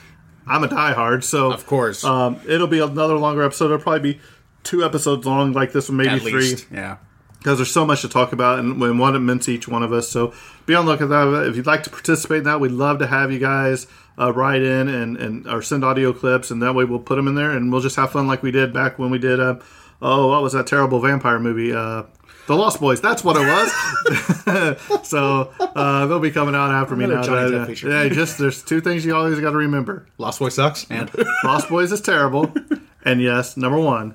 I'm 0.44 0.64
a 0.64 0.68
diehard. 0.68 1.22
So 1.22 1.52
Of 1.52 1.66
course. 1.66 2.02
um, 2.04 2.40
it'll 2.48 2.66
be 2.66 2.80
another 2.80 3.16
longer 3.16 3.44
episode. 3.44 3.66
It'll 3.66 3.78
probably 3.78 4.14
be 4.14 4.20
two 4.64 4.84
episodes 4.84 5.24
long, 5.24 5.52
like 5.52 5.70
this 5.72 5.88
one, 5.88 5.98
maybe 5.98 6.08
At 6.10 6.22
three 6.22 6.32
least. 6.32 6.66
Yeah. 6.72 6.96
Because 7.38 7.58
there's 7.58 7.70
so 7.70 7.86
much 7.86 8.02
to 8.02 8.08
talk 8.08 8.32
about 8.32 8.58
and, 8.58 8.82
and 8.82 8.98
what 8.98 9.14
it 9.14 9.20
meant 9.20 9.42
to 9.42 9.52
each 9.52 9.68
one 9.68 9.82
of 9.82 9.92
us. 9.92 10.08
So 10.08 10.32
be 10.66 10.74
on 10.74 10.84
the 10.84 10.92
lookout 10.92 11.08
for 11.08 11.30
that. 11.30 11.48
If 11.48 11.56
you'd 11.56 11.66
like 11.66 11.82
to 11.84 11.90
participate 11.90 12.38
in 12.38 12.44
that, 12.44 12.60
we'd 12.60 12.72
love 12.72 12.98
to 12.98 13.06
have 13.06 13.32
you 13.32 13.38
guys 13.38 13.86
uh, 14.18 14.32
write 14.32 14.62
in 14.62 14.88
and, 14.88 15.16
and 15.16 15.46
or 15.46 15.62
send 15.62 15.84
audio 15.84 16.12
clips, 16.12 16.50
and 16.50 16.62
that 16.62 16.74
way 16.74 16.84
we'll 16.84 16.98
put 16.98 17.16
them 17.16 17.28
in 17.28 17.34
there 17.34 17.50
and 17.50 17.70
we'll 17.72 17.80
just 17.80 17.96
have 17.96 18.12
fun 18.12 18.26
like 18.26 18.42
we 18.42 18.50
did 18.50 18.72
back 18.72 18.98
when 18.98 19.10
we 19.10 19.18
did. 19.18 19.40
Uh, 19.40 19.58
oh, 20.02 20.28
what 20.28 20.42
was 20.42 20.52
that 20.52 20.66
terrible 20.66 21.00
vampire 21.00 21.38
movie? 21.38 21.72
Uh, 21.72 22.04
the 22.48 22.56
Lost 22.56 22.80
Boys. 22.80 23.00
That's 23.00 23.22
what 23.22 23.36
it 23.36 23.46
was. 23.46 25.02
so 25.06 25.52
uh, 25.60 26.06
they'll 26.06 26.18
be 26.18 26.30
coming 26.30 26.54
out 26.54 26.70
after 26.70 26.96
me 26.96 27.06
now. 27.06 27.22
Johnny 27.22 27.54
Uh, 27.54 27.68
yeah, 27.68 28.08
just 28.08 28.38
there's 28.38 28.62
two 28.62 28.80
things 28.80 29.04
you 29.04 29.14
always 29.14 29.38
got 29.38 29.50
to 29.50 29.58
remember. 29.58 30.06
Lost 30.16 30.38
Boy 30.38 30.48
sucks. 30.48 30.86
And 30.90 31.10
Lost 31.44 31.68
Boys 31.68 31.92
is 31.92 32.00
terrible. 32.00 32.52
And 33.04 33.20
yes, 33.20 33.56
number 33.56 33.78
one, 33.78 34.14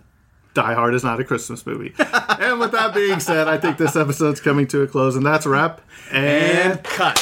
Die 0.54 0.74
Hard 0.74 0.94
is 0.94 1.04
not 1.04 1.20
a 1.20 1.24
Christmas 1.24 1.66
movie. 1.66 1.94
and 1.98 2.60
with 2.60 2.72
that 2.72 2.94
being 2.94 3.20
said, 3.20 3.48
I 3.48 3.58
think 3.58 3.78
this 3.78 3.96
episode's 3.96 4.40
coming 4.40 4.68
to 4.68 4.82
a 4.82 4.88
close, 4.88 5.16
and 5.16 5.26
that's 5.26 5.46
a 5.46 5.50
wrap. 5.50 5.82
And 6.12 6.84
cut. 6.84 7.18